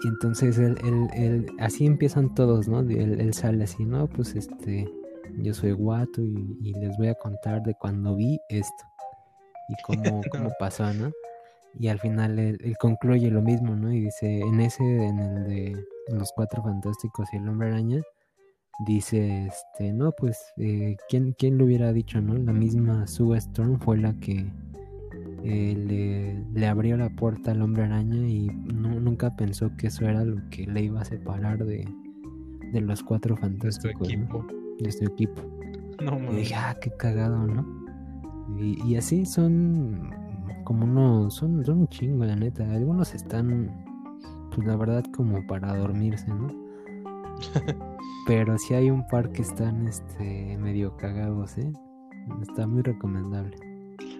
Y 0.05 0.09
entonces 0.09 0.59
él, 0.59 0.77
él, 0.85 1.09
él- 1.15 1.47
así 1.59 1.87
empiezan 1.87 2.35
todos, 2.35 2.69
¿no? 2.69 2.81
Él, 2.81 3.21
él 3.21 3.35
sale 3.35 3.65
así, 3.65 3.85
¿no? 3.85 4.07
Pues 4.09 4.35
este, 4.37 4.89
yo 5.39 5.55
soy 5.55 5.73
guato 5.73 6.23
y, 6.23 6.57
y 6.63 6.75
les 6.75 6.97
voy 6.99 7.09
a 7.09 7.15
contar 7.15 7.63
de 7.63 7.75
cuando 7.75 8.15
vi 8.15 8.39
esto 8.49 8.85
y 9.69 9.75
cómo, 9.87 10.21
cómo 10.31 10.51
pasó, 10.59 10.93
¿no? 10.93 11.11
Y 11.81 11.89
al 11.89 11.99
final 12.01 12.39
él, 12.39 12.59
él 12.63 12.77
concluye 12.79 13.31
lo 13.31 13.43
mismo, 13.43 13.75
¿no? 13.77 13.93
Y 13.93 14.01
dice, 14.01 14.41
en 14.41 14.61
ese, 14.61 14.83
en 14.85 15.19
el 15.19 15.45
de 15.45 15.85
Los 16.13 16.33
Cuatro 16.35 16.63
Fantásticos 16.63 17.29
y 17.33 17.37
el 17.37 17.49
Hombre 17.49 17.69
Araña, 17.69 18.03
dice, 18.79 19.47
este, 19.47 19.93
no, 19.93 20.13
pues, 20.13 20.53
eh, 20.57 20.97
¿quién, 21.09 21.35
¿quién 21.39 21.59
lo 21.59 21.65
hubiera 21.65 21.93
dicho, 21.93 22.21
no? 22.21 22.35
La 22.35 22.53
misma 22.53 23.07
Sue 23.07 23.37
Storm 23.39 23.79
fue 23.81 23.99
la 23.99 24.13
que 24.15 24.51
eh, 25.45 25.75
le, 25.77 26.45
le 26.59 26.67
abrió 26.67 26.97
la 26.97 27.11
puerta 27.11 27.51
al 27.53 27.63
hombre 27.63 27.85
araña 27.85 28.27
y 28.29 28.47
nu- 28.49 29.01
nunca 29.01 29.35
pensó 29.37 29.77
que 29.77 29.89
eso 29.89 30.05
era 30.07 30.25
lo 30.25 30.37
que 30.51 30.67
le 30.67 30.83
iba 30.85 31.01
a 31.01 31.05
separar 31.05 31.65
de, 31.65 31.87
de 32.73 32.81
los 32.81 33.03
cuatro 33.03 33.35
De 33.35 33.41
su 33.41 33.47
fantásticos, 33.47 34.01
¿no? 34.01 34.05
equipo. 34.15 34.47
de 34.81 34.93
su 34.93 35.05
equipo. 35.05 35.43
No 36.03 36.33
Y 36.33 36.37
dije, 36.37 36.55
ah, 36.55 36.77
qué 36.81 36.91
cagado, 36.91 37.47
¿no? 37.47 37.67
Y, 38.61 38.81
y 38.87 38.97
así 38.97 39.27
son 39.27 40.11
como 40.65 40.85
unos, 40.85 41.35
son, 41.35 41.65
son 41.65 41.81
un 41.81 41.89
chingo, 41.89 42.25
la 42.25 42.37
neta. 42.37 42.71
Algunos 42.73 43.15
están, 43.15 43.85
pues 44.55 44.67
la 44.67 44.77
verdad, 44.77 45.05
como 45.17 45.45
para 45.47 45.75
dormirse, 45.77 46.29
¿no? 46.29 46.47
Pero 48.27 48.59
sí 48.59 48.75
hay 48.75 48.91
un 48.91 49.07
par 49.07 49.33
que 49.33 49.43
están, 49.43 49.87
este, 49.87 50.57
medio 50.59 50.97
cagados, 50.97 51.57
¿eh? 51.59 51.73
Está 52.43 52.67
muy 52.67 52.83
recomendable. 52.83 53.57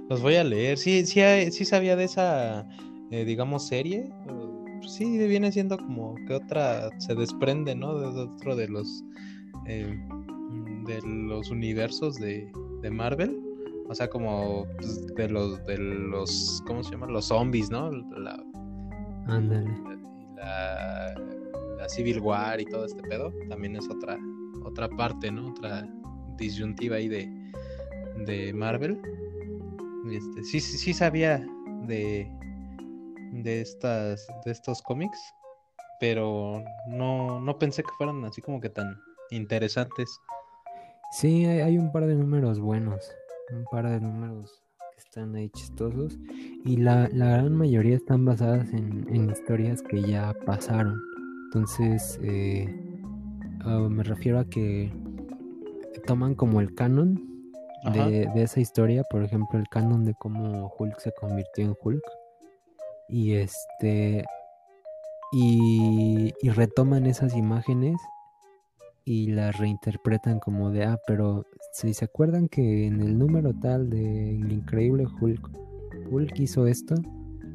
Los 0.09 0.23
voy 0.23 0.37
a 0.37 0.45
leer. 0.45 0.79
Sí, 0.79 1.05
sí, 1.05 1.21
sí 1.51 1.65
sabía 1.65 1.95
de 1.97 2.05
esa, 2.05 2.67
eh, 3.11 3.25
digamos, 3.25 3.67
serie. 3.67 4.11
Pues 4.79 4.93
sí, 4.93 5.19
viene 5.27 5.53
siendo 5.53 5.77
como 5.77 6.15
que 6.27 6.35
otra 6.35 6.89
se 6.99 7.15
desprende, 7.15 7.75
¿no? 7.75 7.99
De 7.99 8.07
otro 8.07 8.57
de 8.57 8.69
los 8.69 9.05
eh, 9.67 9.99
de 10.87 11.01
los 11.03 11.51
universos 11.51 12.17
de, 12.17 12.51
de 12.83 12.91
Marvel. 12.91 13.39
O 13.89 13.95
sea, 13.95 14.09
como 14.09 14.67
pues, 14.79 15.07
de 15.15 15.29
los 15.29 15.65
de 15.67 15.79
los 15.79 16.63
¿cómo 16.67 16.83
se 16.83 16.93
llaman? 16.93 17.13
Los 17.13 17.27
zombies, 17.27 17.71
¿no? 17.71 17.91
La, 17.91 18.43
Ándale. 19.27 19.71
la, 20.37 21.15
la 21.79 21.89
Civil 21.89 22.21
War 22.21 22.61
y 22.61 22.67
todo 22.67 22.85
este 22.85 23.03
pedo. 23.03 23.33
También 23.49 23.77
es 23.77 23.89
otra 23.89 24.19
otra 24.65 24.89
parte, 24.89 25.31
¿no? 25.31 25.49
Otra 25.49 25.89
disyuntiva 26.37 26.97
ahí 26.97 27.09
de 27.09 27.39
de 28.27 28.53
Marvel. 28.53 29.01
Este, 30.11 30.45
sí, 30.45 30.61
sí, 30.61 30.79
sí 30.79 30.95
sabía 30.95 31.47
de, 31.87 32.31
de 33.33 33.61
estas, 33.61 34.27
de 34.45 34.53
estos 34.53 34.81
cómics, 34.83 35.19
pero 36.01 36.63
no, 36.89 37.41
no 37.41 37.59
pensé 37.59 37.83
que 37.83 37.91
fueran 37.99 38.25
así 38.25 38.41
como 38.41 38.61
que 38.61 38.71
tan 38.71 38.97
interesantes. 39.31 40.09
Sí, 41.13 41.45
hay, 41.45 41.61
hay 41.61 41.79
un 41.79 41.93
par 41.93 42.07
de 42.07 42.15
números 42.15 42.59
buenos, 42.59 43.11
un 43.53 43.65
par 43.71 43.89
de 43.89 44.01
números 44.01 44.63
que 44.93 45.01
están 45.01 45.35
ahí 45.35 45.51
chistosos 45.51 46.19
y 46.65 46.77
la, 46.77 47.09
la 47.13 47.31
gran 47.31 47.57
mayoría 47.57 47.97
están 47.97 48.25
basadas 48.25 48.73
en, 48.73 49.07
en 49.11 49.31
historias 49.31 49.83
que 49.83 50.03
ya 50.03 50.35
pasaron. 50.47 51.01
Entonces, 51.49 52.21
eh, 52.23 52.69
ah, 53.65 53.89
me 53.91 54.03
refiero 54.03 54.39
a 54.39 54.45
que 54.45 54.93
toman 56.07 56.35
como 56.35 56.61
el 56.61 56.75
canon 56.75 57.19
de, 57.95 58.29
de 58.35 58.43
esa 58.43 58.61
historia, 58.61 59.03
por 59.11 59.25
ejemplo, 59.25 59.59
el 59.59 59.67
canon 59.69 60.05
de 60.05 60.13
cómo 60.13 60.71
Hulk 60.79 61.01
se 61.01 61.11
convirtió 61.13 61.65
en 61.65 61.75
Hulk. 61.81 62.03
Y 63.09 63.33
este. 63.33 64.27
Y, 65.33 66.35
y 66.43 66.51
retoman 66.51 67.07
esas 67.07 67.35
imágenes 67.35 67.97
y 69.07 69.29
las 69.29 69.57
reinterpretan 69.57 70.41
como 70.41 70.71
de, 70.71 70.85
ah, 70.85 70.99
pero 71.07 71.47
si 71.73 71.95
se 71.95 72.05
acuerdan 72.05 72.49
que 72.49 72.87
en 72.87 73.01
el 73.01 73.19
número 73.19 73.55
tal 73.55 73.89
de 73.89 74.37
El 74.37 74.53
Increíble 74.53 75.07
Hulk, 75.07 75.51
Hulk 76.11 76.39
hizo 76.39 76.67
esto 76.67 76.95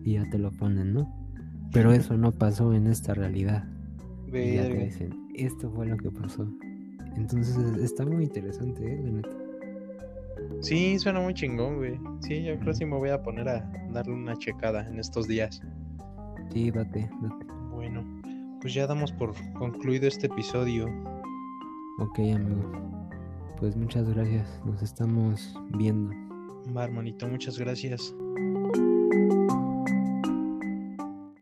y 0.04 0.14
ya 0.14 0.28
te 0.32 0.40
lo 0.40 0.52
ponen, 0.52 0.94
¿no? 0.94 1.24
Pero 1.72 1.92
eso 1.92 2.18
no 2.18 2.32
pasó 2.32 2.74
en 2.74 2.88
esta 2.88 3.14
realidad. 3.14 3.73
Y 4.34 4.56
ya 4.56 4.64
te 4.64 4.78
dicen, 4.86 5.28
esto 5.36 5.70
fue 5.72 5.86
lo 5.88 5.98
que 5.98 6.10
pasó. 6.10 6.48
Entonces 7.16 7.58
está 7.78 8.06
muy 8.06 8.24
interesante, 8.24 8.84
¿eh? 8.86 9.02
La 9.04 9.12
neta. 9.12 9.38
Sí, 10.62 10.98
suena 10.98 11.20
muy 11.20 11.34
chingón, 11.34 11.78
güey. 11.78 12.00
Sí, 12.22 12.44
yo 12.44 12.56
creo 12.56 12.68
que 12.68 12.74
sí 12.74 12.86
me 12.86 12.98
voy 12.98 13.10
a 13.10 13.22
poner 13.22 13.48
a 13.48 13.72
darle 13.92 14.14
una 14.14 14.36
checada 14.36 14.88
en 14.88 15.00
estos 15.00 15.28
días. 15.28 15.62
Sí, 16.52 16.72
date, 16.72 17.10
date. 17.22 17.46
Bueno, 17.72 18.04
pues 18.62 18.74
ya 18.74 18.88
damos 18.88 19.12
por 19.12 19.34
concluido 19.54 20.08
este 20.08 20.28
episodio. 20.28 20.88
Ok, 22.00 22.20
amigo. 22.20 22.72
Pues 23.60 23.76
muchas 23.76 24.10
gracias. 24.10 24.62
Nos 24.66 24.82
estamos 24.82 25.56
viendo. 25.78 26.14
Va, 26.76 26.86
hermanito, 26.86 27.28
muchas 27.28 27.60
gracias. 27.60 28.16